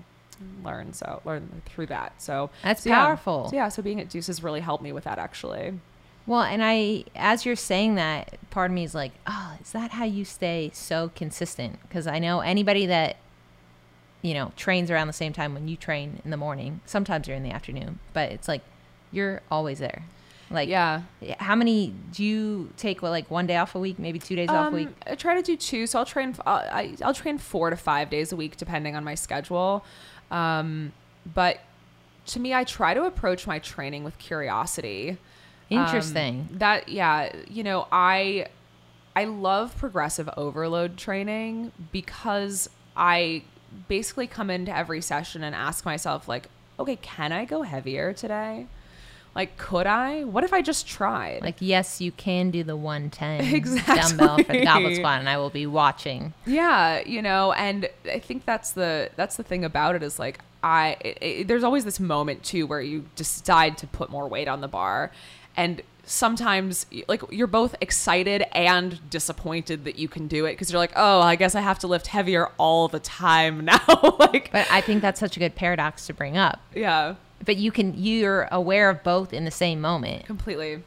learn 0.65 0.93
so 0.93 1.21
learn 1.25 1.63
through 1.67 1.87
that 1.87 2.13
so 2.21 2.51
That's 2.63 2.83
so 2.83 2.91
yeah. 2.91 3.05
powerful. 3.05 3.49
so 3.49 3.57
yeah 3.57 3.69
so 3.69 3.83
being 3.83 4.01
at 4.01 4.09
deuce 4.11 4.27
has 4.27 4.43
really 4.43 4.61
helped 4.61 4.83
me 4.83 4.93
with 4.93 5.05
that 5.05 5.19
actually 5.19 5.81
Well, 6.27 6.43
and 6.43 6.61
I, 6.65 7.05
as 7.15 7.47
you're 7.47 7.55
saying 7.55 7.95
that, 7.95 8.37
part 8.51 8.73
of 8.73 8.75
me 8.75 8.83
is 8.83 8.97
like, 8.97 9.13
oh, 9.29 9.57
is 9.63 9.71
that 9.71 9.93
how 9.93 10.05
you 10.05 10.25
stay 10.25 10.73
so 10.75 11.13
consistent? 11.15 11.79
Because 11.83 12.09
I 12.09 12.19
know 12.19 12.41
anybody 12.41 12.85
that, 12.87 13.15
you 14.23 14.35
know, 14.35 14.51
trains 14.57 14.91
around 14.91 15.07
the 15.07 15.13
same 15.13 15.33
time 15.33 15.55
when 15.55 15.69
you 15.69 15.77
train 15.77 16.21
in 16.25 16.33
the 16.33 16.37
morning, 16.37 16.81
sometimes 16.85 17.29
you're 17.29 17.37
in 17.37 17.45
the 17.45 17.53
afternoon, 17.53 18.01
but 18.13 18.33
it's 18.33 18.49
like 18.49 18.63
you're 19.13 19.41
always 19.53 19.79
there. 19.79 20.03
Like, 20.51 20.69
yeah 20.69 21.03
how 21.39 21.55
many 21.57 21.93
do 22.13 22.25
you 22.25 22.71
take? 22.77 23.03
What, 23.03 23.11
like 23.11 23.31
one 23.31 23.47
day 23.47 23.57
off 23.57 23.75
a 23.75 23.79
week, 23.81 23.99
maybe 23.99 24.19
two 24.19 24.35
days 24.37 24.49
off 24.49 24.73
a 24.73 24.75
week? 24.77 24.89
Um, 24.89 24.95
I 25.13 25.15
try 25.15 25.35
to 25.35 25.43
do 25.43 25.57
two, 25.57 25.87
so 25.87 25.99
I'll 26.01 26.05
train. 26.05 26.35
I'll, 26.47 26.57
I, 26.71 26.95
I'll 27.05 27.15
train 27.15 27.39
four 27.39 27.71
to 27.71 27.77
five 27.77 28.11
days 28.11 28.33
a 28.33 28.37
week, 28.37 28.57
depending 28.57 28.95
on 28.97 29.05
my 29.05 29.15
schedule. 29.15 29.85
Um, 30.31 30.93
but 31.35 31.61
to 32.27 32.41
me, 32.41 32.55
I 32.55 32.65
try 32.65 32.95
to 32.95 33.05
approach 33.05 33.47
my 33.47 33.59
training 33.59 34.05
with 34.05 34.19
curiosity. 34.19 35.19
Um, 35.71 35.79
Interesting. 35.79 36.49
that 36.53 36.89
yeah, 36.89 37.33
you 37.49 37.63
know, 37.63 37.87
I 37.91 38.49
I 39.15 39.25
love 39.25 39.77
progressive 39.79 40.29
overload 40.37 40.97
training 40.97 41.73
because 41.93 42.69
I 42.97 43.43
basically 43.89 44.27
come 44.27 44.51
into 44.51 44.75
every 44.75 45.01
session 45.01 45.43
and 45.43 45.55
ask 45.55 45.85
myself 45.85 46.29
like, 46.29 46.49
okay, 46.79 46.97
can 46.97 47.33
I 47.33 47.45
go 47.45 47.63
heavier 47.63 48.13
today? 48.13 48.67
Like, 49.37 49.57
could 49.59 49.87
I? 49.87 50.25
What 50.25 50.43
if 50.43 50.53
I 50.53 50.63
just 50.63 50.89
tried? 50.89 51.43
like, 51.43 51.57
yes, 51.61 52.01
you 52.01 52.11
can 52.11 52.51
do 52.51 52.65
the 52.65 52.75
110 52.75 53.55
Exactly. 53.55 53.95
dumbbell 53.95 54.39
for 54.39 54.53
the 54.55 54.65
goblet 54.65 54.97
squat, 54.97 55.21
and 55.21 55.29
I 55.29 55.37
will 55.37 55.51
be 55.51 55.67
watching. 55.67 56.33
Yeah, 56.47 57.01
you 57.07 57.23
know, 57.23 57.53
and 57.53 57.89
I 58.11 58.19
think 58.19 58.45
that's 58.47 58.71
the 58.73 59.11
that's 59.15 59.37
the 59.37 59.43
thing 59.45 59.65
about 59.65 59.95
it 59.95 60.03
is 60.03 60.19
like 60.19 60.41
I 60.65 60.97
it, 61.01 61.19
it- 61.21 61.49
there's 61.49 61.63
always 61.63 61.85
this 61.85 62.01
moment 62.01 62.43
too 62.43 62.67
where 62.67 62.81
you 62.81 63.05
decide 63.15 63.77
to 63.79 63.87
put 63.87 64.11
more 64.11 64.27
weight 64.27 64.49
on 64.49 64.63
the 64.63 64.69
bar 64.69 65.13
and 65.57 65.83
sometimes 66.09 66.87
like 67.09 67.21
you're 67.31 67.47
both 67.49 67.75
excited 67.81 68.45
and 68.53 68.99
disappointed 69.11 69.85
that 69.85 69.99
you 69.99 70.09
can 70.09 70.29
do 70.29 70.47
it 70.47 70.53
because 70.53 70.71
you're 70.71 70.79
like, 70.79 70.93
"Oh, 70.97 71.21
I 71.21 71.37
guess 71.37 71.55
I 71.55 71.61
have 71.61 71.79
to 71.81 71.87
lift 71.87 72.07
heavier 72.07 72.49
all 72.59 72.89
the 72.89 73.01
time 73.01 73.65
now." 73.73 74.17
like 74.19 74.51
But 74.53 74.67
I 74.71 74.81
think 74.81 75.03
that's 75.03 75.21
such 75.21 75.37
a 75.37 75.41
good 75.41 75.55
paradox 75.57 76.07
to 76.07 76.15
bring 76.15 76.37
up 76.39 76.61
yeah. 76.75 77.17
But 77.45 77.57
you 77.57 77.71
can 77.71 77.95
you're 77.97 78.49
aware 78.51 78.91
of 78.91 79.03
both 79.03 79.33
in 79.33 79.45
the 79.45 79.51
same 79.51 79.81
moment. 79.81 80.27
Completely. 80.27 80.83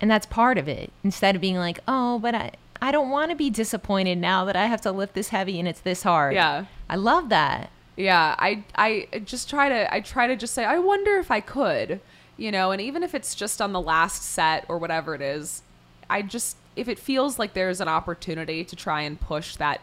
And 0.00 0.10
that's 0.10 0.26
part 0.26 0.58
of 0.58 0.68
it. 0.68 0.92
Instead 1.02 1.34
of 1.34 1.40
being 1.40 1.56
like, 1.56 1.80
"Oh, 1.88 2.18
but 2.18 2.34
I 2.34 2.52
I 2.80 2.92
don't 2.92 3.10
want 3.10 3.30
to 3.30 3.36
be 3.36 3.50
disappointed 3.50 4.18
now 4.18 4.44
that 4.44 4.56
I 4.56 4.66
have 4.66 4.80
to 4.82 4.92
lift 4.92 5.14
this 5.14 5.28
heavy 5.28 5.58
and 5.58 5.68
it's 5.68 5.80
this 5.80 6.02
hard." 6.02 6.34
Yeah. 6.34 6.66
I 6.88 6.96
love 6.96 7.28
that. 7.30 7.70
Yeah, 7.96 8.36
I 8.38 8.62
I 8.76 9.08
just 9.24 9.50
try 9.50 9.68
to 9.68 9.92
I 9.92 10.00
try 10.00 10.28
to 10.28 10.36
just 10.36 10.54
say 10.54 10.64
I 10.64 10.78
wonder 10.78 11.16
if 11.18 11.30
I 11.30 11.40
could, 11.40 12.00
you 12.36 12.52
know, 12.52 12.70
and 12.70 12.80
even 12.80 13.02
if 13.02 13.14
it's 13.14 13.34
just 13.34 13.60
on 13.60 13.72
the 13.72 13.80
last 13.80 14.22
set 14.22 14.64
or 14.68 14.78
whatever 14.78 15.14
it 15.14 15.20
is, 15.20 15.62
I 16.08 16.22
just 16.22 16.56
if 16.76 16.88
it 16.88 16.98
feels 17.00 17.40
like 17.40 17.54
there's 17.54 17.80
an 17.80 17.88
opportunity 17.88 18.64
to 18.64 18.76
try 18.76 19.02
and 19.02 19.20
push 19.20 19.56
that 19.56 19.80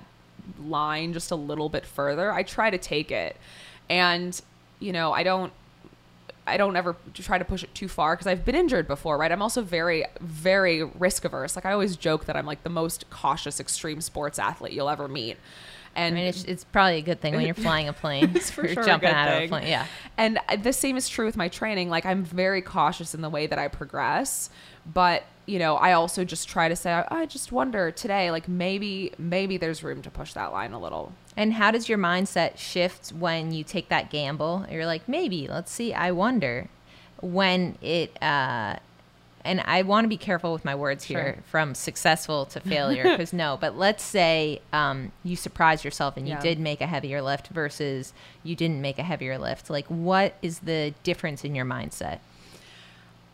line 0.57 1.11
just 1.11 1.29
a 1.29 1.35
little 1.35 1.67
bit 1.67 1.85
further, 1.85 2.31
I 2.31 2.43
try 2.43 2.69
to 2.69 2.77
take 2.77 3.11
it. 3.11 3.35
And 3.89 4.39
you 4.79 4.93
know, 4.93 5.11
I 5.11 5.23
don't 5.23 5.51
I 6.47 6.57
don't 6.57 6.75
ever 6.75 6.95
try 7.13 7.37
to 7.37 7.45
push 7.45 7.63
it 7.63 7.73
too 7.73 7.87
far 7.87 8.15
because 8.15 8.27
I've 8.27 8.45
been 8.45 8.55
injured 8.55 8.87
before, 8.87 9.17
right? 9.17 9.31
I'm 9.31 9.41
also 9.41 9.61
very, 9.61 10.05
very 10.21 10.83
risk 10.83 11.25
averse. 11.25 11.55
Like 11.55 11.65
I 11.65 11.71
always 11.71 11.95
joke 11.95 12.25
that 12.25 12.35
I'm 12.35 12.45
like 12.45 12.63
the 12.63 12.69
most 12.69 13.09
cautious 13.09 13.59
extreme 13.59 13.99
sports 14.01 14.37
athlete 14.37 14.73
you'll 14.73 14.89
ever 14.89 15.07
meet. 15.07 15.37
And 15.95 16.15
I 16.15 16.19
mean, 16.19 16.27
it's, 16.27 16.43
it's 16.43 16.63
probably 16.65 16.97
a 16.97 17.01
good 17.01 17.21
thing 17.21 17.35
when 17.35 17.45
you're 17.45 17.55
flying 17.55 17.87
a 17.87 17.93
plane. 17.93 18.31
It's 18.35 18.51
for 18.51 18.65
You're 18.65 18.73
sure 18.73 18.83
jumping 18.83 19.09
out 19.09 19.29
of 19.29 19.43
a 19.43 19.47
plane. 19.47 19.67
Yeah. 19.67 19.87
And 20.17 20.39
uh, 20.49 20.57
the 20.57 20.73
same 20.73 20.97
is 20.97 21.07
true 21.07 21.25
with 21.25 21.37
my 21.37 21.47
training. 21.47 21.89
Like 21.89 22.05
I'm 22.05 22.23
very 22.23 22.61
cautious 22.61 23.15
in 23.15 23.21
the 23.21 23.29
way 23.29 23.47
that 23.47 23.57
I 23.57 23.69
progress, 23.69 24.49
but 24.91 25.23
you 25.47 25.59
know, 25.59 25.75
I 25.75 25.91
also 25.93 26.23
just 26.23 26.49
try 26.49 26.67
to 26.69 26.75
say, 26.75 26.91
I, 26.91 27.05
I 27.21 27.25
just 27.27 27.51
wonder 27.51 27.91
today, 27.91 28.31
like 28.31 28.47
maybe, 28.47 29.11
maybe 29.19 29.57
there's 29.57 29.83
room 29.83 30.01
to 30.01 30.09
push 30.09 30.33
that 30.33 30.51
line 30.51 30.73
a 30.73 30.79
little. 30.79 31.11
And 31.37 31.53
how 31.53 31.69
does 31.69 31.87
your 31.87 31.99
mindset 31.99 32.57
shift 32.57 33.09
when 33.11 33.51
you 33.53 33.63
take 33.63 33.89
that 33.89 34.09
gamble? 34.09 34.65
You're 34.71 34.87
like, 34.87 35.07
maybe, 35.07 35.47
let's 35.47 35.71
see, 35.71 35.93
I 35.93 36.11
wonder. 36.13 36.67
When 37.21 37.77
it, 37.83 38.17
uh, 38.23 38.77
and 39.43 39.61
I 39.65 39.83
want 39.83 40.05
to 40.05 40.09
be 40.09 40.17
careful 40.17 40.51
with 40.51 40.65
my 40.65 40.73
words 40.73 41.03
here 41.03 41.35
Sure. 41.35 41.43
from 41.45 41.75
successful 41.75 42.47
to 42.47 42.59
failure, 42.59 43.03
because 43.11 43.31
no, 43.31 43.55
but 43.61 43.77
let's 43.77 44.03
say 44.03 44.61
um, 44.73 45.11
you 45.23 45.35
surprised 45.35 45.85
yourself 45.85 46.17
and 46.17 46.27
you 46.27 46.33
Yeah. 46.33 46.41
did 46.41 46.59
make 46.59 46.81
a 46.81 46.87
heavier 46.87 47.21
lift 47.21 47.49
versus 47.49 48.13
you 48.43 48.55
didn't 48.55 48.81
make 48.81 48.97
a 48.97 49.03
heavier 49.03 49.37
lift. 49.37 49.69
Like, 49.69 49.85
what 49.85 50.33
is 50.41 50.57
the 50.59 50.95
difference 51.03 51.43
in 51.43 51.53
your 51.53 51.65
mindset? 51.65 52.17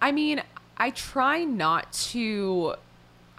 I 0.02 0.12
mean, 0.12 0.42
I 0.82 0.90
try 0.90 1.44
not 1.44 1.92
to 2.12 2.76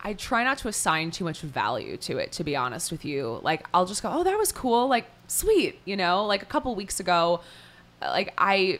I 0.04 0.14
try 0.14 0.42
not 0.44 0.58
to 0.58 0.68
assign 0.68 1.10
too 1.10 1.24
much 1.24 1.40
value 1.40 1.96
to 1.98 2.18
it 2.18 2.32
to 2.32 2.44
be 2.44 2.54
honest 2.56 2.90
with 2.90 3.04
you. 3.04 3.40
Like 3.42 3.66
I'll 3.74 3.86
just 3.86 4.02
go, 4.02 4.10
"Oh, 4.12 4.22
that 4.24 4.38
was 4.38 4.50
cool." 4.52 4.88
Like, 4.88 5.06
"Sweet," 5.26 5.78
you 5.84 5.96
know? 5.96 6.24
Like 6.26 6.42
a 6.42 6.46
couple 6.46 6.74
weeks 6.74 6.98
ago, 7.00 7.40
like 8.00 8.32
I 8.38 8.78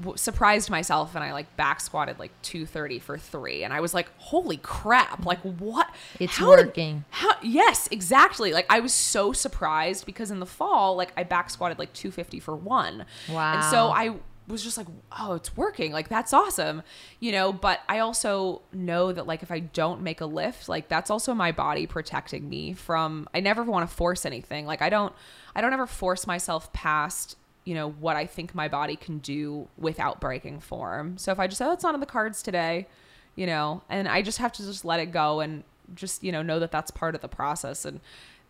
w- 0.00 0.16
surprised 0.16 0.70
myself 0.70 1.14
and 1.16 1.24
I 1.24 1.32
like 1.32 1.48
back 1.56 1.80
squatted 1.80 2.18
like 2.20 2.30
230 2.42 2.98
for 3.00 3.18
3 3.18 3.64
and 3.64 3.72
I 3.72 3.80
was 3.80 3.94
like, 3.94 4.08
"Holy 4.18 4.58
crap. 4.58 5.24
Like 5.26 5.40
what? 5.40 5.88
It's 6.20 6.36
how 6.36 6.54
did- 6.56 6.66
working. 6.66 7.04
how 7.10 7.32
yes, 7.42 7.88
exactly. 7.90 8.52
Like 8.52 8.66
I 8.70 8.78
was 8.80 8.94
so 8.94 9.32
surprised 9.32 10.06
because 10.06 10.30
in 10.30 10.38
the 10.40 10.46
fall, 10.46 10.94
like 10.96 11.12
I 11.16 11.24
back 11.24 11.50
squatted 11.50 11.78
like 11.80 11.92
250 11.94 12.38
for 12.40 12.54
1. 12.54 13.04
Wow. 13.30 13.54
And 13.54 13.64
so 13.64 13.88
I 13.90 14.14
was 14.50 14.62
just 14.62 14.76
like, 14.76 14.86
oh, 15.18 15.34
it's 15.34 15.56
working. 15.56 15.92
Like 15.92 16.08
that's 16.08 16.32
awesome. 16.32 16.82
You 17.18 17.32
know, 17.32 17.52
but 17.52 17.80
I 17.88 18.00
also 18.00 18.62
know 18.72 19.12
that 19.12 19.26
like 19.26 19.42
if 19.42 19.50
I 19.50 19.60
don't 19.60 20.02
make 20.02 20.20
a 20.20 20.26
lift, 20.26 20.68
like 20.68 20.88
that's 20.88 21.10
also 21.10 21.34
my 21.34 21.52
body 21.52 21.86
protecting 21.86 22.48
me 22.48 22.72
from 22.72 23.28
I 23.34 23.40
never 23.40 23.62
want 23.62 23.88
to 23.88 23.94
force 23.94 24.26
anything. 24.26 24.66
Like 24.66 24.82
I 24.82 24.88
don't 24.88 25.14
I 25.54 25.60
don't 25.60 25.72
ever 25.72 25.86
force 25.86 26.26
myself 26.26 26.72
past 26.72 27.36
you 27.64 27.74
know 27.74 27.90
what 27.90 28.16
I 28.16 28.26
think 28.26 28.54
my 28.54 28.68
body 28.68 28.96
can 28.96 29.18
do 29.18 29.68
without 29.76 30.20
breaking 30.20 30.60
form. 30.60 31.18
So 31.18 31.32
if 31.32 31.38
I 31.38 31.46
just 31.46 31.60
oh, 31.60 31.72
it's 31.72 31.82
not 31.82 31.94
on 31.94 32.00
the 32.00 32.06
cards 32.06 32.42
today, 32.42 32.88
you 33.36 33.46
know, 33.46 33.82
and 33.88 34.08
I 34.08 34.22
just 34.22 34.38
have 34.38 34.52
to 34.52 34.62
just 34.62 34.84
let 34.84 35.00
it 35.00 35.12
go 35.12 35.40
and 35.40 35.64
just 35.94 36.22
you 36.22 36.32
know 36.32 36.42
know 36.42 36.58
that 36.58 36.70
that's 36.70 36.90
part 36.90 37.14
of 37.14 37.20
the 37.20 37.28
process 37.28 37.84
and 37.84 38.00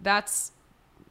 that's 0.01 0.53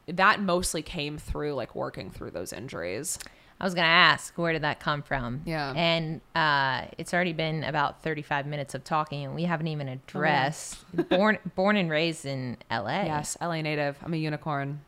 that 0.06 0.40
mostly 0.40 0.82
came 0.82 1.18
through 1.18 1.54
like 1.54 1.74
working 1.74 2.10
through 2.10 2.30
those 2.30 2.52
injuries. 2.52 3.18
I 3.60 3.64
was 3.64 3.74
going 3.74 3.84
to 3.84 3.90
ask, 3.90 4.36
where 4.38 4.54
did 4.54 4.62
that 4.62 4.80
come 4.80 5.02
from? 5.02 5.42
Yeah. 5.44 5.74
And 5.76 6.22
uh, 6.34 6.86
it's 6.96 7.12
already 7.12 7.34
been 7.34 7.62
about 7.62 8.02
35 8.02 8.46
minutes 8.46 8.74
of 8.74 8.84
talking, 8.84 9.24
and 9.24 9.34
we 9.34 9.42
haven't 9.44 9.66
even 9.66 9.86
addressed 9.88 10.78
born 11.10 11.38
born 11.54 11.76
and 11.76 11.90
raised 11.90 12.24
in 12.24 12.56
L.A. 12.70 13.04
Yes, 13.04 13.36
LA 13.40 13.60
native. 13.60 13.98
I'm 14.02 14.14
a 14.14 14.16
unicorn. 14.16 14.80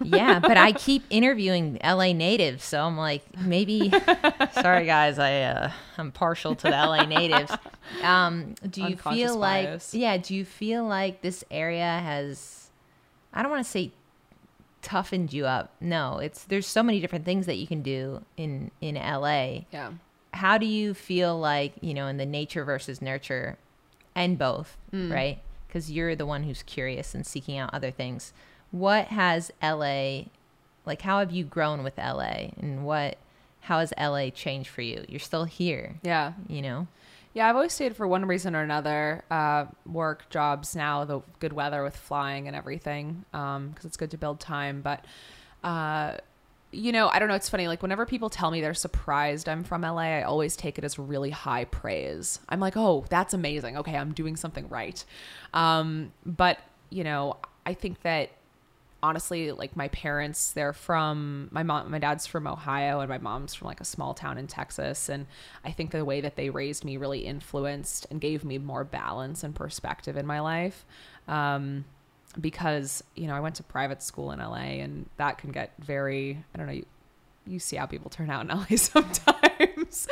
Yeah, 0.00 0.38
but 0.38 0.56
I 0.56 0.72
keep 0.86 1.04
interviewing 1.10 1.78
LA 1.82 2.12
natives, 2.12 2.64
so 2.64 2.82
I'm 2.82 2.96
like, 2.96 3.24
maybe. 3.38 3.90
sorry, 4.52 4.86
guys, 4.86 5.18
I 5.18 5.42
uh, 5.42 5.72
I'm 5.98 6.12
partial 6.12 6.54
to 6.54 6.62
the 6.64 6.70
LA 6.70 7.04
natives. 7.04 7.52
Um, 8.02 8.54
do 8.68 8.82
you 8.82 8.96
feel 8.96 9.36
like, 9.36 9.80
yeah? 9.92 10.16
Do 10.16 10.34
you 10.34 10.46
feel 10.46 10.84
like 10.84 11.20
this 11.20 11.44
area 11.50 11.84
has? 11.84 12.70
I 13.32 13.42
don't 13.42 13.50
want 13.50 13.64
to 13.64 13.70
say 13.70 13.92
toughened 14.84 15.32
you 15.32 15.46
up. 15.46 15.72
No, 15.80 16.18
it's 16.18 16.44
there's 16.44 16.66
so 16.66 16.82
many 16.82 17.00
different 17.00 17.24
things 17.24 17.46
that 17.46 17.56
you 17.56 17.66
can 17.66 17.82
do 17.82 18.22
in 18.36 18.70
in 18.80 18.94
LA. 18.94 19.62
Yeah. 19.72 19.92
How 20.34 20.58
do 20.58 20.66
you 20.66 20.94
feel 20.94 21.36
like 21.38 21.72
you 21.80 21.94
know 21.94 22.06
in 22.06 22.16
the 22.18 22.26
nature 22.26 22.64
versus 22.64 23.02
nurture, 23.02 23.56
and 24.14 24.38
both, 24.38 24.76
Mm. 24.92 25.12
right? 25.12 25.38
Because 25.66 25.90
you're 25.90 26.14
the 26.14 26.26
one 26.26 26.44
who's 26.44 26.62
curious 26.62 27.14
and 27.14 27.26
seeking 27.26 27.58
out 27.58 27.72
other 27.74 27.90
things. 27.90 28.32
What 28.70 29.08
has 29.08 29.50
LA, 29.62 30.26
like, 30.86 31.02
how 31.02 31.18
have 31.20 31.32
you 31.32 31.44
grown 31.44 31.82
with 31.82 31.98
LA, 31.98 32.50
and 32.60 32.84
what, 32.84 33.16
how 33.62 33.78
has 33.80 33.92
LA 33.98 34.30
changed 34.30 34.68
for 34.68 34.82
you? 34.82 35.04
You're 35.08 35.18
still 35.20 35.44
here, 35.46 35.96
Yeah. 36.02 36.34
you 36.48 36.62
know. 36.62 36.86
Yeah, 37.34 37.48
I've 37.48 37.56
always 37.56 37.72
stayed 37.72 37.96
for 37.96 38.06
one 38.06 38.26
reason 38.26 38.54
or 38.54 38.62
another. 38.62 39.24
Uh, 39.28 39.66
work, 39.86 40.30
jobs 40.30 40.76
now, 40.76 41.04
the 41.04 41.20
good 41.40 41.52
weather 41.52 41.82
with 41.82 41.96
flying 41.96 42.46
and 42.46 42.56
everything, 42.56 43.24
because 43.32 43.84
it's 43.84 43.96
good 43.96 44.12
to 44.12 44.16
build 44.16 44.38
time. 44.38 44.82
But, 44.82 45.04
uh, 45.64 46.18
you 46.70 46.92
know, 46.92 47.08
I 47.08 47.18
don't 47.18 47.26
know. 47.28 47.34
It's 47.34 47.48
funny. 47.48 47.66
Like, 47.66 47.82
whenever 47.82 48.06
people 48.06 48.30
tell 48.30 48.52
me 48.52 48.60
they're 48.60 48.72
surprised 48.72 49.48
I'm 49.48 49.64
from 49.64 49.82
LA, 49.82 50.02
I 50.02 50.22
always 50.22 50.56
take 50.56 50.78
it 50.78 50.84
as 50.84 50.96
really 50.96 51.30
high 51.30 51.64
praise. 51.64 52.38
I'm 52.48 52.60
like, 52.60 52.76
oh, 52.76 53.04
that's 53.10 53.34
amazing. 53.34 53.78
Okay, 53.78 53.96
I'm 53.96 54.12
doing 54.12 54.36
something 54.36 54.68
right. 54.68 55.04
Um, 55.52 56.12
but, 56.24 56.58
you 56.90 57.02
know, 57.02 57.38
I 57.66 57.74
think 57.74 58.02
that 58.02 58.30
honestly 59.04 59.52
like 59.52 59.76
my 59.76 59.88
parents 59.88 60.52
they're 60.52 60.72
from 60.72 61.46
my 61.50 61.62
mom 61.62 61.90
my 61.90 61.98
dad's 61.98 62.26
from 62.26 62.46
ohio 62.46 63.00
and 63.00 63.08
my 63.10 63.18
mom's 63.18 63.52
from 63.52 63.68
like 63.68 63.80
a 63.80 63.84
small 63.84 64.14
town 64.14 64.38
in 64.38 64.46
texas. 64.46 65.10
And 65.10 65.26
i 65.62 65.70
think 65.70 65.90
the 65.90 66.04
way 66.06 66.22
that 66.22 66.36
they 66.36 66.48
raised 66.48 66.86
me 66.86 66.96
really 66.96 67.20
influenced 67.20 68.06
and 68.10 68.18
gave 68.18 68.44
me 68.44 68.56
more 68.56 68.82
balance 68.82 69.44
and 69.44 69.54
perspective 69.54 70.16
in 70.16 70.24
my 70.24 70.40
life 70.40 70.86
um, 71.28 71.84
because 72.40 73.04
you 73.14 73.26
know 73.26 73.34
i 73.34 73.40
went 73.40 73.56
to 73.56 73.62
private 73.62 74.02
school 74.02 74.32
in 74.32 74.38
la 74.38 74.54
and 74.54 75.06
that 75.18 75.36
can 75.36 75.52
get 75.52 75.74
very 75.78 76.42
i 76.54 76.58
don't 76.58 76.66
know 76.66 76.72
you, 76.72 76.86
you 77.46 77.58
see 77.58 77.76
how 77.76 77.84
people 77.84 78.10
turn 78.10 78.30
out 78.30 78.40
in 78.40 78.48
la 78.56 78.64
sometimes. 78.74 80.08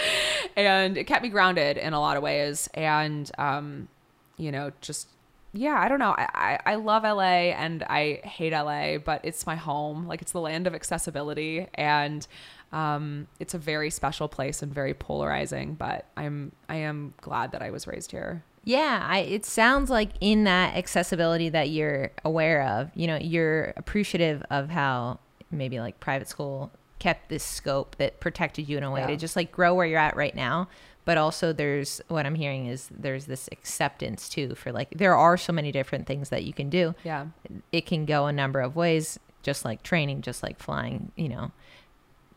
And 0.54 0.98
it 0.98 1.04
kept 1.04 1.22
me 1.22 1.30
grounded 1.30 1.78
in 1.78 1.94
a 1.94 1.98
lot 2.00 2.18
of 2.18 2.22
ways. 2.22 2.68
And 2.74 3.30
um, 3.38 3.88
you 4.36 4.52
know 4.52 4.70
just 4.80 5.08
yeah, 5.52 5.78
I 5.78 5.88
don't 5.88 5.98
know. 5.98 6.14
I, 6.16 6.58
I, 6.66 6.72
I 6.72 6.74
love 6.76 7.02
LA 7.02 7.52
and 7.52 7.82
I 7.84 8.20
hate 8.24 8.52
LA, 8.52 8.98
but 8.98 9.20
it's 9.22 9.46
my 9.46 9.56
home. 9.56 10.06
Like 10.06 10.22
it's 10.22 10.32
the 10.32 10.40
land 10.40 10.66
of 10.66 10.74
accessibility 10.74 11.66
and 11.74 12.26
um, 12.72 13.26
it's 13.38 13.52
a 13.52 13.58
very 13.58 13.90
special 13.90 14.28
place 14.28 14.62
and 14.62 14.72
very 14.72 14.94
polarizing, 14.94 15.74
but 15.74 16.06
I'm 16.16 16.52
I 16.68 16.76
am 16.76 17.12
glad 17.20 17.52
that 17.52 17.62
I 17.62 17.70
was 17.70 17.86
raised 17.86 18.12
here. 18.12 18.42
Yeah, 18.64 19.06
I, 19.06 19.18
it 19.18 19.44
sounds 19.44 19.90
like 19.90 20.10
in 20.20 20.44
that 20.44 20.76
accessibility 20.76 21.48
that 21.50 21.68
you're 21.70 22.12
aware 22.24 22.62
of, 22.62 22.90
you 22.94 23.06
know, 23.06 23.18
you're 23.20 23.74
appreciative 23.76 24.42
of 24.50 24.70
how 24.70 25.18
maybe 25.50 25.80
like 25.80 26.00
private 26.00 26.28
school 26.28 26.70
kept 27.02 27.28
this 27.28 27.42
scope 27.42 27.96
that 27.96 28.20
protected 28.20 28.68
you 28.68 28.78
in 28.78 28.84
a 28.84 28.90
way 28.90 29.04
to 29.06 29.16
just 29.16 29.34
like 29.34 29.50
grow 29.50 29.74
where 29.74 29.86
you're 29.86 29.98
at 29.98 30.14
right 30.16 30.34
now. 30.36 30.68
But 31.04 31.18
also, 31.18 31.52
there's 31.52 32.00
what 32.06 32.26
I'm 32.26 32.36
hearing 32.36 32.66
is 32.66 32.88
there's 32.96 33.26
this 33.26 33.48
acceptance 33.50 34.28
too 34.28 34.54
for 34.54 34.70
like 34.70 34.90
there 34.90 35.16
are 35.16 35.36
so 35.36 35.52
many 35.52 35.72
different 35.72 36.06
things 36.06 36.28
that 36.28 36.44
you 36.44 36.52
can 36.52 36.70
do. 36.70 36.94
Yeah. 37.02 37.26
It 37.72 37.86
can 37.86 38.06
go 38.06 38.26
a 38.26 38.32
number 38.32 38.60
of 38.60 38.76
ways, 38.76 39.18
just 39.42 39.64
like 39.64 39.82
training, 39.82 40.22
just 40.22 40.44
like 40.44 40.60
flying, 40.60 41.10
you 41.16 41.28
know. 41.28 41.50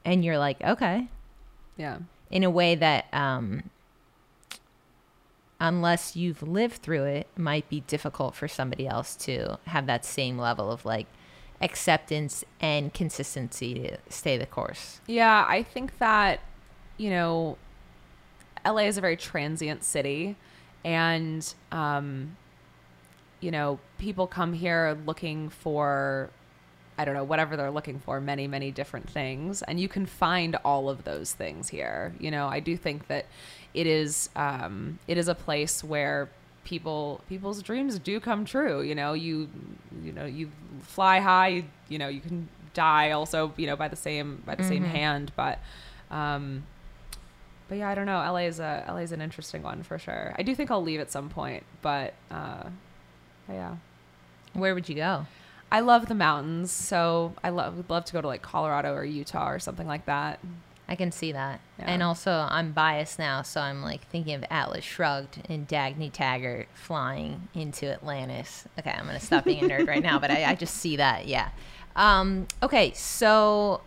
And 0.03 0.25
you're 0.25 0.39
like, 0.39 0.59
okay, 0.63 1.07
Yeah. 1.77 1.99
in 2.31 2.43
a 2.43 2.49
way 2.49 2.73
that 2.73 3.05
um 3.13 3.69
unless 5.59 6.15
you've 6.15 6.43
lived 6.43 6.81
through 6.81 7.03
it 7.05 7.27
might 7.37 7.69
be 7.69 7.79
difficult 7.81 8.35
for 8.35 8.47
somebody 8.47 8.85
else 8.87 9.15
to 9.15 9.57
have 9.67 9.85
that 9.85 10.03
same 10.03 10.37
level 10.37 10.69
of 10.71 10.83
like 10.85 11.07
acceptance 11.61 12.43
and 12.59 12.93
consistency 12.93 13.73
to 13.73 13.97
stay 14.09 14.37
the 14.37 14.45
course 14.45 14.99
Yeah, 15.07 15.45
I 15.47 15.63
think 15.63 15.97
that, 15.99 16.41
you 16.97 17.09
know, 17.09 17.57
LA 18.65 18.83
is 18.83 18.97
a 18.97 19.01
very 19.01 19.17
transient 19.17 19.83
city 19.83 20.35
and 20.83 21.53
um 21.71 22.35
you 23.41 23.51
know, 23.51 23.79
people 23.99 24.25
come 24.25 24.53
here 24.53 24.97
looking 25.05 25.49
for 25.49 26.29
I 26.97 27.03
don't 27.03 27.13
know, 27.13 27.25
whatever 27.25 27.57
they're 27.57 27.71
looking 27.71 27.99
for, 27.99 28.21
many, 28.21 28.47
many 28.47 28.71
different 28.71 29.09
things. 29.09 29.61
And 29.63 29.79
you 29.79 29.89
can 29.89 30.05
find 30.05 30.55
all 30.63 30.89
of 30.89 31.03
those 31.03 31.33
things 31.33 31.67
here. 31.67 32.15
You 32.19 32.31
know, 32.31 32.47
I 32.47 32.61
do 32.61 32.77
think 32.77 33.07
that 33.07 33.25
it 33.73 33.85
is 33.85 34.29
um, 34.35 34.99
it 35.07 35.17
is 35.17 35.27
a 35.27 35.35
place 35.35 35.83
where 35.83 36.29
people 36.65 37.21
people's 37.29 37.61
dreams 37.61 37.97
do 37.97 38.19
come 38.19 38.43
true. 38.43 38.81
You 38.81 38.95
know, 38.95 39.13
you 39.13 39.47
you 40.03 40.11
know, 40.11 40.25
you 40.25 40.51
fly 40.81 41.19
high, 41.19 41.47
you, 41.47 41.63
you 41.87 41.97
know, 41.97 42.09
you 42.09 42.19
can 42.19 42.49
die 42.73 43.11
also, 43.11 43.53
you 43.55 43.67
know, 43.67 43.77
by 43.77 43.87
the 43.87 43.95
same 43.95 44.43
by 44.45 44.55
the 44.55 44.63
mm-hmm. 44.63 44.69
same 44.69 44.83
hand. 44.83 45.31
But 45.37 45.59
um 46.11 46.65
but 47.69 47.77
yeah, 47.77 47.89
I 47.89 47.95
don't 47.95 48.05
know. 48.05 48.17
LA 48.17 48.39
is 48.39 48.59
a 48.59 48.83
LA 48.87 48.97
is 48.97 49.13
an 49.13 49.21
interesting 49.21 49.63
one 49.63 49.83
for 49.83 49.97
sure. 49.97 50.35
I 50.37 50.43
do 50.43 50.53
think 50.53 50.69
I'll 50.69 50.83
leave 50.83 50.99
at 50.99 51.11
some 51.11 51.29
point, 51.29 51.63
but 51.81 52.13
uh 52.29 52.63
but 53.47 53.53
yeah. 53.53 53.75
Where 54.53 54.73
would 54.73 54.89
you 54.89 54.95
go? 54.95 55.25
I 55.71 55.79
love 55.79 56.07
the 56.07 56.15
mountains, 56.15 56.71
so 56.71 57.33
I 57.43 57.49
love 57.49 57.77
would 57.77 57.89
love 57.89 58.05
to 58.05 58.13
go 58.13 58.21
to 58.21 58.27
like 58.27 58.41
Colorado 58.41 58.93
or 58.93 59.03
Utah 59.03 59.49
or 59.49 59.59
something 59.59 59.87
like 59.87 60.05
that. 60.05 60.39
I 60.87 60.95
can 60.95 61.11
see 61.11 61.31
that. 61.31 61.59
Yeah. 61.79 61.85
And 61.87 62.03
also, 62.03 62.47
I'm 62.49 62.71
biased 62.71 63.17
now, 63.17 63.41
so 63.41 63.61
I'm 63.61 63.81
like 63.81 64.07
thinking 64.07 64.35
of 64.35 64.45
Atlas 64.49 64.83
Shrugged 64.83 65.41
and 65.49 65.67
Dagny 65.67 66.11
Taggart 66.11 66.67
flying 66.73 67.47
into 67.53 67.91
Atlantis. 67.91 68.65
Okay, 68.77 68.91
I'm 68.91 69.05
going 69.05 69.19
to 69.19 69.25
stop 69.25 69.45
being 69.45 69.63
a 69.63 69.67
nerd 69.67 69.87
right 69.87 70.03
now, 70.03 70.19
but 70.19 70.29
I, 70.29 70.45
I, 70.45 70.55
just 70.55 70.75
see 70.75 70.97
that. 70.97 71.27
Yeah. 71.27 71.49
Um, 71.95 72.47
okay, 72.61 72.91
so 72.93 73.81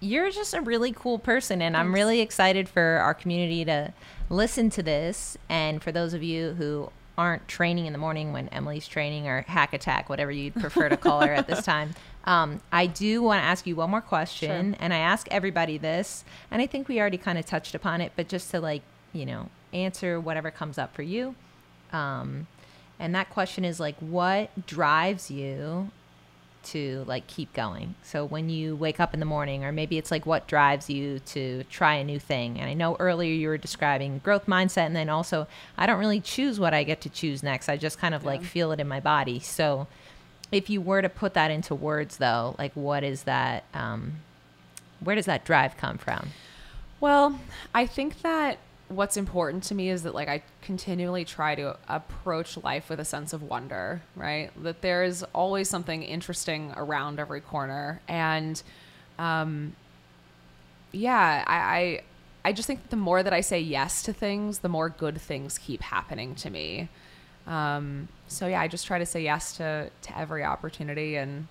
you're 0.00 0.30
just 0.30 0.52
a 0.52 0.60
really 0.60 0.92
cool 0.92 1.18
person, 1.18 1.62
and 1.62 1.74
Thanks. 1.74 1.86
I'm 1.86 1.94
really 1.94 2.20
excited 2.20 2.68
for 2.68 2.98
our 3.02 3.14
community 3.14 3.64
to 3.64 3.94
listen 4.28 4.70
to 4.70 4.82
this. 4.82 5.38
And 5.48 5.82
for 5.82 5.92
those 5.92 6.12
of 6.14 6.22
you 6.22 6.52
who 6.52 6.90
aren't 7.18 7.46
training 7.48 7.86
in 7.86 7.92
the 7.92 7.98
morning 7.98 8.32
when 8.32 8.48
Emily's 8.48 8.88
training 8.88 9.28
or 9.28 9.42
hack 9.42 9.74
attack, 9.74 10.08
whatever 10.08 10.30
you'd 10.30 10.54
prefer 10.54 10.88
to 10.88 10.96
call 10.96 11.20
her 11.20 11.32
at 11.32 11.46
this 11.46 11.64
time. 11.64 11.94
Um, 12.24 12.60
I 12.70 12.86
do 12.86 13.22
want 13.22 13.40
to 13.40 13.44
ask 13.44 13.66
you 13.66 13.76
one 13.76 13.90
more 13.90 14.00
question, 14.00 14.72
sure. 14.72 14.76
and 14.80 14.92
I 14.92 14.98
ask 14.98 15.26
everybody 15.30 15.78
this, 15.78 16.24
and 16.50 16.60
I 16.60 16.66
think 16.66 16.88
we 16.88 17.00
already 17.00 17.18
kind 17.18 17.38
of 17.38 17.46
touched 17.46 17.74
upon 17.74 18.00
it, 18.00 18.12
but 18.14 18.28
just 18.28 18.50
to 18.50 18.60
like, 18.60 18.82
you 19.12 19.24
know, 19.24 19.48
answer 19.72 20.20
whatever 20.20 20.50
comes 20.50 20.78
up 20.78 20.94
for 20.94 21.02
you. 21.02 21.34
Um, 21.92 22.46
and 22.98 23.14
that 23.14 23.30
question 23.30 23.64
is 23.64 23.80
like, 23.80 23.96
what 23.98 24.66
drives 24.66 25.30
you 25.30 25.90
to 26.62 27.04
like 27.06 27.26
keep 27.26 27.52
going. 27.52 27.94
So 28.02 28.24
when 28.24 28.50
you 28.50 28.76
wake 28.76 29.00
up 29.00 29.14
in 29.14 29.20
the 29.20 29.26
morning, 29.26 29.64
or 29.64 29.72
maybe 29.72 29.98
it's 29.98 30.10
like 30.10 30.26
what 30.26 30.46
drives 30.46 30.90
you 30.90 31.18
to 31.20 31.64
try 31.64 31.94
a 31.94 32.04
new 32.04 32.18
thing. 32.18 32.58
And 32.60 32.68
I 32.68 32.74
know 32.74 32.96
earlier 33.00 33.32
you 33.32 33.48
were 33.48 33.58
describing 33.58 34.18
growth 34.18 34.46
mindset, 34.46 34.86
and 34.86 34.96
then 34.96 35.08
also 35.08 35.46
I 35.78 35.86
don't 35.86 35.98
really 35.98 36.20
choose 36.20 36.60
what 36.60 36.74
I 36.74 36.84
get 36.84 37.00
to 37.02 37.08
choose 37.08 37.42
next. 37.42 37.68
I 37.68 37.76
just 37.76 37.98
kind 37.98 38.14
of 38.14 38.22
yeah. 38.22 38.28
like 38.28 38.42
feel 38.42 38.72
it 38.72 38.80
in 38.80 38.88
my 38.88 39.00
body. 39.00 39.40
So 39.40 39.86
if 40.52 40.68
you 40.68 40.80
were 40.80 41.02
to 41.02 41.08
put 41.08 41.34
that 41.34 41.50
into 41.50 41.74
words, 41.74 42.16
though, 42.16 42.54
like 42.58 42.72
what 42.74 43.04
is 43.04 43.24
that? 43.24 43.64
Um, 43.74 44.16
where 45.00 45.16
does 45.16 45.26
that 45.26 45.44
drive 45.44 45.76
come 45.76 45.98
from? 45.98 46.30
Well, 47.00 47.38
I 47.74 47.86
think 47.86 48.20
that 48.22 48.58
what's 48.88 49.16
important 49.16 49.62
to 49.62 49.74
me 49.74 49.88
is 49.88 50.02
that 50.02 50.14
like 50.14 50.28
I 50.28 50.42
continually 50.62 51.24
try 51.24 51.54
to 51.54 51.76
approach 51.88 52.56
life 52.56 52.90
with 52.90 53.00
a 53.00 53.04
sense 53.04 53.32
of 53.32 53.42
wonder, 53.42 54.02
right? 54.16 54.50
That 54.62 54.82
there 54.82 55.04
is 55.04 55.24
always 55.32 55.68
something 55.68 56.02
interesting 56.02 56.72
around 56.76 57.18
every 57.18 57.40
corner, 57.40 58.00
and 58.08 58.62
um, 59.18 59.74
yeah, 60.92 61.44
I, 61.46 61.56
I 61.56 62.02
I 62.44 62.52
just 62.52 62.66
think 62.66 62.90
the 62.90 62.96
more 62.96 63.22
that 63.22 63.32
I 63.32 63.40
say 63.40 63.60
yes 63.60 64.02
to 64.02 64.12
things, 64.12 64.58
the 64.58 64.68
more 64.68 64.88
good 64.88 65.20
things 65.20 65.58
keep 65.58 65.82
happening 65.82 66.34
to 66.36 66.50
me. 66.50 66.88
Um, 67.50 68.08
so 68.28 68.46
yeah, 68.46 68.60
I 68.60 68.68
just 68.68 68.86
try 68.86 68.98
to 68.98 69.06
say 69.06 69.22
yes 69.22 69.56
to 69.56 69.90
to 70.02 70.18
every 70.18 70.44
opportunity, 70.44 71.16
and 71.16 71.48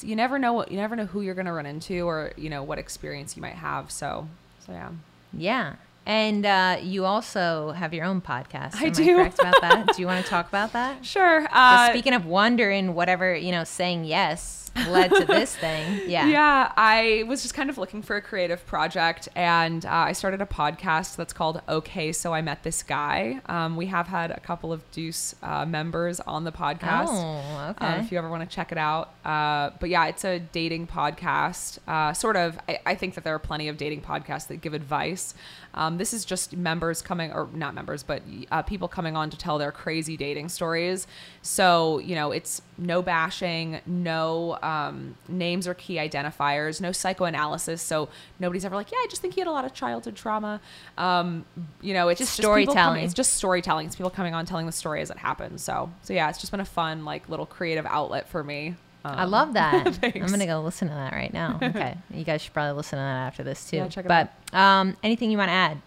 you 0.00 0.16
never 0.16 0.38
know 0.38 0.52
what 0.52 0.70
you 0.70 0.76
never 0.76 0.94
know 0.96 1.06
who 1.06 1.20
you're 1.20 1.34
going 1.34 1.46
to 1.46 1.52
run 1.52 1.66
into, 1.66 2.06
or 2.06 2.32
you 2.36 2.48
know 2.48 2.62
what 2.62 2.78
experience 2.78 3.36
you 3.36 3.42
might 3.42 3.56
have. 3.56 3.90
So 3.90 4.28
so 4.64 4.72
yeah. 4.72 4.90
Yeah, 5.36 5.74
and 6.06 6.44
uh, 6.44 6.78
you 6.82 7.04
also 7.04 7.72
have 7.72 7.94
your 7.94 8.04
own 8.04 8.20
podcast. 8.20 8.76
I 8.76 8.90
do. 8.90 9.02
I 9.02 9.14
correct 9.14 9.38
about 9.38 9.60
that? 9.60 9.94
do 9.94 10.02
you 10.02 10.06
want 10.06 10.24
to 10.24 10.30
talk 10.30 10.48
about 10.48 10.72
that? 10.72 11.04
Sure. 11.04 11.46
Uh, 11.50 11.88
speaking 11.90 12.12
of 12.12 12.26
wonder 12.26 12.70
and 12.70 12.94
whatever, 12.94 13.34
you 13.34 13.52
know, 13.52 13.64
saying 13.64 14.04
yes 14.04 14.64
led 14.88 15.10
to 15.10 15.24
this 15.24 15.54
thing. 15.54 15.84
Yeah. 16.04 16.26
Yeah. 16.28 16.72
I 16.76 17.24
was 17.26 17.42
just 17.42 17.54
kind 17.54 17.70
of 17.70 17.78
looking 17.78 18.02
for 18.02 18.16
a 18.16 18.22
creative 18.22 18.64
project 18.66 19.28
and 19.34 19.84
uh, 19.86 19.90
I 19.90 20.12
started 20.12 20.40
a 20.40 20.46
podcast 20.46 21.16
that's 21.16 21.32
called 21.32 21.62
Okay, 21.68 22.12
So 22.12 22.34
I 22.34 22.42
Met 22.42 22.62
This 22.62 22.82
Guy. 22.82 23.40
Um, 23.46 23.76
we 23.76 23.86
have 23.86 24.06
had 24.06 24.30
a 24.30 24.40
couple 24.40 24.72
of 24.72 24.88
Deuce 24.92 25.34
uh, 25.42 25.64
members 25.64 26.20
on 26.20 26.44
the 26.44 26.52
podcast. 26.52 27.08
Oh, 27.08 27.70
okay. 27.70 27.86
Uh, 27.86 28.00
if 28.00 28.12
you 28.12 28.18
ever 28.18 28.28
want 28.28 28.48
to 28.48 28.54
check 28.54 28.70
it 28.70 28.78
out. 28.78 29.14
Uh, 29.24 29.70
but 29.80 29.88
yeah, 29.88 30.06
it's 30.06 30.24
a 30.24 30.38
dating 30.38 30.86
podcast. 30.86 31.78
Uh, 31.88 32.12
sort 32.12 32.36
of, 32.36 32.58
I, 32.68 32.78
I, 32.86 32.94
think 32.94 33.14
that 33.14 33.24
there 33.24 33.34
are 33.34 33.40
plenty 33.40 33.68
of 33.68 33.76
dating 33.76 34.02
podcasts 34.02 34.48
that 34.48 34.60
give 34.60 34.74
advice. 34.74 35.34
Um, 35.74 35.98
this 35.98 36.14
is 36.14 36.24
just 36.24 36.56
members 36.56 37.02
coming, 37.02 37.32
or 37.32 37.48
not 37.52 37.74
members, 37.74 38.02
but 38.02 38.22
uh, 38.50 38.62
people 38.62 38.88
coming 38.88 39.16
on 39.16 39.30
to 39.30 39.36
tell 39.36 39.58
their 39.58 39.72
crazy 39.72 40.16
dating 40.16 40.48
stories. 40.48 41.06
So, 41.42 41.98
you 41.98 42.14
know, 42.14 42.30
it's 42.30 42.62
no 42.78 43.02
bashing, 43.02 43.80
no 43.86 44.58
um, 44.62 45.16
names 45.28 45.68
or 45.68 45.74
key 45.74 45.96
identifiers, 45.96 46.80
no 46.80 46.92
psychoanalysis. 46.92 47.82
So 47.82 48.08
nobody's 48.38 48.64
ever 48.64 48.74
like, 48.74 48.90
yeah, 48.92 48.98
I 48.98 49.06
just 49.10 49.20
think 49.20 49.34
he 49.34 49.40
had 49.40 49.48
a 49.48 49.52
lot 49.52 49.64
of 49.64 49.74
childhood 49.74 50.16
trauma. 50.16 50.60
Um, 50.96 51.44
you 51.80 51.94
know, 51.94 52.08
it's 52.08 52.18
just, 52.18 52.30
just 52.30 52.42
storytelling. 52.42 53.04
it's 53.04 53.14
just 53.14 53.34
storytelling. 53.34 53.86
It's 53.86 53.96
people 53.96 54.10
coming 54.10 54.34
on 54.34 54.46
telling 54.46 54.66
the 54.66 54.72
story 54.72 55.00
as 55.00 55.10
it 55.10 55.18
happens. 55.18 55.62
So, 55.62 55.90
so 56.02 56.12
yeah, 56.12 56.28
it's 56.28 56.38
just 56.38 56.50
been 56.50 56.60
a 56.60 56.64
fun, 56.64 57.04
like, 57.04 57.28
little 57.28 57.46
creative 57.46 57.86
outlet 57.86 58.28
for 58.28 58.42
me. 58.42 58.76
Um, 59.04 59.18
I 59.18 59.24
love 59.24 59.52
that. 59.54 59.86
I'm 60.02 60.26
gonna 60.26 60.46
go 60.46 60.60
listen 60.62 60.88
to 60.88 60.94
that 60.94 61.12
right 61.12 61.32
now. 61.32 61.60
Okay, 61.74 61.96
you 62.12 62.24
guys 62.24 62.42
should 62.42 62.52
probably 62.52 62.76
listen 62.76 62.96
to 62.98 63.02
that 63.02 63.26
after 63.26 63.42
this 63.42 63.68
too. 63.68 63.78
Yeah, 63.78 63.88
check 63.88 64.04
it 64.04 64.08
but 64.08 64.32
um, 64.56 64.96
anything 65.02 65.30
you 65.30 65.38
want 65.38 65.48
to 65.48 65.52
add? 65.52 65.78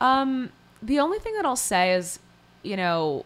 Um, 0.00 0.50
the 0.82 1.00
only 1.00 1.18
thing 1.18 1.34
that 1.36 1.46
I'll 1.46 1.56
say 1.56 1.94
is, 1.94 2.18
you 2.62 2.76
know, 2.76 3.24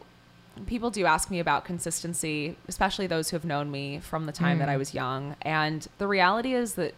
people 0.67 0.91
do 0.91 1.07
ask 1.07 1.31
me 1.31 1.41
about 1.41 1.65
consistency, 1.65 2.57
especially 2.69 3.07
those 3.07 3.31
who 3.31 3.37
have 3.37 3.45
known 3.45 3.71
me 3.71 3.99
from 3.99 4.27
the 4.27 4.33
time 4.33 4.57
mm. 4.57 4.61
that 4.61 4.69
I 4.69 4.77
mm. 4.77 4.79
was 4.79 4.95
young. 4.95 5.37
And 5.43 5.87
the 5.99 6.07
reality 6.07 6.55
is 6.55 6.75
that 6.75 6.95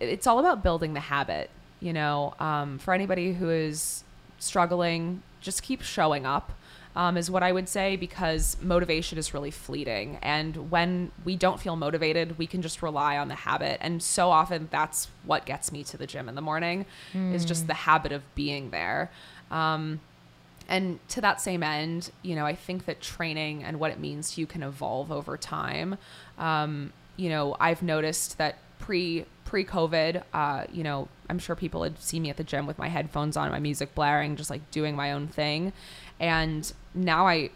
it's 0.00 0.26
all 0.26 0.38
about 0.38 0.62
building 0.62 0.94
the 0.94 1.00
habit. 1.00 1.50
You 1.80 1.92
know, 1.92 2.34
um, 2.40 2.78
for 2.78 2.94
anybody 2.94 3.34
who 3.34 3.50
is 3.50 4.04
struggling, 4.38 5.22
just 5.40 5.62
keep 5.62 5.82
showing 5.82 6.24
up. 6.24 6.52
Um, 6.96 7.16
is 7.16 7.28
what 7.28 7.42
I 7.42 7.50
would 7.50 7.68
say 7.68 7.96
because 7.96 8.56
motivation 8.62 9.18
is 9.18 9.34
really 9.34 9.50
fleeting. 9.50 10.16
And 10.22 10.70
when 10.70 11.10
we 11.24 11.34
don't 11.34 11.58
feel 11.58 11.74
motivated, 11.74 12.38
we 12.38 12.46
can 12.46 12.62
just 12.62 12.82
rely 12.82 13.18
on 13.18 13.26
the 13.26 13.34
habit. 13.34 13.78
And 13.80 14.00
so 14.00 14.30
often 14.30 14.68
that's 14.70 15.08
what 15.24 15.44
gets 15.44 15.72
me 15.72 15.82
to 15.82 15.96
the 15.96 16.06
gym 16.06 16.28
in 16.28 16.36
the 16.36 16.40
morning 16.40 16.86
mm. 17.12 17.34
is 17.34 17.44
just 17.44 17.64
mm. 17.64 17.66
the 17.66 17.74
habit 17.74 18.12
of 18.12 18.22
being 18.36 18.70
there. 18.70 19.10
Um, 19.50 19.98
and 20.68 20.98
to 21.08 21.20
that 21.20 21.40
same 21.40 21.62
end, 21.62 22.10
you 22.22 22.34
know, 22.34 22.46
I 22.46 22.54
think 22.54 22.86
that 22.86 23.00
training 23.00 23.64
and 23.64 23.78
what 23.78 23.90
it 23.90 23.98
means 23.98 24.34
to 24.34 24.40
you 24.40 24.46
can 24.46 24.62
evolve 24.62 25.12
over 25.12 25.36
time. 25.36 25.98
Um, 26.38 26.92
you 27.16 27.28
know, 27.28 27.56
I've 27.60 27.82
noticed 27.82 28.38
that 28.38 28.58
pre 28.84 29.24
pre 29.44 29.64
COVID, 29.64 30.22
uh, 30.34 30.64
you 30.70 30.82
know, 30.82 31.08
I'm 31.30 31.38
sure 31.38 31.56
people 31.56 31.82
had 31.84 31.98
seen 31.98 32.22
me 32.22 32.30
at 32.30 32.36
the 32.36 32.44
gym 32.44 32.66
with 32.66 32.78
my 32.78 32.88
headphones 32.88 33.36
on, 33.36 33.50
my 33.50 33.58
music 33.58 33.94
blaring, 33.94 34.36
just 34.36 34.50
like 34.50 34.70
doing 34.70 34.94
my 34.94 35.12
own 35.12 35.26
thing. 35.26 35.72
And 36.20 36.70
now 36.94 37.26
I 37.26 37.50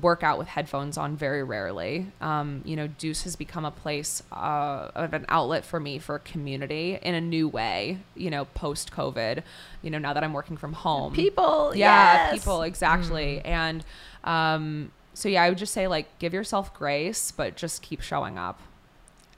work 0.00 0.22
out 0.22 0.38
with 0.38 0.48
headphones 0.48 0.96
on 0.96 1.16
very 1.16 1.42
rarely. 1.42 2.08
Um, 2.20 2.62
you 2.64 2.74
know, 2.74 2.88
Deuce 2.88 3.22
has 3.22 3.36
become 3.36 3.64
a 3.64 3.70
place 3.70 4.22
uh, 4.32 4.90
of 4.94 5.12
an 5.12 5.24
outlet 5.28 5.64
for 5.64 5.78
me 5.78 5.98
for 5.98 6.18
community 6.18 6.98
in 7.00 7.14
a 7.14 7.20
new 7.20 7.48
way. 7.48 7.98
You 8.16 8.30
know, 8.30 8.46
post 8.46 8.90
COVID. 8.90 9.42
You 9.82 9.90
know, 9.90 9.98
now 9.98 10.12
that 10.12 10.24
I'm 10.24 10.32
working 10.32 10.56
from 10.56 10.72
home, 10.72 11.12
people, 11.12 11.72
yeah, 11.76 12.30
yes. 12.30 12.32
people 12.32 12.62
exactly. 12.62 13.40
Mm. 13.44 13.48
And 13.48 13.84
um, 14.24 14.92
so 15.14 15.28
yeah, 15.28 15.44
I 15.44 15.48
would 15.48 15.58
just 15.58 15.72
say 15.72 15.86
like 15.86 16.18
give 16.18 16.34
yourself 16.34 16.74
grace, 16.74 17.30
but 17.30 17.56
just 17.56 17.82
keep 17.82 18.00
showing 18.00 18.36
up. 18.36 18.60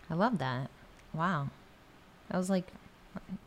I 0.09 0.15
love 0.15 0.39
that. 0.39 0.71
Wow, 1.15 1.49
that 2.29 2.39
was 2.39 2.51
like 2.51 2.67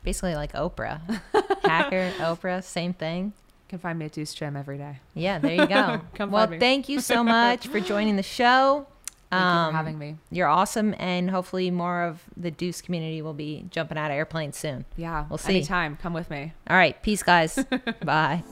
basically 0.04 0.36
like 0.36 0.54
Oprah, 0.54 1.02
hacker, 1.64 2.12
Oprah, 2.18 2.64
same 2.64 2.94
thing 2.94 3.26
You 3.26 3.70
can 3.70 3.80
find 3.80 4.00
me 4.00 4.06
at 4.06 4.14
Deuce 4.14 4.34
Gym 4.34 4.56
every 4.56 4.78
day. 4.78 5.00
Yeah, 5.14 5.40
there 5.40 5.54
you 5.54 5.68
go. 5.68 6.02
well, 6.28 6.48
thank 6.48 6.90
you 6.90 7.02
so 7.02 7.24
much 7.24 7.68
for 7.68 7.80
joining 7.80 8.16
the 8.16 8.24
show. 8.24 8.88
Thank 9.30 9.42
um, 9.42 9.50
you 9.50 9.64
for 9.64 9.68
um, 9.68 9.76
having 9.76 10.00
me. 10.00 10.16
You're 10.32 10.48
awesome, 10.48 10.96
and 10.98 11.30
hopefully 11.30 11.70
more 11.70 12.04
of 12.04 12.24
the 12.38 12.50
Deuce 12.50 12.82
community 12.82 13.22
will 13.22 13.34
be 13.34 13.66
jumping 13.72 13.98
out 13.98 14.10
of 14.10 14.16
airplanes 14.16 14.56
soon. 14.56 14.86
Yeah, 14.96 15.26
we'll 15.30 15.38
see. 15.38 15.58
Anytime, 15.58 15.98
come 15.98 16.14
with 16.14 16.30
me. 16.30 16.54
All 16.70 16.78
right, 16.78 17.02
peace, 17.04 17.24
guys. 17.24 17.60
Bye. 18.06 18.44